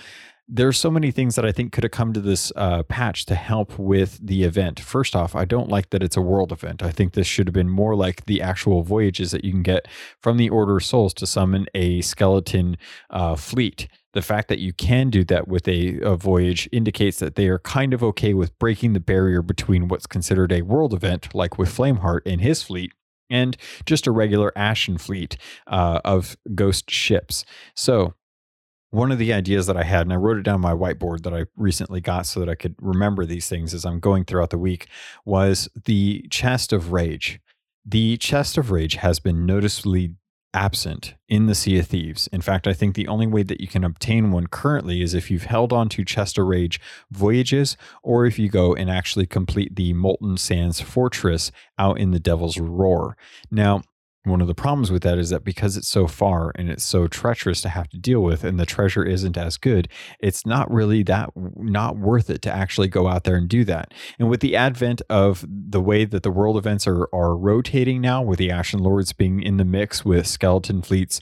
there's 0.51 0.79
so 0.79 0.89
many 0.89 1.11
things 1.11 1.35
that 1.35 1.45
I 1.45 1.51
think 1.51 1.71
could 1.71 1.83
have 1.83 1.91
come 1.91 2.11
to 2.13 2.19
this 2.19 2.51
uh, 2.55 2.81
patch 2.83 3.25
to 3.27 3.35
help 3.35 3.77
with 3.77 4.19
the 4.21 4.43
event. 4.43 4.79
First 4.79 5.15
off, 5.15 5.35
I 5.35 5.45
don't 5.45 5.69
like 5.69 5.91
that 5.91 6.01
it's 6.01 6.17
a 6.17 6.21
world 6.21 6.51
event. 6.51 6.81
I 6.81 6.89
think 6.89 7.13
this 7.13 7.27
should 7.27 7.47
have 7.47 7.53
been 7.53 7.69
more 7.69 7.95
like 7.95 8.25
the 8.25 8.41
actual 8.41 8.81
voyages 8.81 9.29
that 9.31 9.45
you 9.45 9.51
can 9.51 9.61
get 9.61 9.87
from 10.19 10.37
the 10.37 10.49
Order 10.49 10.77
of 10.77 10.83
Souls 10.83 11.13
to 11.15 11.27
summon 11.27 11.67
a 11.75 12.01
skeleton 12.01 12.77
uh, 13.11 13.35
fleet. 13.35 13.87
The 14.13 14.23
fact 14.23 14.47
that 14.47 14.57
you 14.57 14.73
can 14.73 15.11
do 15.11 15.23
that 15.25 15.47
with 15.47 15.67
a, 15.67 15.99
a, 16.01 16.15
voyage 16.15 16.67
indicates 16.71 17.19
that 17.19 17.35
they 17.35 17.47
are 17.47 17.59
kind 17.59 17.93
of 17.93 18.03
okay 18.03 18.33
with 18.33 18.57
breaking 18.57 18.93
the 18.93 18.99
barrier 18.99 19.43
between 19.43 19.87
what's 19.87 20.07
considered 20.07 20.51
a 20.51 20.63
world 20.63 20.95
event, 20.95 21.35
like 21.35 21.59
with 21.59 21.69
Flameheart 21.69 22.21
and 22.25 22.41
his 22.41 22.63
fleet, 22.63 22.91
and 23.29 23.55
just 23.85 24.07
a 24.07 24.11
regular 24.11 24.51
Ashen 24.57 24.97
fleet 24.97 25.37
uh, 25.67 26.01
of 26.03 26.37
ghost 26.55 26.89
ships. 26.89 27.45
So 27.75 28.15
one 28.91 29.11
of 29.11 29.19
the 29.19 29.33
ideas 29.33 29.67
that 29.67 29.77
I 29.77 29.83
had, 29.83 30.01
and 30.01 30.13
I 30.13 30.15
wrote 30.15 30.37
it 30.37 30.43
down 30.43 30.55
on 30.55 30.61
my 30.61 30.73
whiteboard 30.73 31.23
that 31.23 31.33
I 31.33 31.45
recently 31.55 32.01
got 32.01 32.25
so 32.25 32.39
that 32.39 32.49
I 32.49 32.55
could 32.55 32.75
remember 32.79 33.25
these 33.25 33.47
things 33.47 33.73
as 33.73 33.85
I'm 33.85 33.99
going 33.99 34.25
throughout 34.25 34.49
the 34.49 34.57
week, 34.57 34.87
was 35.25 35.69
the 35.85 36.25
chest 36.29 36.73
of 36.73 36.91
rage. 36.91 37.39
The 37.85 38.17
chest 38.17 38.57
of 38.57 38.71
rage 38.71 38.95
has 38.95 39.19
been 39.19 39.45
noticeably 39.45 40.15
absent 40.53 41.13
in 41.27 41.45
the 41.45 41.55
Sea 41.55 41.79
of 41.79 41.87
Thieves. 41.87 42.27
In 42.27 42.41
fact, 42.41 42.67
I 42.67 42.73
think 42.73 42.95
the 42.95 43.07
only 43.07 43.27
way 43.27 43.43
that 43.43 43.61
you 43.61 43.67
can 43.67 43.83
obtain 43.83 44.31
one 44.31 44.47
currently 44.47 45.01
is 45.01 45.13
if 45.13 45.29
you've 45.29 45.43
held 45.43 45.71
on 45.71 45.89
to 45.89 46.03
Chest 46.03 46.37
of 46.37 46.47
Rage 46.47 46.79
voyages 47.11 47.77
or 48.01 48.25
if 48.25 48.39
you 48.39 48.49
go 48.49 48.73
and 48.73 48.89
actually 48.89 49.27
complete 49.27 49.75
the 49.75 49.93
Molten 49.93 50.37
Sands 50.37 50.81
Fortress 50.81 51.51
out 51.77 51.99
in 51.99 52.11
the 52.11 52.19
Devil's 52.19 52.57
Roar. 52.57 53.15
Now, 53.51 53.83
one 54.29 54.41
of 54.41 54.47
the 54.47 54.55
problems 54.55 54.91
with 54.91 55.03
that 55.03 55.17
is 55.17 55.29
that 55.29 55.43
because 55.43 55.77
it's 55.77 55.87
so 55.87 56.07
far 56.07 56.51
and 56.55 56.69
it's 56.69 56.83
so 56.83 57.07
treacherous 57.07 57.61
to 57.61 57.69
have 57.69 57.89
to 57.89 57.97
deal 57.97 58.21
with 58.21 58.43
and 58.43 58.59
the 58.59 58.65
treasure 58.65 59.03
isn't 59.03 59.37
as 59.37 59.57
good 59.57 59.87
it's 60.19 60.45
not 60.45 60.71
really 60.71 61.03
that 61.03 61.29
not 61.35 61.97
worth 61.97 62.29
it 62.29 62.41
to 62.43 62.51
actually 62.51 62.87
go 62.87 63.07
out 63.07 63.23
there 63.23 63.35
and 63.35 63.47
do 63.47 63.63
that. 63.65 63.93
And 64.17 64.29
with 64.29 64.41
the 64.41 64.55
advent 64.55 65.01
of 65.09 65.45
the 65.49 65.81
way 65.81 66.05
that 66.05 66.23
the 66.23 66.31
world 66.31 66.57
events 66.57 66.87
are 66.87 67.07
are 67.13 67.35
rotating 67.35 68.01
now 68.01 68.21
with 68.21 68.39
the 68.39 68.51
ashen 68.51 68.79
lords 68.79 69.13
being 69.13 69.41
in 69.41 69.57
the 69.57 69.65
mix 69.65 70.03
with 70.03 70.27
skeleton 70.27 70.81
fleets 70.81 71.21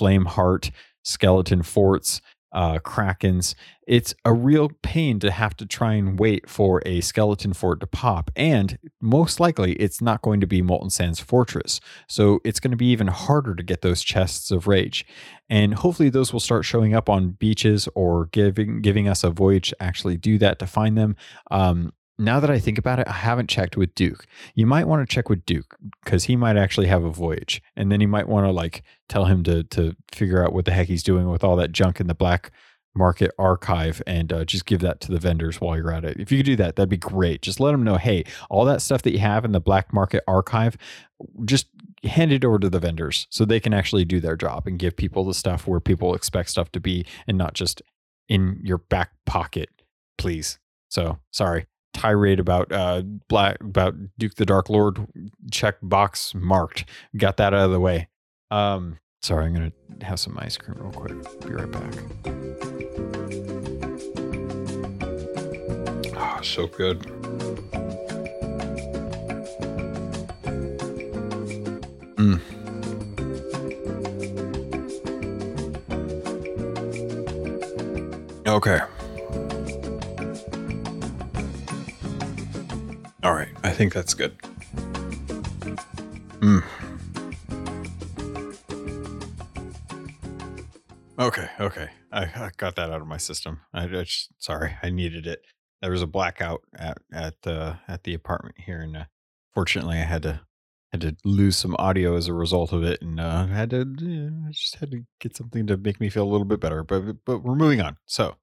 Flameheart 0.00 0.70
skeleton 1.02 1.62
forts 1.62 2.20
uh, 2.52 2.78
krakens. 2.78 3.54
It's 3.86 4.14
a 4.24 4.32
real 4.32 4.70
pain 4.82 5.18
to 5.20 5.30
have 5.30 5.56
to 5.56 5.66
try 5.66 5.94
and 5.94 6.18
wait 6.18 6.48
for 6.48 6.82
a 6.84 7.00
skeleton 7.00 7.52
fort 7.52 7.80
to 7.80 7.86
pop. 7.86 8.30
And 8.36 8.78
most 9.00 9.40
likely, 9.40 9.72
it's 9.74 10.00
not 10.00 10.22
going 10.22 10.40
to 10.40 10.46
be 10.46 10.60
Molten 10.60 10.90
Sands 10.90 11.20
Fortress. 11.20 11.80
So 12.06 12.40
it's 12.44 12.60
going 12.60 12.70
to 12.70 12.76
be 12.76 12.90
even 12.90 13.06
harder 13.06 13.54
to 13.54 13.62
get 13.62 13.82
those 13.82 14.02
chests 14.02 14.50
of 14.50 14.66
rage. 14.66 15.06
And 15.48 15.74
hopefully, 15.74 16.10
those 16.10 16.32
will 16.32 16.40
start 16.40 16.64
showing 16.64 16.94
up 16.94 17.08
on 17.08 17.30
beaches 17.30 17.88
or 17.94 18.26
giving 18.26 18.82
giving 18.82 19.08
us 19.08 19.24
a 19.24 19.30
voyage 19.30 19.70
to 19.70 19.82
actually 19.82 20.16
do 20.16 20.38
that 20.38 20.58
to 20.58 20.66
find 20.66 20.96
them. 20.96 21.16
Um, 21.50 21.92
now 22.18 22.40
that 22.40 22.50
I 22.50 22.58
think 22.58 22.78
about 22.78 22.98
it, 22.98 23.06
I 23.06 23.12
haven't 23.12 23.48
checked 23.48 23.76
with 23.76 23.94
Duke. 23.94 24.26
You 24.54 24.66
might 24.66 24.88
want 24.88 25.08
to 25.08 25.14
check 25.14 25.28
with 25.28 25.46
Duke 25.46 25.76
because 26.04 26.24
he 26.24 26.34
might 26.34 26.56
actually 26.56 26.88
have 26.88 27.04
a 27.04 27.10
voyage, 27.10 27.62
and 27.76 27.92
then 27.92 28.00
you 28.00 28.08
might 28.08 28.28
want 28.28 28.46
to 28.46 28.50
like 28.50 28.82
tell 29.08 29.26
him 29.26 29.42
to 29.44 29.62
to 29.64 29.94
figure 30.12 30.44
out 30.44 30.52
what 30.52 30.64
the 30.64 30.72
heck 30.72 30.88
he's 30.88 31.02
doing 31.02 31.28
with 31.30 31.44
all 31.44 31.56
that 31.56 31.72
junk 31.72 32.00
in 32.00 32.08
the 32.08 32.14
black 32.14 32.50
market 32.94 33.30
archive 33.38 34.02
and 34.06 34.32
uh, 34.32 34.44
just 34.44 34.66
give 34.66 34.80
that 34.80 35.00
to 35.00 35.12
the 35.12 35.20
vendors 35.20 35.60
while 35.60 35.76
you're 35.76 35.92
at 35.92 36.04
it. 36.04 36.18
If 36.18 36.32
you 36.32 36.38
could 36.38 36.46
do 36.46 36.56
that, 36.56 36.74
that'd 36.74 36.88
be 36.88 36.96
great. 36.96 37.42
Just 37.42 37.60
let 37.60 37.70
them 37.70 37.84
know, 37.84 37.96
hey, 37.96 38.24
all 38.50 38.64
that 38.64 38.82
stuff 38.82 39.02
that 39.02 39.12
you 39.12 39.20
have 39.20 39.44
in 39.44 39.52
the 39.52 39.60
black 39.60 39.92
market 39.92 40.24
archive, 40.26 40.76
just 41.44 41.68
hand 42.02 42.32
it 42.32 42.44
over 42.44 42.58
to 42.58 42.68
the 42.68 42.80
vendors 42.80 43.28
so 43.30 43.44
they 43.44 43.60
can 43.60 43.72
actually 43.72 44.04
do 44.04 44.18
their 44.18 44.36
job 44.36 44.66
and 44.66 44.80
give 44.80 44.96
people 44.96 45.24
the 45.24 45.34
stuff 45.34 45.66
where 45.66 45.80
people 45.80 46.14
expect 46.14 46.50
stuff 46.50 46.72
to 46.72 46.80
be 46.80 47.06
and 47.28 47.38
not 47.38 47.54
just 47.54 47.82
in 48.28 48.58
your 48.64 48.78
back 48.78 49.10
pocket, 49.26 49.68
please. 50.16 50.58
So 50.88 51.18
sorry 51.30 51.66
tirade 51.92 52.38
about 52.38 52.70
uh 52.72 53.02
black 53.28 53.60
about 53.60 53.94
Duke 54.18 54.34
the 54.36 54.46
Dark 54.46 54.68
Lord 54.68 55.06
check 55.50 55.76
box 55.82 56.34
marked. 56.34 56.84
Got 57.16 57.36
that 57.38 57.54
out 57.54 57.66
of 57.66 57.70
the 57.72 57.80
way. 57.80 58.08
Um 58.50 58.98
sorry, 59.22 59.46
I'm 59.46 59.54
gonna 59.54 59.72
have 60.02 60.20
some 60.20 60.38
ice 60.38 60.56
cream 60.56 60.78
real 60.80 60.92
quick. 60.92 61.40
Be 61.40 61.52
right 61.52 61.70
back. 61.70 61.94
Ah, 66.16 66.38
oh, 66.38 66.42
so 66.42 66.66
good. 66.66 67.00
Mm. 72.16 72.40
Okay. 78.46 78.80
All 83.24 83.34
right, 83.34 83.48
I 83.64 83.70
think 83.70 83.92
that's 83.92 84.14
good. 84.14 84.38
Mm. 86.38 86.62
Okay, 91.18 91.48
okay. 91.58 91.88
I, 92.12 92.22
I, 92.22 92.50
got 92.56 92.76
that 92.76 92.90
out 92.90 93.00
of 93.00 93.08
my 93.08 93.16
system. 93.16 93.60
I, 93.74 93.84
I 93.84 94.04
just, 94.04 94.30
sorry, 94.38 94.76
I 94.84 94.90
needed 94.90 95.26
it. 95.26 95.40
There 95.82 95.90
was 95.90 96.02
a 96.02 96.06
blackout 96.06 96.62
at 96.76 96.98
at 97.12 97.34
the 97.42 97.78
at 97.88 98.04
the 98.04 98.14
apartment 98.14 98.54
here, 98.58 98.80
and 98.80 98.96
uh, 98.96 99.04
fortunately, 99.52 99.98
I 99.98 100.04
had 100.04 100.22
to 100.22 100.40
had 100.92 101.00
to 101.00 101.16
lose 101.24 101.56
some 101.56 101.74
audio 101.78 102.16
as 102.16 102.28
a 102.28 102.34
result 102.34 102.72
of 102.72 102.84
it, 102.84 103.02
and 103.02 103.18
uh, 103.18 103.46
had 103.46 103.70
to 103.70 103.80
I 104.46 104.50
just 104.52 104.76
had 104.76 104.92
to 104.92 105.04
get 105.20 105.36
something 105.36 105.66
to 105.66 105.76
make 105.76 106.00
me 106.00 106.08
feel 106.08 106.24
a 106.24 106.30
little 106.30 106.44
bit 106.44 106.60
better. 106.60 106.84
But 106.84 107.24
but 107.24 107.40
we're 107.40 107.56
moving 107.56 107.80
on. 107.80 107.96
So 108.06 108.36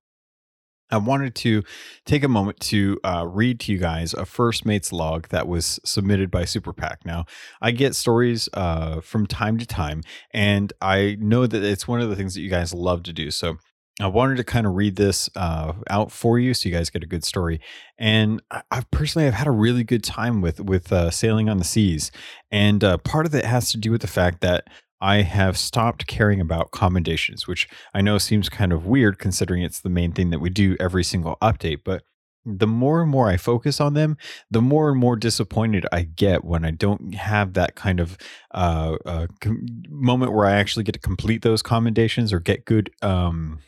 I 0.92 0.98
wanted 0.98 1.36
to 1.36 1.64
take 2.06 2.24
a 2.24 2.28
moment 2.28 2.60
to 2.62 3.00
uh, 3.04 3.26
read 3.28 3.60
to 3.62 3.72
you 3.72 3.78
guys 3.78 4.14
a 4.14 4.26
first 4.26 4.66
mates 4.66 4.92
log 4.92 5.30
that 5.30 5.48
was 5.48 5.80
submitted 5.84 6.30
by 6.30 6.46
Super 6.46 6.74
PAC. 6.74 7.06
Now, 7.06 7.26
I 7.62 7.72
get 7.72 7.96
stories 7.96 8.48
uh, 8.54 9.02
from 9.02 9.26
time 9.26 9.58
to 9.58 9.66
time, 9.66 10.02
and 10.32 10.72
I 10.82 11.18
know 11.20 11.48
that 11.48 11.64
it's 11.64 11.88
one 11.88 12.02
of 12.02 12.10
the 12.10 12.16
things 12.16 12.36
that 12.36 12.42
you 12.42 12.50
guys 12.50 12.74
love 12.74 13.04
to 13.04 13.14
do. 13.14 13.32
So, 13.32 13.58
I 14.02 14.08
wanted 14.08 14.36
to 14.38 14.44
kind 14.44 14.68
of 14.68 14.76
read 14.76 14.98
this 14.98 15.30
uh, 15.38 15.72
out 15.90 16.12
for 16.12 16.38
you, 16.38 16.54
so 16.54 16.68
you 16.68 16.76
guys 16.76 16.90
get 16.90 17.04
a 17.04 17.08
good 17.08 17.24
story. 17.24 17.62
And 17.98 18.42
I, 18.52 18.62
have 18.70 18.92
personally, 18.92 19.26
I've 19.26 19.36
had 19.36 19.48
a 19.48 19.52
really 19.52 19.86
good 19.86 20.04
time 20.04 20.42
with 20.42 20.60
with 20.60 20.92
uh, 20.92 21.12
sailing 21.12 21.48
on 21.48 21.60
the 21.60 21.64
seas, 21.64 22.12
and 22.52 22.84
uh, 22.84 22.98
part 22.98 23.26
of 23.26 23.34
it 23.34 23.46
has 23.46 23.72
to 23.72 23.78
do 23.78 23.92
with 23.92 24.02
the 24.02 24.08
fact 24.08 24.42
that 24.42 24.66
I 25.02 25.22
have 25.22 25.58
stopped 25.58 26.08
caring 26.08 26.40
about 26.40 26.72
commendations, 26.72 27.48
which 27.48 27.68
I 27.94 28.02
know 28.02 28.18
seems 28.18 28.50
kind 28.50 28.72
of 28.72 28.86
weird 28.86 29.20
considering 29.20 29.62
it's 29.62 29.82
the 29.82 29.90
main 29.90 30.12
thing 30.12 30.30
that 30.30 30.40
we 30.40 30.50
do 30.50 30.76
every 30.80 31.04
single 31.04 31.38
update. 31.42 31.82
But 31.84 32.04
the 32.46 32.68
more 32.68 33.02
and 33.02 33.10
more 33.10 33.28
I 33.28 33.38
focus 33.38 33.82
on 33.82 33.96
them, 33.96 34.18
the 34.52 34.62
more 34.62 34.90
and 34.90 35.00
more 35.00 35.16
disappointed 35.16 35.86
I 35.92 36.04
get 36.04 36.46
when 36.46 36.64
I 36.64 36.72
don't 36.72 37.16
have 37.16 37.54
that 37.54 37.76
kind 37.76 38.00
of 38.00 38.18
uh, 38.54 38.98
uh, 39.06 39.28
com- 39.42 39.66
moment 39.90 40.32
where 40.32 40.46
I 40.46 40.54
actually 40.54 40.84
get 40.84 40.94
to 40.94 41.00
complete 41.00 41.42
those 41.42 41.62
commendations 41.62 42.32
or 42.32 42.40
get 42.40 42.66
good 42.66 42.92
um, 43.02 43.60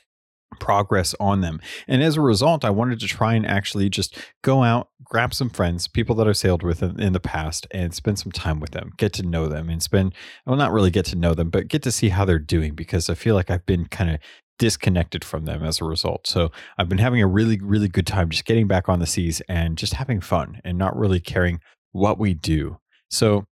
progress 0.59 1.13
on 1.19 1.41
them. 1.41 1.59
And 1.87 2.01
as 2.01 2.17
a 2.17 2.21
result, 2.21 2.63
I 2.63 2.69
wanted 2.69 2.99
to 3.01 3.07
try 3.07 3.33
and 3.33 3.45
actually 3.45 3.89
just 3.89 4.17
go 4.43 4.63
out, 4.63 4.89
grab 5.03 5.33
some 5.33 5.49
friends, 5.49 5.87
people 5.87 6.15
that 6.15 6.27
I've 6.27 6.37
sailed 6.37 6.63
with 6.63 6.81
in, 6.81 6.99
in, 6.99 7.13
the 7.13 7.19
past, 7.19 7.67
and 7.71 7.93
spend 7.93 8.19
some 8.19 8.31
time 8.31 8.59
with 8.59 8.71
them, 8.71 8.91
get 8.97 9.13
to 9.13 9.23
know 9.23 9.47
them, 9.47 9.69
and 9.69 9.83
spend, 9.83 10.13
well, 10.45 10.55
not 10.55 10.71
really 10.71 10.91
get 10.91 11.05
to 11.07 11.15
know 11.15 11.33
them, 11.33 11.49
but 11.49 11.67
get 11.67 11.83
to 11.83 11.91
see 11.91 12.09
how 12.09 12.25
they're 12.25 12.39
doing 12.39 12.75
because 12.75 13.09
I 13.09 13.15
feel 13.15 13.35
like 13.35 13.49
I've 13.49 13.65
been 13.65 13.85
kind 13.85 14.11
of 14.11 14.19
disconnected 14.57 15.23
from 15.23 15.45
them 15.45 15.63
as 15.63 15.81
a 15.81 15.85
result. 15.85 16.27
So 16.27 16.51
I've 16.77 16.89
been 16.89 16.97
having 16.97 17.21
a 17.21 17.27
really, 17.27 17.59
really 17.61 17.87
good 17.87 18.07
time 18.07 18.29
just 18.29 18.45
getting 18.45 18.67
back 18.67 18.89
on 18.89 18.99
the 18.99 19.05
seas 19.05 19.41
and 19.47 19.77
just 19.77 19.93
having 19.93 20.21
fun 20.21 20.61
and 20.63 20.77
not 20.77 20.97
really 20.97 21.19
caring 21.19 21.59
what 21.91 22.17
we 22.17 22.33
do. 22.33 22.77
So 23.09 23.45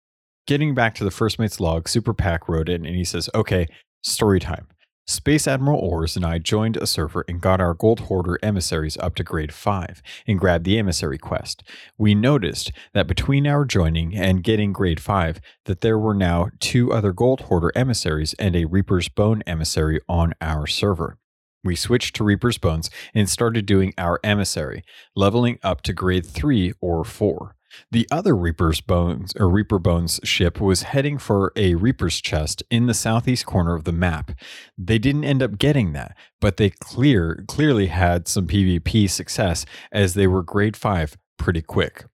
getting 0.47 0.75
back 0.75 0.95
to 0.97 1.05
the 1.05 1.11
first 1.11 1.39
mate's 1.39 1.61
log, 1.61 1.89
Super 1.89 2.15
PAC 2.15 2.49
wrote 2.49 2.69
in 2.69 2.87
and 2.87 2.97
he 2.97 3.05
says, 3.05 3.29
okay, 3.35 3.67
story 4.03 4.41
time. 4.41 4.69
Space 5.07 5.49
Admiral 5.49 5.81
Ors 5.81 6.15
and 6.15 6.25
I 6.25 6.39
joined 6.39 6.77
a 6.77 6.87
server 6.87 7.25
and 7.27 7.41
got 7.41 7.61
our 7.61 7.75
Gold 7.75 8.01
Hoarder 8.01 8.39
emissaries 8.41 8.97
up 8.99 9.17
to 9.17 9.25
grade 9.25 9.53
5 9.53 10.01
and 10.29 10.39
grabbed 10.39 10.65
the 10.65 10.79
emissary 10.79 11.19
quest. 11.19 11.65
We 11.99 12.15
noticed 12.15 12.71
that 12.95 13.09
between 13.09 13.47
our 13.49 13.65
joining 13.65 14.15
and 14.17 14.45
getting 14.45 14.73
grade 14.73 15.01
5 15.01 15.41
that 15.65 15.81
there 15.81 15.99
were 15.99 16.15
now 16.15 16.51
two 16.61 16.93
other 16.93 17.13
Gold 17.13 17.43
Hoarder 17.43 17.73
emissaries 17.75 18.35
and 18.39 18.55
a 18.55 18.67
Reaper's 18.67 19.09
Bone 19.09 19.43
emissary 19.45 20.01
on 20.09 20.35
our 20.41 20.69
server. 20.69 21.19
We 21.65 21.75
switched 21.75 22.15
to 22.17 22.25
Reaper's 22.25 22.59
Bones 22.59 22.89
and 23.13 23.29
started 23.29 23.67
doing 23.67 23.95
our 23.99 24.21
emissary, 24.23 24.85
leveling 25.17 25.59
up 25.65 25.83
to 25.83 25.93
grade 25.93 26.27
3 26.27 26.75
or 26.81 27.05
4. 27.05 27.57
The 27.91 28.07
other 28.11 28.37
Reaper's 28.37 28.81
Bones 28.81 29.33
or 29.37 29.49
Reaper 29.49 29.79
Bones 29.79 30.21
ship 30.25 30.61
was 30.61 30.83
heading 30.83 31.19
for 31.19 31.53
a 31.57 31.75
Reaper's 31.75 32.21
chest 32.21 32.63
in 32.71 32.87
the 32.87 32.95
southeast 32.95 33.47
corner 33.47 33.75
of 33.75 33.85
the 33.85 33.93
map. 33.93 34.33
They 34.77 34.99
didn't 34.99 35.25
end 35.25 35.43
up 35.43 35.59
getting 35.59 35.93
that, 35.93 36.17
but 36.41 36.57
they 36.57 36.71
clear 36.71 37.45
clearly 37.49 37.87
had 37.87 38.29
some 38.29 38.47
PvP 38.47 39.09
success 39.09 39.65
as 39.91 40.15
they 40.15 40.27
were 40.27 40.43
grade 40.43 40.77
5 40.77 41.17
pretty 41.39 41.63
quick. 41.63 42.05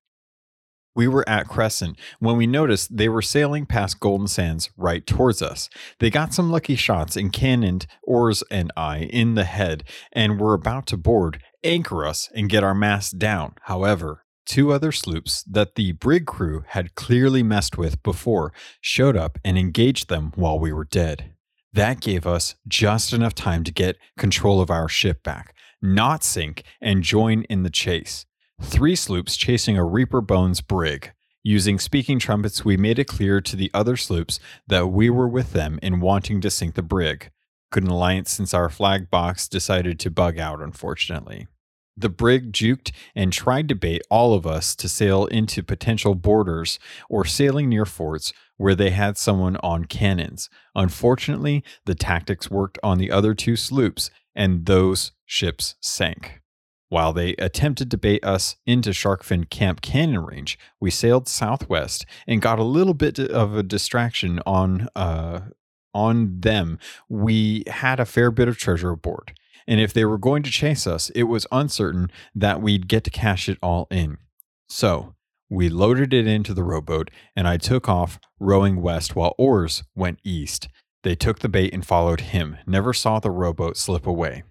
We 0.99 1.07
were 1.07 1.29
at 1.29 1.47
Crescent 1.47 1.97
when 2.19 2.37
we 2.37 2.49
noticed 2.49 2.97
they 2.97 3.09
were 3.09 3.23
sailing 3.23 3.67
past 3.67 4.01
Golden 4.01 4.27
Sands 4.27 4.69
right 4.77 5.07
towards 5.07 5.41
us. 5.41 5.71
They 6.01 6.11
got 6.11 6.35
some 6.35 6.51
lucky 6.51 6.75
shots 6.75 7.17
and 7.17 7.33
cannoned 7.33 7.87
Ors 8.03 8.43
and 8.51 8.73
I 8.77 8.99
in 8.99 9.37
the 9.37 9.45
head 9.45 9.85
and 10.13 10.41
were 10.41 10.55
about 10.55 10.89
to 10.89 10.97
board, 10.97 11.41
anchor 11.63 12.05
us, 12.05 12.29
and 12.35 12.49
get 12.49 12.65
our 12.65 12.75
mast 12.75 13.17
down. 13.17 13.55
However, 13.63 14.25
two 14.49 14.73
other 14.73 14.91
sloops 14.91 15.45
that 15.45 15.75
the 15.75 15.93
brig 15.93 16.27
crew 16.27 16.65
had 16.69 16.95
clearly 16.95 17.43
messed 17.43 17.79
with 17.79 18.03
before 18.03 18.53
showed 18.81 19.17
up 19.17 19.39
and 19.45 19.57
engaged 19.59 20.09
them 20.09 20.33
while 20.35 20.59
we 20.59 20.73
were 20.73 20.85
dead. 20.85 21.35
That 21.73 22.01
gave 22.01 22.27
us 22.27 22.57
just 22.67 23.13
enough 23.13 23.35
time 23.35 23.63
to 23.65 23.73
get 23.73 23.99
control 24.17 24.61
of 24.61 24.71
our 24.71 24.89
ship 24.89 25.23
back, 25.23 25.55
not 25.83 26.25
sink, 26.25 26.65
and 26.81 27.03
join 27.03 27.43
in 27.45 27.63
the 27.63 27.71
chase. 27.71 28.25
Three 28.61 28.97
sloops 28.97 29.37
chasing 29.37 29.77
a 29.77 29.85
Reaper 29.85 30.21
Bones 30.21 30.61
brig. 30.63 31.13
Using 31.45 31.79
speaking 31.79 32.19
trumpets, 32.19 32.65
we 32.65 32.77
made 32.77 32.99
it 32.99 33.05
clear 33.05 33.41
to 33.43 33.55
the 33.55 33.71
other 33.73 33.97
sloops 33.97 34.41
that 34.67 34.89
we 34.89 35.09
were 35.09 35.29
with 35.29 35.53
them 35.53 35.79
in 35.83 36.01
wanting 36.01 36.41
to 36.41 36.51
sink 36.51 36.75
the 36.75 36.83
brig. 36.83 37.31
Couldn't 37.71 37.91
alliance 37.91 38.31
since 38.31 38.55
our 38.55 38.71
flag 38.71 39.11
box 39.11 39.47
decided 39.47 40.01
to 40.01 40.11
bug 40.11 40.39
out, 40.39 40.61
unfortunately. 40.61 41.47
The 42.01 42.09
brig 42.09 42.53
juked 42.53 42.93
and 43.17 43.33
tried 43.33 43.69
to 43.69 43.75
bait 43.75 44.03
all 44.09 44.33
of 44.33 44.47
us 44.47 44.77
to 44.77 44.89
sail 44.89 45.27
into 45.27 45.65
potential 45.65 46.15
borders 46.15 46.79
or 47.09 47.25
sailing 47.25 47.69
near 47.69 47.85
forts 47.85 48.33
where 48.57 48.77
they 48.77 48.91
had 48.91 49.19
someone 49.19 49.57
on 49.57 49.85
cannons. 49.85 50.49
Unfortunately, 50.77 51.65
the 51.87 51.97
tactics 51.97 52.49
worked 52.49 52.79
on 52.85 52.99
the 52.99 53.11
other 53.11 53.35
two 53.35 53.57
sloops, 53.57 54.11
and 54.37 54.67
those 54.67 55.11
ships 55.27 55.75
sank. 55.81 56.41
While 56.89 57.13
they 57.13 57.35
attempted 57.35 57.91
to 57.91 57.99
bait 57.99 58.25
us 58.25 58.57
into 58.65 58.91
Sharkfin 58.91 59.51
Camp 59.51 59.81
cannon 59.81 60.21
range, 60.21 60.57
we 60.81 60.93
sailed 60.93 61.27
southwest 61.27 62.07
and 62.29 62.41
got 62.41 62.61
a 62.61 62.65
little 62.65 62.95
bit 62.95 63.19
of 63.19 63.57
a 63.57 63.65
distraction 63.65 64.41
on 64.47 64.89
uh, 64.95 65.41
on 65.95 66.41
them. 66.41 66.79
We 67.09 67.65
had 67.67 68.01
a 68.01 68.07
fair 68.07 68.31
bit 68.31 68.49
of 68.49 68.59
treasure 68.59 68.91
aboard. 68.91 69.33
And 69.67 69.81
if 69.81 69.93
they 69.93 70.05
were 70.05 70.19
going 70.19 70.43
to 70.45 70.51
chase 70.51 70.87
us, 70.87 71.11
it 71.11 71.25
was 71.25 71.47
uncertain 71.53 72.11
that 72.35 72.63
we'd 72.63 72.89
get 72.89 73.05
to 73.05 73.11
cash 73.11 73.49
it 73.49 73.59
all 73.63 73.87
in. 73.91 74.19
So 74.69 75.15
we 75.51 75.69
loaded 75.69 76.13
it 76.13 76.27
into 76.27 76.55
the 76.55 76.65
rowboat, 76.65 77.11
and 77.37 77.47
I 77.47 77.57
took 77.57 77.89
off 77.89 78.19
rowing 78.39 78.81
west 78.81 79.17
while 79.17 79.35
Ors 79.39 79.83
went 79.95 80.21
east. 80.25 80.69
They 81.03 81.15
took 81.15 81.39
the 81.39 81.49
bait 81.49 81.73
and 81.73 81.87
followed 81.87 82.21
him, 82.21 82.59
never 82.67 82.93
saw 82.93 83.19
the 83.19 83.31
rowboat 83.31 83.77
slip 83.77 84.07
away. 84.07 84.43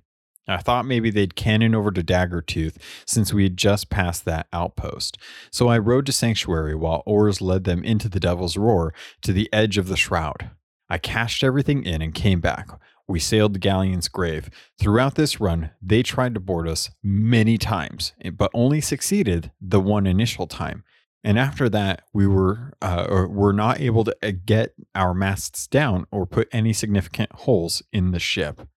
I 0.48 0.58
thought 0.58 0.86
maybe 0.86 1.10
they'd 1.10 1.36
cannon 1.36 1.76
over 1.76 1.92
to 1.92 2.02
Daggertooth 2.02 2.78
since 3.06 3.34
we 3.34 3.44
had 3.44 3.58
just 3.58 3.90
passed 3.90 4.24
that 4.26 4.48
outpost. 4.54 5.18
So 5.52 5.68
I 5.68 5.78
rowed 5.78 6.06
to 6.06 6.14
Sanctuary 6.14 6.74
while 6.74 7.04
Ors 7.06 7.42
led 7.42 7.66
them 7.66 7.84
into 7.84 8.08
the 8.08 8.20
Devil's 8.20 8.56
Roar 8.56 8.94
to 9.24 9.34
the 9.34 9.50
edge 9.52 9.78
of 9.78 9.88
the 9.88 9.98
shroud. 9.98 10.52
I 10.90 10.98
cashed 10.98 11.44
everything 11.44 11.84
in 11.84 12.02
and 12.02 12.14
came 12.14 12.40
back, 12.40 12.70
we 13.08 13.20
sailed 13.20 13.54
the 13.54 13.60
galleon's 13.60 14.10
grave. 14.10 14.50
Throughout 14.78 15.16
this 15.16 15.40
run, 15.40 15.72
they 15.82 16.04
tried 16.04 16.34
to 16.34 16.40
board 16.40 16.68
us 16.68 16.90
many 17.02 17.58
times, 17.58 18.14
eh, 18.22 18.32
but 18.32 18.52
only 18.54 18.82
succeeded 18.82 19.52
the 19.62 19.80
one 19.80 20.06
initial 20.06 20.46
time. 20.46 20.84
And 21.24 21.40
after 21.40 21.70
that, 21.70 22.04
we 22.14 22.28
were 22.28 22.74
uh, 22.82 23.26
were 23.30 23.54
not 23.54 23.80
able 23.80 24.04
to 24.04 24.16
uh, 24.22 24.32
get 24.46 24.74
our 24.94 25.14
masts 25.14 25.68
down 25.68 26.06
or 26.12 26.26
put 26.26 26.48
any 26.52 26.74
significant 26.74 27.32
holes 27.32 27.82
in 27.92 28.12
the 28.12 28.20
ship. 28.20 28.68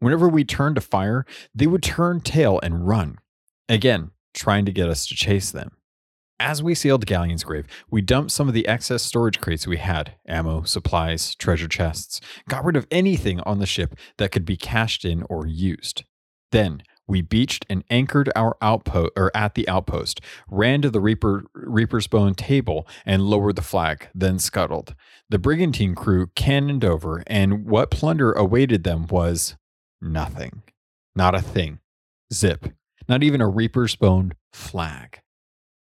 Whenever 0.00 0.28
we 0.28 0.44
turned 0.44 0.76
to 0.76 0.80
fire, 0.80 1.26
they 1.54 1.66
would 1.66 1.82
turn 1.82 2.20
tail 2.20 2.60
and 2.62 2.86
run. 2.86 3.18
Again, 3.68 4.12
trying 4.32 4.64
to 4.66 4.72
get 4.72 4.88
us 4.88 5.06
to 5.06 5.16
chase 5.16 5.50
them. 5.50 5.72
As 6.40 6.62
we 6.62 6.74
sailed 6.76 7.04
Galleon's 7.04 7.42
grave, 7.42 7.66
we 7.90 8.00
dumped 8.00 8.30
some 8.30 8.46
of 8.46 8.54
the 8.54 8.68
excess 8.68 9.02
storage 9.02 9.40
crates 9.40 9.66
we 9.66 9.78
had 9.78 10.14
ammo, 10.26 10.62
supplies, 10.62 11.34
treasure 11.34 11.66
chests, 11.66 12.20
got 12.48 12.64
rid 12.64 12.76
of 12.76 12.86
anything 12.92 13.40
on 13.40 13.58
the 13.58 13.66
ship 13.66 13.96
that 14.18 14.30
could 14.30 14.44
be 14.44 14.56
cashed 14.56 15.04
in 15.04 15.24
or 15.28 15.48
used. 15.48 16.04
Then 16.52 16.84
we 17.08 17.22
beached 17.22 17.66
and 17.68 17.82
anchored 17.90 18.30
our 18.36 18.56
outpost 18.62 19.12
or 19.16 19.36
at 19.36 19.56
the 19.56 19.66
outpost, 19.68 20.20
ran 20.48 20.80
to 20.82 20.90
the 20.90 21.00
Reaper 21.00 21.44
Reaper's 21.54 22.06
Bone 22.06 22.34
table 22.34 22.86
and 23.04 23.22
lowered 23.22 23.56
the 23.56 23.62
flag, 23.62 24.08
then 24.14 24.38
scuttled. 24.38 24.94
The 25.28 25.40
brigantine 25.40 25.96
crew 25.96 26.28
cannoned 26.36 26.84
over, 26.84 27.24
and 27.26 27.64
what 27.64 27.90
plunder 27.90 28.32
awaited 28.32 28.84
them 28.84 29.08
was 29.08 29.56
nothing. 30.00 30.62
Not 31.16 31.34
a 31.34 31.42
thing. 31.42 31.80
Zip. 32.32 32.66
Not 33.08 33.24
even 33.24 33.40
a 33.40 33.48
Reaper's 33.48 33.96
Bone 33.96 34.34
flag. 34.52 35.20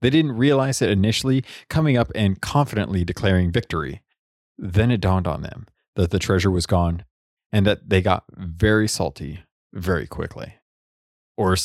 They 0.04 0.10
didn't 0.10 0.34
realize 0.34 0.82
it 0.82 0.90
initially, 0.90 1.46
coming 1.70 1.96
up 1.96 2.12
and 2.14 2.42
confidently 2.42 3.06
declaring 3.06 3.54
victory. 3.54 4.02
Then 4.58 4.92
it 4.92 5.00
dawned 5.00 5.28
on 5.28 5.44
them 5.44 5.66
that 5.96 6.12
the 6.12 6.20
treasure 6.20 6.52
was 6.52 6.66
gone 6.66 7.06
and 7.54 7.66
that 7.66 7.90
they 7.90 8.02
got 8.02 8.26
very 8.36 8.90
salty 8.90 9.46
very 9.72 10.06
quickly. 10.06 10.56
Or 11.38 11.56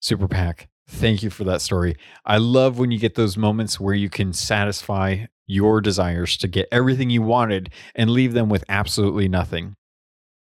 Super 0.00 0.28
Pack, 0.28 0.68
thank 0.86 1.22
you 1.22 1.30
for 1.30 1.44
that 1.44 1.62
story. 1.62 1.96
I 2.26 2.36
love 2.36 2.78
when 2.78 2.90
you 2.90 2.98
get 2.98 3.14
those 3.14 3.38
moments 3.38 3.80
where 3.80 3.94
you 3.94 4.10
can 4.10 4.34
satisfy 4.34 5.24
your 5.46 5.80
desires 5.80 6.36
to 6.36 6.48
get 6.48 6.68
everything 6.70 7.08
you 7.08 7.22
wanted 7.22 7.70
and 7.94 8.10
leave 8.10 8.34
them 8.34 8.50
with 8.50 8.64
absolutely 8.68 9.28
nothing. 9.28 9.76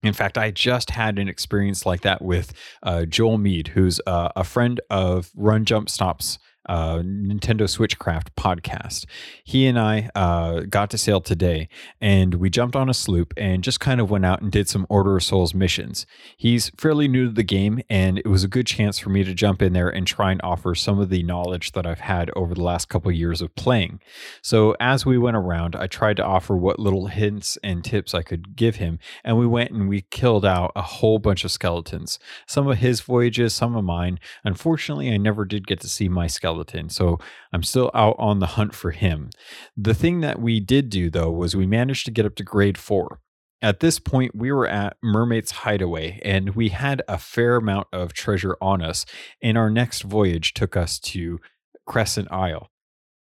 In 0.04 0.12
fact, 0.12 0.38
I 0.38 0.52
just 0.52 0.90
had 0.90 1.18
an 1.18 1.30
experience 1.30 1.86
like 1.86 2.02
that 2.02 2.22
with 2.22 2.52
uh, 2.84 3.06
Joel 3.06 3.38
Mead, 3.38 3.70
who's 3.70 4.02
uh, 4.06 4.28
a 4.36 4.44
friend 4.44 4.82
of 4.90 5.32
Run 5.38 5.64
Jump 5.64 5.90
Stops 5.90 6.38
uh, 6.68 6.98
Nintendo 6.98 7.64
Switchcraft 7.64 8.28
podcast. 8.38 9.06
He 9.44 9.68
and 9.68 9.80
I 9.80 10.10
uh, 10.16 10.62
got 10.62 10.90
to 10.92 10.98
sail 10.98 11.22
today, 11.22 11.68
and 12.00 12.36
we 12.36 12.50
jumped 12.50 12.76
on 12.76 12.90
a 12.90 12.94
sloop 12.94 13.34
and 13.38 13.64
just 13.64 13.80
kind 13.80 14.00
of 14.00 14.10
went 14.10 14.26
out 14.26 14.42
and 14.42 14.52
did 14.52 14.70
some 14.70 14.86
Order 14.90 15.18
of 15.18 15.24
Souls 15.24 15.54
missions. 15.54 16.06
He's 16.38 16.70
fairly 16.78 17.08
new 17.08 17.26
to 17.26 17.32
the 17.32 17.44
game, 17.44 17.82
and 17.90 18.20
it 18.20 18.28
was 18.28 18.44
a 18.44 18.48
good 18.48 18.68
chance 18.68 19.00
for 19.00 19.10
me 19.10 19.24
to 19.24 19.34
jump 19.34 19.62
in 19.62 19.74
there 19.74 19.90
and 19.90 20.08
try 20.08 20.32
and 20.32 20.42
offer 20.44 20.76
some 20.76 21.00
of 21.00 21.10
the 21.10 21.24
knowledge 21.24 21.74
that 21.74 21.86
I've 21.86 22.00
had 22.00 22.32
over 22.36 22.54
the 22.54 22.64
last 22.64 22.90
couple 22.90 23.12
years 23.12 23.42
of 23.42 23.56
playing. 23.56 24.00
So 24.42 24.76
as 24.80 25.06
we 25.06 25.18
went 25.18 25.38
around, 25.38 25.76
I 25.76 25.88
tried 25.88 26.18
to 26.18 26.26
offer 26.26 26.56
what 26.56 26.80
little 26.80 27.08
hints 27.08 27.58
and 27.64 27.84
tips 27.84 28.14
I 28.14 28.22
could 28.22 28.56
give 28.56 28.78
him, 28.78 29.00
and 29.24 29.38
we 29.38 29.48
went 29.48 29.72
and 29.72 29.90
we 29.90 30.02
killed 30.02 30.46
out 30.46 30.72
a 30.76 30.82
whole 30.82 31.20
bunch 31.20 31.44
of 31.44 31.52
skeletons. 31.52 32.20
Some 32.48 32.68
of 32.68 32.78
his 32.78 33.02
voyages, 33.02 33.54
some 33.54 33.76
of 33.76 33.84
mine. 33.84 34.20
Unfortunately, 34.44 35.12
I 35.12 35.18
never 35.18 35.46
did 35.46 35.68
get 35.68 35.80
to 35.82 35.90
see 35.90 36.08
my 36.08 36.28
skeleton 36.28 36.53
skeleton. 36.54 36.90
So 36.90 37.20
I'm 37.52 37.64
still 37.64 37.90
out 37.94 38.16
on 38.20 38.40
the 38.40 38.46
hunt 38.48 38.74
for 38.74 38.92
him. 38.92 39.30
The 39.76 39.94
thing 39.94 40.22
that 40.22 40.40
we 40.40 40.60
did 40.60 40.90
do, 40.90 41.10
though, 41.10 41.32
was 41.32 41.56
we 41.56 41.66
managed 41.66 42.06
to 42.06 42.12
get 42.12 42.26
up 42.26 42.36
to 42.36 42.44
grade 42.44 42.78
four. 42.78 43.20
At 43.62 43.80
this 43.80 43.98
point, 43.98 44.36
we 44.36 44.52
were 44.52 44.68
at 44.68 44.98
Mermaid's 45.02 45.52
Hideaway 45.52 46.20
and 46.24 46.50
we 46.56 46.70
had 46.70 47.02
a 47.08 47.18
fair 47.18 47.56
amount 47.56 47.88
of 47.94 48.14
treasure 48.14 48.58
on 48.62 48.82
us. 48.82 49.06
And 49.42 49.58
our 49.58 49.70
next 49.70 50.02
voyage 50.02 50.54
took 50.54 50.76
us 50.76 51.00
to 51.00 51.40
Crescent 51.86 52.30
Isle. 52.32 52.70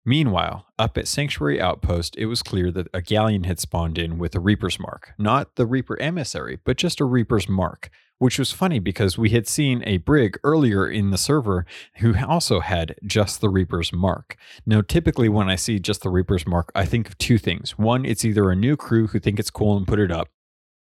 Meanwhile, 0.08 0.64
up 0.78 0.96
at 0.96 1.06
Sanctuary 1.06 1.60
Outpost, 1.60 2.16
it 2.16 2.24
was 2.24 2.42
clear 2.42 2.70
that 2.70 2.88
a 2.94 3.02
galleon 3.02 3.44
had 3.44 3.60
spawned 3.60 3.98
in 3.98 4.16
with 4.16 4.34
a 4.34 4.40
Reaper's 4.40 4.80
Mark. 4.80 5.12
Not 5.18 5.56
the 5.56 5.66
Reaper 5.66 6.00
emissary, 6.00 6.58
but 6.64 6.78
just 6.78 6.98
a 6.98 7.04
Reaper's 7.04 7.46
Mark 7.46 7.90
which 8.18 8.38
was 8.38 8.50
funny 8.50 8.80
because 8.80 9.16
we 9.16 9.30
had 9.30 9.46
seen 9.46 9.80
a 9.86 9.98
brig 9.98 10.40
earlier 10.42 10.88
in 10.88 11.10
the 11.10 11.18
server 11.18 11.64
who 11.98 12.16
also 12.26 12.58
had 12.58 12.96
just 13.06 13.40
the 13.40 13.48
Reaper's 13.48 13.92
mark. 13.92 14.36
Now, 14.66 14.80
typically 14.80 15.28
when 15.28 15.48
I 15.48 15.54
see 15.54 15.78
just 15.78 16.02
the 16.02 16.10
Reaper's 16.10 16.44
mark, 16.44 16.72
I 16.74 16.84
think 16.84 17.06
of 17.06 17.16
two 17.18 17.38
things. 17.38 17.78
One, 17.78 18.04
it's 18.04 18.24
either 18.24 18.50
a 18.50 18.56
new 18.56 18.76
crew 18.76 19.06
who 19.06 19.20
think 19.20 19.38
it's 19.38 19.50
cool 19.50 19.76
and 19.76 19.86
put 19.86 20.00
it 20.00 20.10
up, 20.10 20.26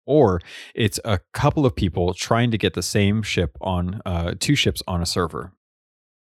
or 0.07 0.41
it's 0.75 0.99
a 1.05 1.21
couple 1.35 1.67
of 1.67 1.77
people 1.77 2.15
trying 2.15 2.51
to 2.53 2.59
get 2.59 2.73
the 2.73 2.83
same 2.83 3.23
ship 3.23 3.59
on 3.61 4.01
uh, 4.07 4.33
two 4.41 4.55
ships 4.55 4.83
on 4.89 5.03
a 5.03 5.07
server. 5.07 5.53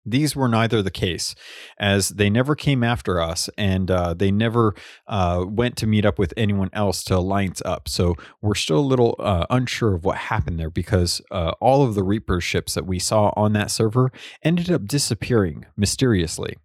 These 0.05 0.35
were 0.35 0.49
neither 0.49 0.81
the 0.81 0.91
case, 0.91 1.33
as 1.79 2.09
they 2.09 2.29
never 2.29 2.55
came 2.55 2.83
after 2.83 3.21
us 3.21 3.49
and 3.57 3.89
uh, 3.89 4.13
they 4.13 4.31
never 4.31 4.75
uh, 5.07 5.45
went 5.47 5.77
to 5.77 5.87
meet 5.87 6.05
up 6.05 6.19
with 6.19 6.33
anyone 6.35 6.69
else 6.73 7.03
to 7.05 7.17
alliance 7.17 7.61
up. 7.63 7.87
So 7.87 8.15
we're 8.41 8.55
still 8.55 8.79
a 8.79 8.81
little 8.81 9.15
uh, 9.19 9.45
unsure 9.49 9.95
of 9.95 10.03
what 10.03 10.17
happened 10.17 10.59
there 10.59 10.69
because 10.69 11.21
uh, 11.31 11.53
all 11.61 11.83
of 11.83 11.95
the 11.95 12.03
Reaper 12.03 12.41
ships 12.41 12.73
that 12.73 12.85
we 12.85 12.99
saw 12.99 13.31
on 13.37 13.53
that 13.53 13.71
server 13.71 14.11
ended 14.43 14.69
up 14.69 14.85
disappearing 14.85 15.65
mysteriously. 15.77 16.57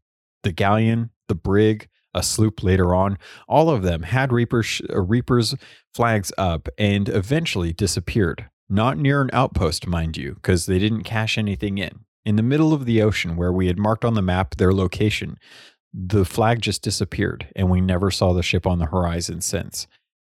The 0.43 0.53
Galleon, 0.53 1.11
the 1.29 1.35
Brig, 1.37 1.89
a 2.15 2.23
sloop 2.25 2.65
later 2.65 2.95
on, 2.95 3.19
all 3.47 3.71
of 3.71 3.83
them 3.83 4.03
had 4.03 4.33
Reaper 4.33 4.65
sh- 4.65 4.83
uh, 4.91 5.01
Reaper's 5.01 5.55
flags 5.95 6.33
up 6.37 6.69
and 6.77 7.09
eventually 7.09 7.73
disappeared. 7.73 8.49
Not 8.69 8.99
near 8.99 9.23
an 9.23 9.31
outpost, 9.33 9.87
mind 9.87 10.17
you, 10.17 10.35
because 10.35 10.67
they 10.67 10.79
didn't 10.79 11.05
cash 11.05 11.39
anything 11.39 11.79
in 11.79 12.01
in 12.29 12.37
the 12.37 12.43
middle 12.43 12.75
of 12.75 12.85
the 12.85 13.01
ocean 13.01 13.37
where 13.37 13.51
we 13.51 13.69
had 13.69 13.79
marked 13.79 14.05
on 14.05 14.13
the 14.13 14.21
map 14.21 14.57
their 14.57 14.75
location. 14.75 15.39
The 15.95 16.27
flag 16.27 16.61
just 16.61 16.83
disappeared 16.83 17.49
and 17.57 17.71
we 17.71 17.81
never 17.81 18.11
saw 18.11 18.35
the 18.35 18.43
ship 18.43 18.67
on 18.67 18.79
the 18.79 18.85
horizon 18.85 19.41
since. 19.41 19.87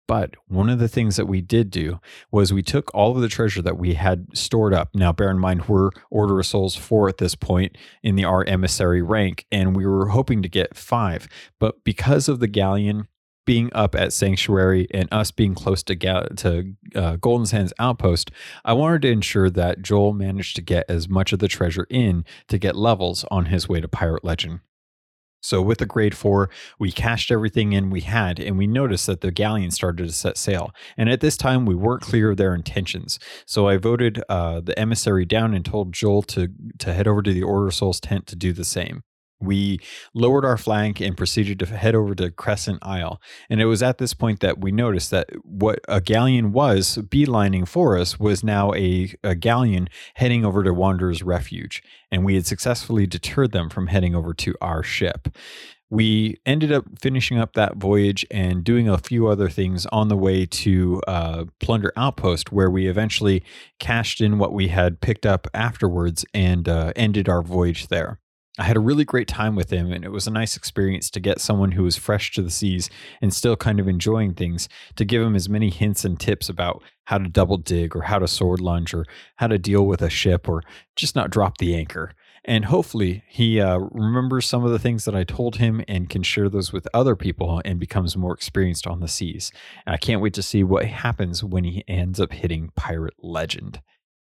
But 0.07 0.36
one 0.47 0.70
of 0.70 0.78
the 0.78 0.86
things 0.86 1.16
that 1.16 1.26
we 1.26 1.41
did 1.41 1.68
do 1.68 1.99
was 2.30 2.53
we 2.53 2.62
took 2.62 2.95
all 2.95 3.16
of 3.16 3.20
the 3.20 3.28
treasure 3.28 3.61
that 3.62 3.76
we 3.76 3.95
had 3.95 4.26
stored 4.34 4.72
up. 4.72 4.91
Now, 4.95 5.11
bear 5.12 5.32
in 5.32 5.41
mind, 5.41 5.66
we're 5.66 5.91
Order 6.12 6.38
of 6.38 6.47
Souls 6.47 6.76
4 6.76 7.09
at 7.09 7.18
this 7.18 7.34
point 7.34 7.76
in 8.05 8.14
the 8.14 8.24
R 8.24 8.45
emissary 8.45 9.03
rank, 9.03 9.45
and 9.51 9.76
we 9.76 9.84
were 9.84 10.11
hoping 10.11 10.43
to 10.43 10.49
get 10.49 10.76
five. 10.76 11.28
But 11.59 11.82
because 11.82 12.28
of 12.28 12.38
the 12.38 12.49
galleon 12.49 13.09
being 13.51 13.69
up 13.73 13.97
at 13.97 14.13
Sanctuary 14.13 14.87
and 14.93 15.09
us 15.11 15.33
being 15.33 15.57
close 15.57 15.83
to 15.83 15.97
Ga- 15.97 16.29
to 16.37 16.73
uh, 16.95 17.17
Golden 17.17 17.47
Sands 17.47 17.73
Outpost, 17.81 18.31
I 18.65 18.75
wanted 18.75 19.03
to 19.03 19.11
ensure 19.11 19.51
that 19.51 19.83
Joel 19.83 20.13
managed 20.13 20.55
to 20.55 20.63
get 20.63 20.85
as 20.89 21.09
much 21.09 21.33
of 21.33 21.41
the 21.41 21.49
treasure 21.49 21.89
in 21.91 22.25
to 22.47 22.59
get 22.59 22.77
levels 22.77 23.25
on 23.29 23.47
his 23.47 23.69
way 23.69 23.81
to 23.81 23.89
Pirate 23.89 24.23
Legend. 24.23 24.61
So 25.43 25.61
with 25.63 25.79
the 25.79 25.87
grade 25.87 26.17
four, 26.17 26.49
we 26.79 26.93
cashed 26.93 27.33
everything 27.33 27.73
in 27.73 27.91
we 27.91 28.03
had, 28.03 28.39
and 28.39 28.57
we 28.57 28.69
noticed 28.69 29.09
that 29.09 29.21
the 29.21 29.33
galleon 29.33 29.73
started 29.73 30.07
to 30.07 30.13
set 30.13 30.37
sail. 30.37 30.71
And 30.97 31.11
at 31.11 31.21
this 31.21 31.37
time, 31.37 31.67
we 31.67 31.75
weren't 31.75 32.03
clear 32.03 32.31
of 32.31 32.37
their 32.37 32.55
intentions. 32.55 33.19
So 33.47 33.67
I 33.67 33.79
voted 33.79 34.23
uh, 34.29 34.61
the 34.61 34.79
emissary 34.79 35.25
down 35.25 35.55
and 35.55 35.65
told 35.65 35.93
Joel 35.93 36.23
to 36.23 36.53
to 36.79 36.93
head 36.93 37.09
over 37.09 37.21
to 37.21 37.33
the 37.35 37.43
Order 37.43 37.73
Souls 37.73 37.99
tent 37.99 38.29
to 38.29 38.37
do 38.37 38.53
the 38.53 38.65
same 38.65 39.03
we 39.41 39.78
lowered 40.14 40.45
our 40.45 40.57
flank 40.57 41.01
and 41.01 41.16
proceeded 41.16 41.59
to 41.61 41.66
head 41.66 41.95
over 41.95 42.14
to 42.14 42.30
Crescent 42.30 42.78
Isle. 42.82 43.20
And 43.49 43.61
it 43.61 43.66
was 43.66 43.82
at 43.82 43.99
this 43.99 44.14
point 44.14 44.41
that 44.41 44.61
we 44.61 44.72
noticed 44.72 45.11
that 45.11 45.30
what 45.45 45.80
a 45.88 46.01
galleon 46.01 46.53
was 46.53 46.99
beelining 46.99 47.66
for 47.66 47.97
us 47.97 48.18
was 48.20 48.45
now 48.45 48.72
a, 48.74 49.14
a 49.24 49.34
galleon 49.34 49.88
heading 50.14 50.45
over 50.45 50.62
to 50.62 50.74
Wanderer's 50.74 51.22
Refuge. 51.22 51.82
And 52.11 52.24
we 52.24 52.34
had 52.34 52.47
successfully 52.47 53.07
deterred 53.07 53.53
them 53.53 53.70
from 53.70 53.88
heading 53.88 54.14
over 54.14 54.34
to 54.34 54.55
our 54.61 54.82
ship. 54.82 55.28
We 55.93 56.36
ended 56.47 56.70
up 56.70 56.84
finishing 57.01 57.36
up 57.38 57.55
that 57.55 57.76
voyage 57.76 58.24
and 58.30 58.62
doing 58.62 58.88
a 58.88 58.97
few 58.97 59.26
other 59.26 59.49
things 59.49 59.86
on 59.86 60.07
the 60.07 60.16
way 60.16 60.47
to 60.47 61.03
uh, 61.09 61.47
Plunder 61.59 61.93
Outpost, 61.97 62.53
where 62.53 62.70
we 62.70 62.86
eventually 62.86 63.43
cashed 63.80 64.20
in 64.20 64.38
what 64.38 64.53
we 64.53 64.68
had 64.68 65.01
picked 65.01 65.26
up 65.26 65.49
afterwards 65.53 66.24
and 66.32 66.68
uh, 66.68 66.93
ended 66.95 67.28
our 67.28 67.43
voyage 67.43 67.88
there. 67.88 68.20
I 68.61 68.65
had 68.65 68.77
a 68.77 68.81
really 68.81 69.07
great 69.07 69.27
time 69.27 69.57
with 69.57 69.71
him, 69.71 69.91
and 69.91 70.05
it 70.05 70.13
was 70.13 70.27
a 70.27 70.31
nice 70.31 70.55
experience 70.55 71.09
to 71.13 71.19
get 71.19 71.41
someone 71.41 71.73
who 71.73 71.83
was 71.83 71.97
fresh 71.97 72.31
to 72.33 72.43
the 72.43 72.51
seas 72.51 72.91
and 73.23 73.33
still 73.33 73.57
kind 73.57 73.81
of 73.81 73.89
enjoying 73.89 74.35
things 74.35 74.69
to 74.97 75.07
give 75.07 75.23
him 75.23 75.35
as 75.35 75.49
many 75.49 75.71
hints 75.71 76.05
and 76.05 76.21
tips 76.21 76.51
about 76.51 76.83
how 77.05 77.17
to 77.17 77.31
double 77.31 77.57
dig 77.57 77.97
or 77.97 78.03
how 78.03 78.19
to 78.19 78.29
sword 78.29 78.61
lunge 78.61 78.93
or 78.93 79.07
how 79.37 79.47
to 79.47 79.57
deal 79.57 79.87
with 79.87 80.03
a 80.03 80.11
ship 80.11 80.47
or 80.47 80.63
just 80.95 81.17
not 81.17 81.31
drop 81.31 81.57
the 81.57 81.75
anchor. 81.75 82.13
And 82.45 82.67
hopefully, 82.67 83.25
he 83.29 83.63
uh, 83.63 83.79
remembers 83.79 84.45
some 84.45 84.63
of 84.63 84.73
the 84.73 84.79
things 84.79 85.07
that 85.07 85.17
I 85.17 85.25
told 85.25 85.57
him 85.57 85.83
and 85.89 86.11
can 86.11 86.23
share 86.23 86.51
those 86.51 86.71
with 86.71 86.87
other 86.93 87.17
people 87.17 87.63
and 87.65 87.81
becomes 87.81 88.15
more 88.15 88.35
experienced 88.35 88.87
on 88.87 89.01
the 89.01 89.09
seas. 89.09 89.51
And 89.87 89.95
I 89.95 89.97
can't 89.97 90.21
wait 90.21 90.35
to 90.35 90.43
see 90.43 90.65
what 90.65 90.85
happens 90.85 91.43
when 91.43 91.65
he 91.65 91.83
ends 91.89 92.21
up 92.21 92.35
hitting 92.35 92.73
Pirate 92.77 93.15
Legend 93.23 93.81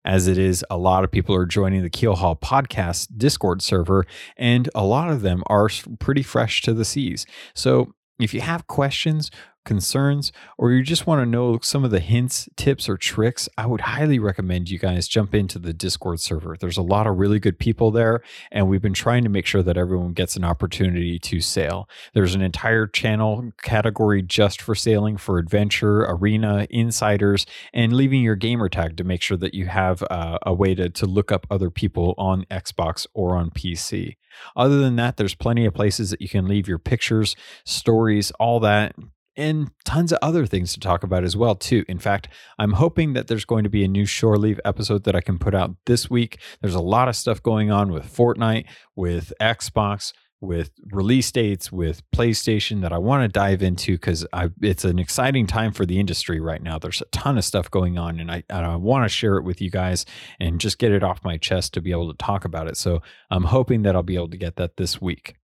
as 0.05 0.27
it 0.27 0.37
is 0.37 0.65
a 0.69 0.77
lot 0.77 1.03
of 1.03 1.11
people 1.11 1.35
are 1.35 1.45
joining 1.45 1.83
the 1.83 1.89
Keelhaul 1.89 2.39
podcast 2.39 3.09
Discord 3.17 3.61
server, 3.61 4.05
and 4.37 4.69
a 4.73 4.85
lot 4.85 5.09
of 5.09 5.21
them 5.21 5.43
are 5.47 5.69
pretty 5.99 6.23
fresh 6.23 6.61
to 6.63 6.73
the 6.73 6.85
seas. 6.85 7.25
So 7.53 7.93
if 8.19 8.33
you 8.33 8.41
have 8.41 8.67
questions 8.67 9.31
concerns, 9.63 10.31
or 10.57 10.71
you 10.71 10.83
just 10.83 11.07
want 11.07 11.21
to 11.21 11.25
know 11.25 11.59
some 11.61 11.83
of 11.83 11.91
the 11.91 11.99
hints, 11.99 12.49
tips, 12.55 12.89
or 12.89 12.97
tricks, 12.97 13.47
I 13.57 13.65
would 13.65 13.81
highly 13.81 14.19
recommend 14.19 14.69
you 14.69 14.79
guys 14.79 15.07
jump 15.07 15.33
into 15.33 15.59
the 15.59 15.73
Discord 15.73 16.19
server. 16.19 16.55
There's 16.59 16.77
a 16.77 16.81
lot 16.81 17.07
of 17.07 17.17
really 17.17 17.39
good 17.39 17.59
people 17.59 17.91
there, 17.91 18.21
and 18.51 18.67
we've 18.67 18.81
been 18.81 18.93
trying 18.93 19.23
to 19.23 19.29
make 19.29 19.45
sure 19.45 19.63
that 19.63 19.77
everyone 19.77 20.13
gets 20.13 20.35
an 20.35 20.43
opportunity 20.43 21.19
to 21.19 21.41
sail. 21.41 21.87
There's 22.13 22.35
an 22.35 22.41
entire 22.41 22.87
channel 22.87 23.51
category 23.61 24.21
just 24.21 24.61
for 24.61 24.75
sailing 24.75 25.17
for 25.17 25.37
adventure, 25.37 26.01
arena, 26.01 26.67
insiders, 26.69 27.45
and 27.73 27.93
leaving 27.93 28.21
your 28.21 28.35
gamer 28.35 28.69
tag 28.69 28.97
to 28.97 29.03
make 29.03 29.21
sure 29.21 29.37
that 29.37 29.53
you 29.53 29.67
have 29.67 30.03
uh, 30.09 30.39
a 30.43 30.53
way 30.53 30.75
to, 30.75 30.89
to 30.89 31.05
look 31.05 31.31
up 31.31 31.45
other 31.49 31.69
people 31.69 32.15
on 32.17 32.45
Xbox 32.45 33.05
or 33.13 33.35
on 33.35 33.49
PC. 33.51 34.15
Other 34.55 34.79
than 34.79 34.95
that, 34.95 35.17
there's 35.17 35.35
plenty 35.35 35.65
of 35.65 35.73
places 35.73 36.09
that 36.09 36.21
you 36.21 36.29
can 36.29 36.47
leave 36.47 36.67
your 36.67 36.79
pictures, 36.79 37.35
stories, 37.65 38.31
all 38.39 38.59
that 38.61 38.95
and 39.37 39.71
tons 39.85 40.11
of 40.11 40.19
other 40.21 40.45
things 40.45 40.73
to 40.73 40.79
talk 40.79 41.03
about 41.03 41.23
as 41.23 41.37
well 41.37 41.55
too. 41.55 41.85
In 41.87 41.99
fact, 41.99 42.27
I'm 42.59 42.73
hoping 42.73 43.13
that 43.13 43.27
there's 43.27 43.45
going 43.45 43.63
to 43.63 43.69
be 43.69 43.83
a 43.83 43.87
new 43.87 44.05
Shore 44.05 44.37
Leave 44.37 44.59
episode 44.65 45.03
that 45.05 45.15
I 45.15 45.21
can 45.21 45.39
put 45.39 45.55
out 45.55 45.75
this 45.85 46.09
week. 46.09 46.39
There's 46.61 46.75
a 46.75 46.81
lot 46.81 47.07
of 47.07 47.15
stuff 47.15 47.41
going 47.41 47.71
on 47.71 47.91
with 47.91 48.13
Fortnite, 48.13 48.65
with 48.95 49.31
Xbox, 49.39 50.13
with 50.41 50.71
release 50.91 51.31
dates, 51.31 51.71
with 51.71 52.01
PlayStation 52.11 52.81
that 52.81 52.91
I 52.91 52.97
want 52.97 53.21
to 53.23 53.27
dive 53.27 53.61
into 53.61 53.93
because 53.93 54.25
it's 54.61 54.83
an 54.83 54.97
exciting 54.97 55.45
time 55.45 55.71
for 55.71 55.85
the 55.85 55.99
industry 55.99 56.39
right 56.39 56.61
now. 56.61 56.79
There's 56.79 57.01
a 57.01 57.05
ton 57.11 57.37
of 57.37 57.45
stuff 57.45 57.69
going 57.69 57.99
on, 57.99 58.19
and 58.19 58.31
I, 58.31 58.43
and 58.49 58.65
I 58.65 58.75
want 58.75 59.05
to 59.05 59.09
share 59.09 59.37
it 59.37 59.43
with 59.43 59.61
you 59.61 59.69
guys 59.69 60.03
and 60.39 60.59
just 60.59 60.79
get 60.79 60.91
it 60.91 61.03
off 61.03 61.23
my 61.23 61.37
chest 61.37 61.75
to 61.75 61.81
be 61.81 61.91
able 61.91 62.11
to 62.11 62.17
talk 62.17 62.43
about 62.43 62.67
it. 62.67 62.75
So 62.75 63.03
I'm 63.29 63.43
hoping 63.43 63.83
that 63.83 63.95
I'll 63.95 64.01
be 64.01 64.15
able 64.15 64.29
to 64.29 64.37
get 64.37 64.55
that 64.55 64.77
this 64.77 64.99
week. 64.99 65.35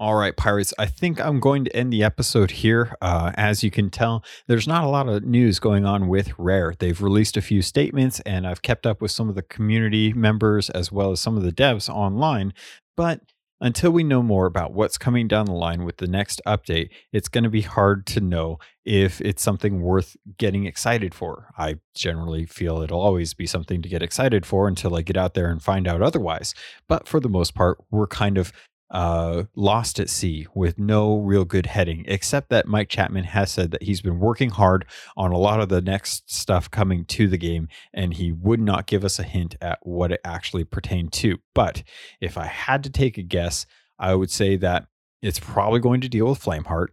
All 0.00 0.14
right, 0.14 0.34
Pirates, 0.34 0.72
I 0.78 0.86
think 0.86 1.20
I'm 1.20 1.40
going 1.40 1.66
to 1.66 1.76
end 1.76 1.92
the 1.92 2.02
episode 2.02 2.52
here. 2.52 2.96
Uh, 3.02 3.32
as 3.34 3.62
you 3.62 3.70
can 3.70 3.90
tell, 3.90 4.24
there's 4.46 4.66
not 4.66 4.82
a 4.82 4.88
lot 4.88 5.10
of 5.10 5.24
news 5.24 5.58
going 5.58 5.84
on 5.84 6.08
with 6.08 6.32
Rare. 6.38 6.74
They've 6.78 7.02
released 7.02 7.36
a 7.36 7.42
few 7.42 7.60
statements, 7.60 8.18
and 8.20 8.46
I've 8.46 8.62
kept 8.62 8.86
up 8.86 9.02
with 9.02 9.10
some 9.10 9.28
of 9.28 9.34
the 9.34 9.42
community 9.42 10.14
members 10.14 10.70
as 10.70 10.90
well 10.90 11.12
as 11.12 11.20
some 11.20 11.36
of 11.36 11.42
the 11.42 11.52
devs 11.52 11.90
online. 11.90 12.54
But 12.96 13.20
until 13.60 13.90
we 13.90 14.02
know 14.02 14.22
more 14.22 14.46
about 14.46 14.72
what's 14.72 14.96
coming 14.96 15.28
down 15.28 15.44
the 15.44 15.52
line 15.52 15.84
with 15.84 15.98
the 15.98 16.06
next 16.06 16.40
update, 16.46 16.88
it's 17.12 17.28
going 17.28 17.44
to 17.44 17.50
be 17.50 17.60
hard 17.60 18.06
to 18.06 18.20
know 18.20 18.58
if 18.86 19.20
it's 19.20 19.42
something 19.42 19.82
worth 19.82 20.16
getting 20.38 20.64
excited 20.64 21.14
for. 21.14 21.52
I 21.58 21.76
generally 21.94 22.46
feel 22.46 22.80
it'll 22.80 23.02
always 23.02 23.34
be 23.34 23.46
something 23.46 23.82
to 23.82 23.88
get 23.90 24.02
excited 24.02 24.46
for 24.46 24.66
until 24.66 24.96
I 24.96 25.02
get 25.02 25.18
out 25.18 25.34
there 25.34 25.50
and 25.50 25.62
find 25.62 25.86
out 25.86 26.00
otherwise. 26.00 26.54
But 26.88 27.06
for 27.06 27.20
the 27.20 27.28
most 27.28 27.54
part, 27.54 27.76
we're 27.90 28.06
kind 28.06 28.38
of 28.38 28.50
uh, 28.90 29.44
lost 29.54 30.00
at 30.00 30.10
sea 30.10 30.46
with 30.54 30.78
no 30.78 31.18
real 31.18 31.44
good 31.44 31.66
heading, 31.66 32.04
except 32.08 32.48
that 32.50 32.66
Mike 32.66 32.88
Chapman 32.88 33.24
has 33.24 33.50
said 33.50 33.70
that 33.70 33.82
he's 33.82 34.00
been 34.00 34.18
working 34.18 34.50
hard 34.50 34.84
on 35.16 35.32
a 35.32 35.38
lot 35.38 35.60
of 35.60 35.68
the 35.68 35.80
next 35.80 36.32
stuff 36.32 36.70
coming 36.70 37.04
to 37.06 37.28
the 37.28 37.38
game, 37.38 37.68
and 37.94 38.14
he 38.14 38.32
would 38.32 38.60
not 38.60 38.86
give 38.86 39.04
us 39.04 39.18
a 39.18 39.24
hint 39.24 39.56
at 39.60 39.78
what 39.82 40.10
it 40.12 40.20
actually 40.24 40.64
pertained 40.64 41.12
to. 41.12 41.38
But 41.54 41.82
if 42.20 42.36
I 42.36 42.46
had 42.46 42.82
to 42.84 42.90
take 42.90 43.16
a 43.16 43.22
guess, 43.22 43.66
I 43.98 44.14
would 44.14 44.30
say 44.30 44.56
that 44.56 44.86
it's 45.22 45.38
probably 45.38 45.80
going 45.80 46.00
to 46.00 46.08
deal 46.08 46.26
with 46.26 46.42
Flameheart, 46.42 46.88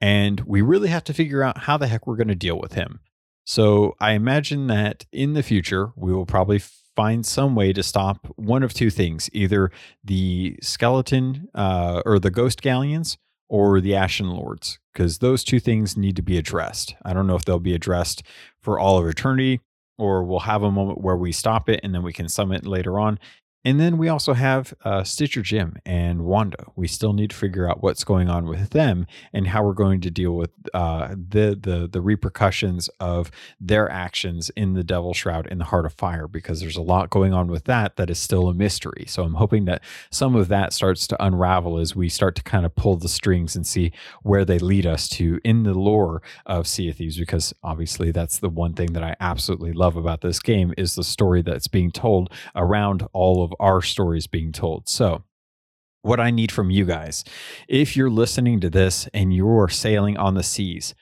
and 0.00 0.40
we 0.40 0.60
really 0.60 0.88
have 0.88 1.04
to 1.04 1.14
figure 1.14 1.42
out 1.42 1.58
how 1.58 1.76
the 1.76 1.86
heck 1.86 2.06
we're 2.06 2.16
going 2.16 2.28
to 2.28 2.34
deal 2.34 2.58
with 2.58 2.74
him. 2.74 3.00
So 3.44 3.94
I 3.98 4.12
imagine 4.12 4.66
that 4.66 5.06
in 5.10 5.32
the 5.32 5.42
future, 5.42 5.92
we 5.96 6.12
will 6.12 6.26
probably 6.26 6.60
find 6.98 7.24
some 7.24 7.54
way 7.54 7.72
to 7.72 7.80
stop 7.80 8.26
one 8.34 8.64
of 8.64 8.74
two 8.74 8.90
things 8.90 9.30
either 9.32 9.70
the 10.02 10.58
skeleton 10.60 11.48
uh, 11.54 12.02
or 12.04 12.18
the 12.18 12.28
ghost 12.28 12.60
galleons 12.60 13.16
or 13.48 13.80
the 13.80 13.94
Ashen 13.94 14.28
Lords, 14.30 14.80
because 14.92 15.18
those 15.18 15.44
two 15.44 15.60
things 15.60 15.96
need 15.96 16.16
to 16.16 16.22
be 16.22 16.36
addressed. 16.36 16.96
I 17.04 17.12
don't 17.12 17.28
know 17.28 17.36
if 17.36 17.44
they'll 17.44 17.60
be 17.60 17.72
addressed 17.72 18.24
for 18.60 18.80
all 18.80 18.98
of 18.98 19.06
eternity 19.06 19.60
or 19.96 20.24
we'll 20.24 20.40
have 20.40 20.64
a 20.64 20.72
moment 20.72 21.00
where 21.00 21.16
we 21.16 21.30
stop 21.30 21.68
it 21.68 21.78
and 21.84 21.94
then 21.94 22.02
we 22.02 22.12
can 22.12 22.28
summit 22.28 22.66
later 22.66 22.98
on. 22.98 23.20
And 23.64 23.80
then 23.80 23.98
we 23.98 24.08
also 24.08 24.34
have 24.34 24.72
uh, 24.84 25.02
Stitcher 25.04 25.42
Jim 25.42 25.76
and 25.84 26.22
Wanda. 26.22 26.66
We 26.76 26.86
still 26.86 27.12
need 27.12 27.30
to 27.30 27.36
figure 27.36 27.68
out 27.68 27.82
what's 27.82 28.04
going 28.04 28.30
on 28.30 28.46
with 28.46 28.70
them 28.70 29.06
and 29.32 29.48
how 29.48 29.64
we're 29.64 29.72
going 29.72 30.00
to 30.02 30.10
deal 30.10 30.32
with 30.32 30.50
uh, 30.72 31.08
the 31.08 31.58
the 31.60 31.88
the 31.90 32.00
repercussions 32.00 32.88
of 33.00 33.30
their 33.60 33.90
actions 33.90 34.50
in 34.50 34.74
the 34.74 34.84
Devil 34.84 35.12
Shroud 35.12 35.46
in 35.48 35.58
the 35.58 35.64
Heart 35.64 35.86
of 35.86 35.92
Fire, 35.94 36.28
because 36.28 36.60
there's 36.60 36.76
a 36.76 36.82
lot 36.82 37.10
going 37.10 37.34
on 37.34 37.48
with 37.48 37.64
that 37.64 37.96
that 37.96 38.08
is 38.08 38.18
still 38.18 38.48
a 38.48 38.54
mystery. 38.54 39.04
So 39.08 39.24
I'm 39.24 39.34
hoping 39.34 39.64
that 39.66 39.82
some 40.10 40.36
of 40.36 40.48
that 40.48 40.72
starts 40.72 41.06
to 41.08 41.22
unravel 41.22 41.78
as 41.78 41.96
we 41.96 42.08
start 42.08 42.36
to 42.36 42.42
kind 42.42 42.64
of 42.64 42.74
pull 42.74 42.96
the 42.96 43.08
strings 43.08 43.56
and 43.56 43.66
see 43.66 43.92
where 44.22 44.44
they 44.44 44.58
lead 44.58 44.86
us 44.86 45.08
to 45.10 45.40
in 45.44 45.64
the 45.64 45.74
lore 45.74 46.22
of 46.46 46.66
Sea 46.66 46.90
of 46.90 46.96
Thieves, 46.96 47.18
because 47.18 47.52
obviously 47.62 48.12
that's 48.12 48.38
the 48.38 48.48
one 48.48 48.74
thing 48.74 48.92
that 48.92 49.02
I 49.02 49.16
absolutely 49.20 49.72
love 49.72 49.96
about 49.96 50.20
this 50.20 50.38
game 50.38 50.72
is 50.78 50.94
the 50.94 51.04
story 51.04 51.42
that's 51.42 51.68
being 51.68 51.90
told 51.90 52.32
around 52.54 53.06
all 53.12 53.42
of 53.42 53.47
our 53.60 53.82
stories 53.82 54.26
being 54.26 54.52
told. 54.52 54.88
So, 54.88 55.24
what 56.02 56.20
I 56.20 56.30
need 56.30 56.52
from 56.52 56.70
you 56.70 56.84
guys, 56.84 57.24
if 57.68 57.96
you're 57.96 58.10
listening 58.10 58.60
to 58.60 58.70
this 58.70 59.08
and 59.12 59.34
you're 59.34 59.68
sailing 59.68 60.16
on 60.16 60.34
the 60.34 60.42
seas, 60.42 60.94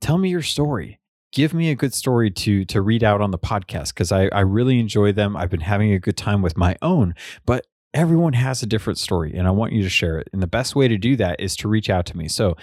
tell 0.00 0.18
me 0.18 0.30
your 0.30 0.42
story. 0.42 0.98
Give 1.32 1.54
me 1.54 1.70
a 1.70 1.76
good 1.76 1.94
story 1.94 2.30
to 2.30 2.64
to 2.64 2.82
read 2.82 3.04
out 3.04 3.20
on 3.20 3.30
the 3.30 3.38
podcast 3.38 3.94
because 3.94 4.10
I, 4.10 4.26
I 4.28 4.40
really 4.40 4.80
enjoy 4.80 5.12
them. 5.12 5.36
I've 5.36 5.50
been 5.50 5.60
having 5.60 5.92
a 5.92 6.00
good 6.00 6.16
time 6.16 6.42
with 6.42 6.56
my 6.56 6.76
own, 6.82 7.14
but 7.46 7.66
everyone 7.94 8.32
has 8.32 8.62
a 8.62 8.66
different 8.66 8.98
story 8.98 9.34
and 9.34 9.46
I 9.46 9.50
want 9.50 9.72
you 9.72 9.82
to 9.82 9.88
share 9.88 10.18
it. 10.18 10.28
And 10.32 10.42
the 10.42 10.46
best 10.48 10.74
way 10.74 10.88
to 10.88 10.96
do 10.98 11.16
that 11.16 11.40
is 11.40 11.56
to 11.56 11.68
reach 11.68 11.90
out 11.90 12.06
to 12.06 12.16
me. 12.16 12.28
So 12.28 12.56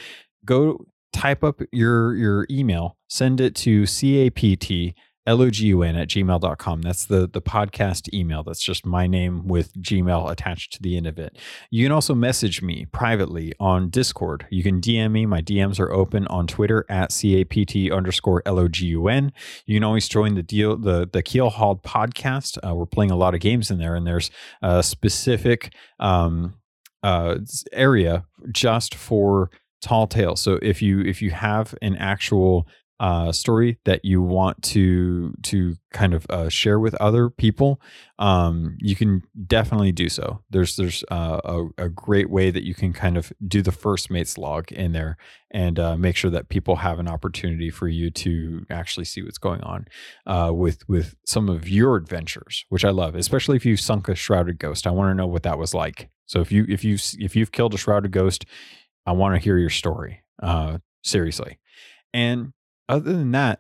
go 0.46 0.86
type 1.14 1.44
up 1.44 1.62
your 1.72 2.16
your 2.16 2.48
email, 2.50 2.98
send 3.08 3.40
it 3.40 3.56
to 3.56 3.86
CAPT 3.86 4.96
logun 5.28 5.96
at 5.96 6.08
gmail.com. 6.08 6.82
That's 6.82 7.06
the, 7.06 7.28
the 7.28 7.42
podcast 7.42 8.14
email. 8.14 8.44
That's 8.44 8.62
just 8.62 8.86
my 8.86 9.08
name 9.08 9.48
with 9.48 9.74
Gmail 9.74 10.32
attached 10.32 10.74
to 10.74 10.82
the 10.82 10.98
end 10.98 11.06
of 11.06 11.20
it. 11.20 11.38
You 11.70 11.86
can 11.86 11.92
also 11.92 12.16
message 12.16 12.62
me 12.62 12.86
privately 12.92 13.54
on 13.60 13.90
Discord. 13.90 14.48
You 14.50 14.64
can 14.64 14.82
DM 14.82 15.12
me. 15.12 15.26
My 15.26 15.42
DMs 15.42 15.80
are 15.80 15.92
open 15.92 16.26
on 16.28 16.48
Twitter 16.48 16.86
at 16.90 17.10
CAPT 17.10 17.92
underscore 17.92 18.42
LOGUN. 18.46 19.32
You 19.66 19.76
can 19.76 19.84
always 19.84 20.08
join 20.08 20.36
the 20.36 20.44
deal, 20.44 20.78
the, 20.78 21.08
the 21.12 21.22
Keel 21.22 21.50
Hauled 21.50 21.84
podcast. 21.84 22.58
Uh, 22.66 22.74
we're 22.74 22.86
playing 22.86 23.12
a 23.12 23.18
lot 23.18 23.34
of 23.34 23.40
games 23.40 23.70
in 23.70 23.78
there, 23.78 23.96
and 23.96 24.08
there's 24.08 24.32
a 24.62 24.82
specific 24.82 25.74
um, 26.00 26.56
uh, 27.04 27.38
area 27.72 28.26
just 28.52 28.96
for 28.96 29.50
tall 29.82 30.08
tales. 30.08 30.42
So 30.42 30.60
if 30.62 30.82
you 30.82 31.02
if 31.02 31.22
you 31.22 31.32
have 31.32 31.76
an 31.82 31.96
actual 31.98 32.68
uh, 33.00 33.32
story 33.32 33.78
that 33.86 34.04
you 34.04 34.22
want 34.22 34.62
to 34.64 35.34
to 35.43 35.76
kind 35.93 36.14
of 36.14 36.26
uh, 36.30 36.50
share 36.50 36.80
with 36.80 36.95
other 36.95 37.30
people, 37.30 37.80
um, 38.18 38.76
you 38.80 38.95
can 38.95 39.22
definitely 39.45 39.91
do 39.91 40.10
so. 40.10 40.41
There's 40.50 40.76
there's 40.76 41.04
uh, 41.12 41.39
a, 41.43 41.86
a, 41.86 41.89
great 41.89 42.30
way 42.30 42.50
that 42.50 42.64
you 42.64 42.74
can 42.74 42.93
kind 42.93 43.16
of 43.16 43.32
do 43.48 43.62
the 43.62 43.72
first 43.72 44.10
mates 44.10 44.38
log 44.38 44.72
in 44.72 44.93
there 44.93 45.18
and 45.52 45.80
uh, 45.80 45.95
make 45.95 46.16
sure 46.16 46.32
that 46.32 46.50
people 46.50 46.78
have 46.78 46.98
an 46.98 47.08
opportunity 47.08 47.70
for 47.70 47.88
you 47.88 48.10
to 48.10 48.66
actually 48.70 49.06
see 49.06 49.22
what's 49.22 49.38
going 49.38 49.62
on 49.62 49.86
uh, 50.26 50.52
with 50.52 50.88
with 50.89 51.16
some 51.24 51.50
of 51.50 51.70
your 51.70 51.98
adventures, 51.98 52.66
which 52.70 52.84
I 52.84 52.89
love, 52.89 53.14
especially 53.14 53.58
if 53.58 53.66
you 53.66 53.78
sunk 53.78 54.10
a 54.10 54.16
shrouded 54.16 54.58
ghost. 54.58 54.88
I 54.88 54.91
want 54.91 55.12
to 55.12 55.16
know 55.16 55.28
what 55.28 55.43
that 55.43 55.60
was 55.60 55.76
like. 55.76 56.10
So 56.26 56.41
if 56.41 56.52
you 56.52 56.66
if 56.68 56.84
you 56.84 56.98
if 57.20 57.36
you've 57.36 57.52
killed 57.52 57.76
a 57.76 57.78
shrouded 57.78 58.12
ghost, 58.12 58.45
I 59.06 59.12
want 59.12 59.36
to 59.36 59.39
hear 59.39 59.60
your 59.60 59.70
story. 59.70 60.24
Uh, 60.41 60.80
seriously, 61.04 61.60
and 62.14 62.54
other 62.90 63.14
than 63.14 63.32
that, 63.32 63.60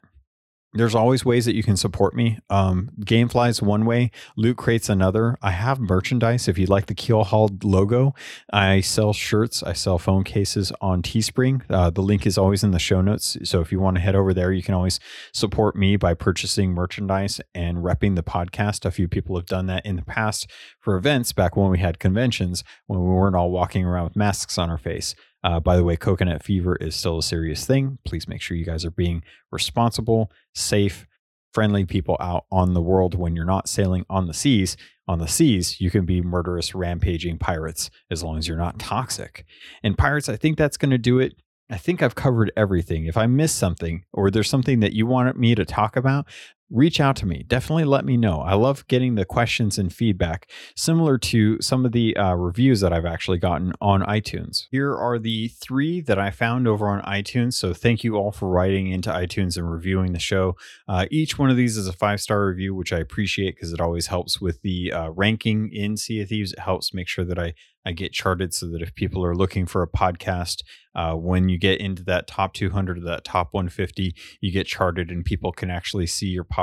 there's 0.73 0.95
always 0.95 1.25
ways 1.25 1.45
that 1.45 1.55
you 1.55 1.63
can 1.63 1.77
support 1.77 2.13
me. 2.13 2.39
Um, 2.49 2.91
Gamefly 2.99 3.49
is 3.49 3.61
one 3.61 3.85
way, 3.85 4.11
Loot 4.35 4.57
Crate's 4.57 4.89
another. 4.89 5.37
I 5.41 5.51
have 5.51 5.79
merchandise. 5.79 6.47
If 6.47 6.57
you 6.57 6.67
like 6.67 6.87
the 6.87 6.93
Keel 6.93 7.23
Hauled 7.23 7.63
logo, 7.63 8.13
I 8.51 8.81
sell 8.81 9.13
shirts, 9.13 9.63
I 9.63 9.73
sell 9.73 9.97
phone 9.97 10.23
cases 10.23 10.71
on 10.81 11.01
Teespring. 11.01 11.63
Uh, 11.69 11.89
the 11.89 12.01
link 12.01 12.27
is 12.27 12.37
always 12.37 12.63
in 12.63 12.71
the 12.71 12.79
show 12.79 13.01
notes. 13.01 13.37
So 13.43 13.61
if 13.61 13.71
you 13.71 13.79
want 13.79 13.95
to 13.95 14.01
head 14.01 14.15
over 14.15 14.33
there, 14.33 14.51
you 14.51 14.61
can 14.61 14.75
always 14.75 14.99
support 15.33 15.75
me 15.75 15.95
by 15.95 16.13
purchasing 16.13 16.73
merchandise 16.73 17.39
and 17.55 17.79
repping 17.79 18.15
the 18.15 18.23
podcast. 18.23 18.85
A 18.85 18.91
few 18.91 19.07
people 19.07 19.35
have 19.37 19.45
done 19.45 19.67
that 19.67 19.85
in 19.85 19.95
the 19.95 20.05
past 20.05 20.51
for 20.79 20.95
events 20.95 21.31
back 21.31 21.55
when 21.55 21.71
we 21.71 21.79
had 21.79 21.97
conventions 21.97 22.63
when 22.87 22.99
we 22.99 23.07
weren't 23.07 23.35
all 23.35 23.51
walking 23.51 23.85
around 23.85 24.03
with 24.03 24.15
masks 24.15 24.57
on 24.57 24.69
our 24.69 24.77
face. 24.77 25.15
Uh, 25.47 25.61
by 25.61 25.77
the 25.77 25.83
way, 25.85 25.95
coconut 25.95 26.43
fever 26.43 26.75
is 26.75 26.93
still 26.93 27.19
a 27.19 27.23
serious 27.23 27.65
thing. 27.65 27.99
Please 28.03 28.27
make 28.27 28.41
sure 28.41 28.57
you 28.57 28.65
guys 28.65 28.83
are 28.83 28.91
being 28.91 29.23
responsible, 29.49 30.29
safe, 30.53 31.07
friendly 31.53 31.85
people 31.85 32.17
out 32.19 32.43
on 32.51 32.73
the 32.73 32.81
world 32.81 33.15
when 33.15 33.33
you're 33.33 33.45
not 33.45 33.69
sailing 33.69 34.05
on 34.09 34.27
the 34.27 34.33
seas. 34.33 34.75
On 35.07 35.19
the 35.19 35.27
seas, 35.27 35.79
you 35.79 35.89
can 35.89 36.05
be 36.05 36.21
murderous, 36.21 36.75
rampaging 36.75 37.37
pirates 37.37 37.89
as 38.11 38.25
long 38.25 38.37
as 38.37 38.45
you're 38.45 38.57
not 38.57 38.77
toxic. 38.77 39.45
And 39.81 39.97
pirates, 39.97 40.27
I 40.27 40.35
think 40.35 40.57
that's 40.57 40.75
going 40.75 40.91
to 40.91 40.97
do 40.97 41.17
it. 41.17 41.35
I 41.69 41.77
think 41.77 42.01
I've 42.01 42.15
covered 42.15 42.51
everything. 42.57 43.05
If 43.05 43.15
I 43.15 43.25
missed 43.27 43.57
something 43.57 44.03
or 44.11 44.29
there's 44.29 44.49
something 44.49 44.81
that 44.81 44.91
you 44.91 45.05
want 45.05 45.39
me 45.39 45.55
to 45.55 45.63
talk 45.63 45.95
about, 45.95 46.25
reach 46.69 46.99
out 46.99 47.15
to 47.17 47.25
me. 47.25 47.43
Definitely 47.47 47.85
let 47.85 48.05
me 48.05 48.17
know. 48.17 48.41
I 48.41 48.53
love 48.55 48.87
getting 48.87 49.15
the 49.15 49.25
questions 49.25 49.77
and 49.77 49.93
feedback, 49.93 50.49
similar 50.75 51.17
to 51.19 51.61
some 51.61 51.85
of 51.85 51.91
the 51.91 52.15
uh, 52.17 52.33
reviews 52.33 52.81
that 52.81 52.91
I've 52.91 53.05
actually 53.05 53.37
gotten 53.37 53.73
on 53.79 54.01
iTunes. 54.01 54.63
Here 54.71 54.93
are 54.93 55.17
the 55.17 55.47
three 55.47 56.01
that 56.01 56.19
I 56.19 56.29
found 56.29 56.67
over 56.67 56.89
on 56.89 57.01
iTunes. 57.03 57.53
So 57.53 57.73
thank 57.73 58.03
you 58.03 58.15
all 58.15 58.31
for 58.31 58.49
writing 58.49 58.87
into 58.87 59.09
iTunes 59.09 59.57
and 59.57 59.71
reviewing 59.71 60.13
the 60.13 60.19
show. 60.19 60.55
Uh, 60.87 61.05
each 61.09 61.39
one 61.39 61.49
of 61.49 61.57
these 61.57 61.77
is 61.77 61.87
a 61.87 61.93
five 61.93 62.19
star 62.19 62.45
review, 62.45 62.75
which 62.75 62.91
I 62.91 62.99
appreciate 62.99 63.55
because 63.55 63.73
it 63.73 63.81
always 63.81 64.07
helps 64.07 64.41
with 64.41 64.61
the 64.61 64.91
uh, 64.91 65.09
ranking 65.11 65.69
in 65.71 65.97
Sea 65.97 66.21
of 66.21 66.29
Thieves. 66.29 66.53
It 66.53 66.59
helps 66.59 66.93
make 66.93 67.07
sure 67.07 67.25
that 67.25 67.39
I 67.39 67.53
I 67.87 67.93
get 67.93 68.11
charted 68.11 68.53
so 68.53 68.67
that 68.67 68.81
if 68.81 68.93
people 68.95 69.23
are 69.23 69.33
looking 69.33 69.65
for 69.65 69.81
a 69.81 69.87
podcast, 69.87 70.61
uh, 70.93 71.13
when 71.13 71.47
you 71.47 71.57
get 71.57 71.79
into 71.79 72.03
that 72.03 72.27
top 72.27 72.53
200 72.53 72.97
or 72.97 73.01
that 73.01 73.23
top 73.23 73.53
150, 73.53 74.13
you 74.41 74.51
get 74.51 74.67
charted 74.67 75.09
and 75.09 75.23
people 75.23 75.53
can 75.53 75.69
actually 75.69 76.05
see 76.05 76.25
your 76.25 76.43
podcast 76.43 76.56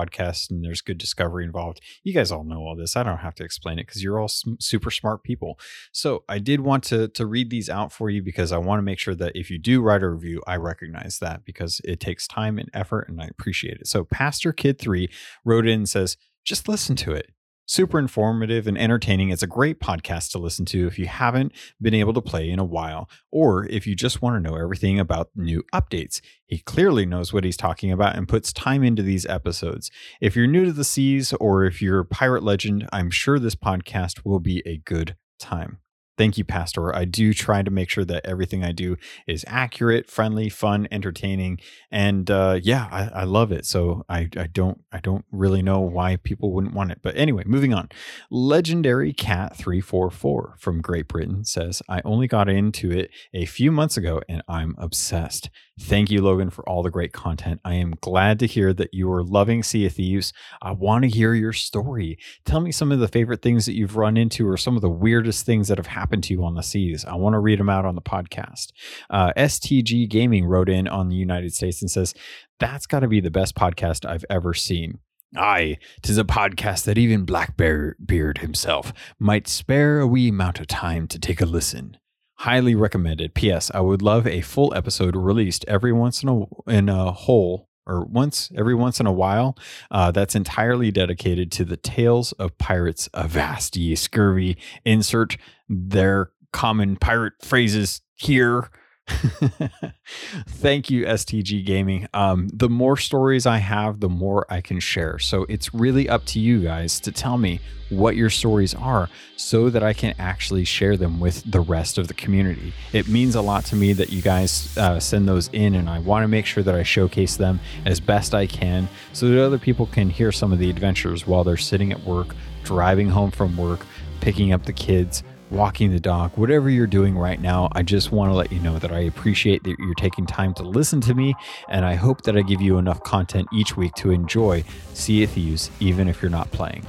and 0.50 0.64
there's 0.64 0.80
good 0.80 0.98
discovery 0.98 1.44
involved. 1.44 1.80
You 2.02 2.12
guys 2.12 2.30
all 2.32 2.44
know 2.44 2.60
all 2.60 2.76
this. 2.76 2.96
I 2.96 3.02
don't 3.02 3.18
have 3.18 3.34
to 3.36 3.44
explain 3.44 3.78
it 3.78 3.86
because 3.86 4.02
you're 4.02 4.20
all 4.20 4.28
super 4.28 4.90
smart 4.90 5.22
people. 5.22 5.58
So 5.92 6.24
I 6.28 6.38
did 6.38 6.60
want 6.60 6.84
to 6.84 7.08
to 7.08 7.26
read 7.26 7.50
these 7.50 7.70
out 7.70 7.92
for 7.92 8.10
you 8.10 8.22
because 8.22 8.52
I 8.52 8.58
want 8.58 8.78
to 8.78 8.82
make 8.82 8.98
sure 8.98 9.14
that 9.14 9.36
if 9.36 9.50
you 9.50 9.58
do 9.58 9.80
write 9.80 10.02
a 10.02 10.08
review, 10.08 10.42
I 10.46 10.56
recognize 10.56 11.18
that 11.20 11.44
because 11.44 11.80
it 11.84 12.00
takes 12.00 12.26
time 12.26 12.58
and 12.58 12.70
effort 12.74 13.08
and 13.08 13.20
I 13.20 13.26
appreciate 13.26 13.78
it. 13.78 13.86
So 13.86 14.04
Pastor 14.04 14.52
Kid 14.52 14.78
3 14.78 15.08
wrote 15.44 15.66
in 15.66 15.74
and 15.80 15.88
says, 15.88 16.16
just 16.44 16.68
listen 16.68 16.96
to 16.96 17.12
it 17.12 17.30
super 17.66 17.98
informative 17.98 18.66
and 18.66 18.76
entertaining. 18.78 19.30
It's 19.30 19.42
a 19.42 19.48
great 19.48 19.80
podcast 19.80 20.32
to 20.32 20.38
listen 20.38 20.64
to 20.66 20.86
if 20.86 20.98
you 20.98 21.06
haven't 21.06 21.52
been 21.80 21.94
able 21.94 22.12
to 22.14 22.20
play 22.20 22.50
in 22.50 22.58
a 22.58 22.64
while, 22.64 23.08
or 23.30 23.66
if 23.68 23.86
you 23.86 23.94
just 23.94 24.22
want 24.22 24.36
to 24.36 24.50
know 24.50 24.56
everything 24.56 24.98
about 24.98 25.30
new 25.34 25.62
updates. 25.72 26.20
He 26.46 26.58
clearly 26.58 27.06
knows 27.06 27.32
what 27.32 27.44
he's 27.44 27.56
talking 27.56 27.90
about 27.90 28.16
and 28.16 28.28
puts 28.28 28.52
time 28.52 28.82
into 28.82 29.02
these 29.02 29.26
episodes. 29.26 29.90
If 30.20 30.36
you're 30.36 30.46
new 30.46 30.66
to 30.66 30.72
the 30.72 30.84
seas 30.84 31.32
or 31.34 31.64
if 31.64 31.80
you're 31.80 32.00
a 32.00 32.04
pirate 32.04 32.42
legend, 32.42 32.88
I'm 32.92 33.10
sure 33.10 33.38
this 33.38 33.56
podcast 33.56 34.24
will 34.24 34.40
be 34.40 34.62
a 34.66 34.78
good 34.78 35.16
time. 35.38 35.78
Thank 36.16 36.38
you, 36.38 36.44
Pastor. 36.44 36.94
I 36.94 37.04
do 37.06 37.34
try 37.34 37.62
to 37.62 37.70
make 37.72 37.90
sure 37.90 38.04
that 38.04 38.24
everything 38.24 38.62
I 38.62 38.70
do 38.70 38.96
is 39.26 39.44
accurate, 39.48 40.08
friendly, 40.08 40.48
fun, 40.48 40.86
entertaining, 40.92 41.58
and 41.90 42.30
uh, 42.30 42.60
yeah, 42.62 42.88
I, 42.92 43.22
I, 43.22 43.24
love 43.24 43.50
it. 43.50 43.66
So 43.66 44.04
I, 44.08 44.28
I 44.36 44.46
don't 44.46 44.80
I 44.92 45.00
don't 45.00 45.24
really 45.32 45.60
know 45.60 45.80
why 45.80 46.16
people 46.16 46.52
wouldn't 46.52 46.74
want 46.74 46.92
it. 46.92 47.00
But 47.02 47.16
anyway, 47.16 47.42
moving 47.46 47.74
on. 47.74 47.88
Legendary 48.30 49.12
Cat 49.12 49.56
three 49.56 49.80
four 49.80 50.08
four 50.08 50.54
from 50.58 50.80
Great 50.80 51.08
Britain 51.08 51.44
says 51.44 51.82
I 51.88 52.00
only 52.04 52.28
got 52.28 52.48
into 52.48 52.92
it 52.92 53.10
a 53.32 53.44
few 53.44 53.72
months 53.72 53.96
ago 53.96 54.20
and 54.28 54.42
I'm 54.46 54.76
obsessed. 54.78 55.50
Thank 55.80 56.08
you, 56.08 56.22
Logan, 56.22 56.50
for 56.50 56.66
all 56.68 56.84
the 56.84 56.90
great 56.90 57.12
content. 57.12 57.60
I 57.64 57.74
am 57.74 57.94
glad 58.00 58.38
to 58.38 58.46
hear 58.46 58.72
that 58.74 58.94
you 58.94 59.10
are 59.10 59.24
loving 59.24 59.64
Sea 59.64 59.86
of 59.86 59.94
Thieves. 59.94 60.32
I 60.62 60.70
want 60.70 61.02
to 61.02 61.10
hear 61.10 61.34
your 61.34 61.52
story. 61.52 62.16
Tell 62.44 62.60
me 62.60 62.70
some 62.70 62.92
of 62.92 63.00
the 63.00 63.08
favorite 63.08 63.42
things 63.42 63.66
that 63.66 63.74
you've 63.74 63.96
run 63.96 64.16
into 64.16 64.48
or 64.48 64.56
some 64.56 64.76
of 64.76 64.82
the 64.82 64.88
weirdest 64.90 65.44
things 65.44 65.66
that 65.66 65.78
have 65.78 65.88
happened 65.88 66.22
to 66.24 66.34
you 66.34 66.44
on 66.44 66.54
the 66.54 66.62
seas. 66.62 67.04
I 67.04 67.16
want 67.16 67.34
to 67.34 67.40
read 67.40 67.58
them 67.58 67.68
out 67.68 67.84
on 67.84 67.96
the 67.96 68.02
podcast. 68.02 68.68
Uh, 69.10 69.32
STG 69.36 70.08
Gaming 70.08 70.44
wrote 70.44 70.68
in 70.68 70.86
on 70.86 71.08
the 71.08 71.16
United 71.16 71.52
States 71.52 71.82
and 71.82 71.90
says, 71.90 72.14
That's 72.60 72.86
got 72.86 73.00
to 73.00 73.08
be 73.08 73.20
the 73.20 73.32
best 73.32 73.56
podcast 73.56 74.08
I've 74.08 74.24
ever 74.30 74.54
seen. 74.54 75.00
Aye, 75.36 75.78
tis 76.02 76.18
a 76.18 76.24
podcast 76.24 76.84
that 76.84 76.98
even 76.98 77.24
Blackbeard 77.24 78.38
himself 78.38 78.92
might 79.18 79.48
spare 79.48 79.98
a 79.98 80.06
wee 80.06 80.28
amount 80.28 80.60
of 80.60 80.68
time 80.68 81.08
to 81.08 81.18
take 81.18 81.40
a 81.40 81.46
listen. 81.46 81.96
Highly 82.36 82.74
recommended. 82.74 83.34
P.S. 83.34 83.70
I 83.72 83.80
would 83.80 84.02
love 84.02 84.26
a 84.26 84.40
full 84.40 84.74
episode 84.74 85.16
released 85.16 85.64
every 85.68 85.92
once 85.92 86.22
in 86.22 86.28
a 86.28 86.70
in 86.70 86.88
a 86.88 87.12
whole 87.12 87.68
or 87.86 88.04
once 88.04 88.50
every 88.56 88.74
once 88.74 89.00
in 89.00 89.06
a 89.06 89.12
while 89.12 89.56
uh, 89.90 90.10
that's 90.10 90.34
entirely 90.34 90.90
dedicated 90.90 91.52
to 91.52 91.64
the 91.64 91.76
tales 91.76 92.32
of 92.32 92.56
pirates 92.58 93.08
avast 93.14 93.76
ye 93.76 93.94
scurvy 93.94 94.56
insert 94.84 95.36
their 95.68 96.30
common 96.52 96.96
pirate 96.96 97.34
phrases 97.42 98.00
here 98.14 98.70
Thank 100.48 100.88
you, 100.88 101.04
STG 101.04 101.64
Gaming. 101.64 102.08
Um, 102.14 102.48
the 102.52 102.70
more 102.70 102.96
stories 102.96 103.44
I 103.44 103.58
have, 103.58 104.00
the 104.00 104.08
more 104.08 104.46
I 104.48 104.60
can 104.60 104.80
share. 104.80 105.18
So 105.18 105.44
it's 105.48 105.74
really 105.74 106.08
up 106.08 106.24
to 106.26 106.40
you 106.40 106.62
guys 106.62 107.00
to 107.00 107.12
tell 107.12 107.36
me 107.36 107.60
what 107.90 108.16
your 108.16 108.30
stories 108.30 108.74
are 108.74 109.10
so 109.36 109.68
that 109.68 109.82
I 109.82 109.92
can 109.92 110.14
actually 110.18 110.64
share 110.64 110.96
them 110.96 111.20
with 111.20 111.42
the 111.50 111.60
rest 111.60 111.98
of 111.98 112.08
the 112.08 112.14
community. 112.14 112.72
It 112.92 113.06
means 113.06 113.34
a 113.34 113.42
lot 113.42 113.66
to 113.66 113.76
me 113.76 113.92
that 113.92 114.10
you 114.10 114.22
guys 114.22 114.76
uh, 114.78 114.98
send 114.98 115.28
those 115.28 115.48
in, 115.52 115.74
and 115.74 115.88
I 115.88 115.98
want 115.98 116.24
to 116.24 116.28
make 116.28 116.46
sure 116.46 116.62
that 116.62 116.74
I 116.74 116.82
showcase 116.82 117.36
them 117.36 117.60
as 117.84 118.00
best 118.00 118.34
I 118.34 118.46
can 118.46 118.88
so 119.12 119.28
that 119.28 119.44
other 119.44 119.58
people 119.58 119.86
can 119.86 120.08
hear 120.08 120.32
some 120.32 120.50
of 120.52 120.58
the 120.58 120.70
adventures 120.70 121.26
while 121.26 121.44
they're 121.44 121.56
sitting 121.58 121.92
at 121.92 122.02
work, 122.04 122.34
driving 122.62 123.10
home 123.10 123.30
from 123.30 123.56
work, 123.56 123.84
picking 124.20 124.52
up 124.52 124.64
the 124.64 124.72
kids 124.72 125.22
walking 125.54 125.92
the 125.92 126.00
dog, 126.00 126.36
whatever 126.36 126.68
you're 126.68 126.86
doing 126.86 127.16
right 127.16 127.40
now, 127.40 127.68
I 127.72 127.82
just 127.82 128.12
want 128.12 128.30
to 128.30 128.34
let 128.34 128.52
you 128.52 128.58
know 128.60 128.78
that 128.78 128.92
I 128.92 129.00
appreciate 129.00 129.62
that 129.64 129.76
you're 129.78 129.94
taking 129.94 130.26
time 130.26 130.52
to 130.54 130.62
listen 130.62 131.00
to 131.02 131.14
me, 131.14 131.34
and 131.68 131.84
I 131.84 131.94
hope 131.94 132.22
that 132.22 132.36
I 132.36 132.42
give 132.42 132.60
you 132.60 132.76
enough 132.76 133.02
content 133.04 133.48
each 133.52 133.76
week 133.76 133.94
to 133.94 134.10
enjoy 134.10 134.64
Sea 134.92 135.22
of 135.22 135.30
Thieves, 135.30 135.70
even 135.80 136.08
if 136.08 136.20
you're 136.20 136.30
not 136.30 136.50
playing. 136.50 136.84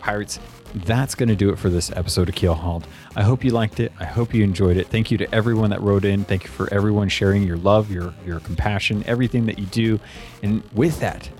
Pirates, 0.00 0.40
that's 0.74 1.14
going 1.14 1.28
to 1.28 1.36
do 1.36 1.50
it 1.50 1.58
for 1.58 1.68
this 1.68 1.92
episode 1.92 2.28
of 2.28 2.34
Keelhauled. 2.34 2.84
I 3.14 3.22
hope 3.22 3.44
you 3.44 3.50
liked 3.50 3.78
it. 3.78 3.92
I 4.00 4.04
hope 4.04 4.34
you 4.34 4.42
enjoyed 4.42 4.76
it. 4.76 4.88
Thank 4.88 5.10
you 5.10 5.18
to 5.18 5.34
everyone 5.34 5.70
that 5.70 5.80
wrote 5.80 6.04
in. 6.04 6.24
Thank 6.24 6.44
you 6.44 6.50
for 6.50 6.72
everyone 6.74 7.08
sharing 7.08 7.44
your 7.44 7.58
love, 7.58 7.90
your 7.90 8.12
your 8.26 8.40
compassion, 8.40 9.04
everything 9.06 9.46
that 9.46 9.58
you 9.58 9.66
do. 9.66 10.00
And 10.42 10.62
with 10.72 10.98
that, 11.00 11.30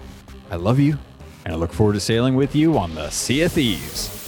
I 0.50 0.56
love 0.56 0.78
you, 0.78 0.98
and 1.44 1.52
I 1.52 1.56
look 1.56 1.72
forward 1.72 1.94
to 1.94 2.00
sailing 2.00 2.36
with 2.36 2.54
you 2.54 2.78
on 2.78 2.94
the 2.94 3.10
Sea 3.10 3.42
of 3.42 3.52
Thieves. 3.52 4.23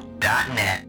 For 0.00 0.85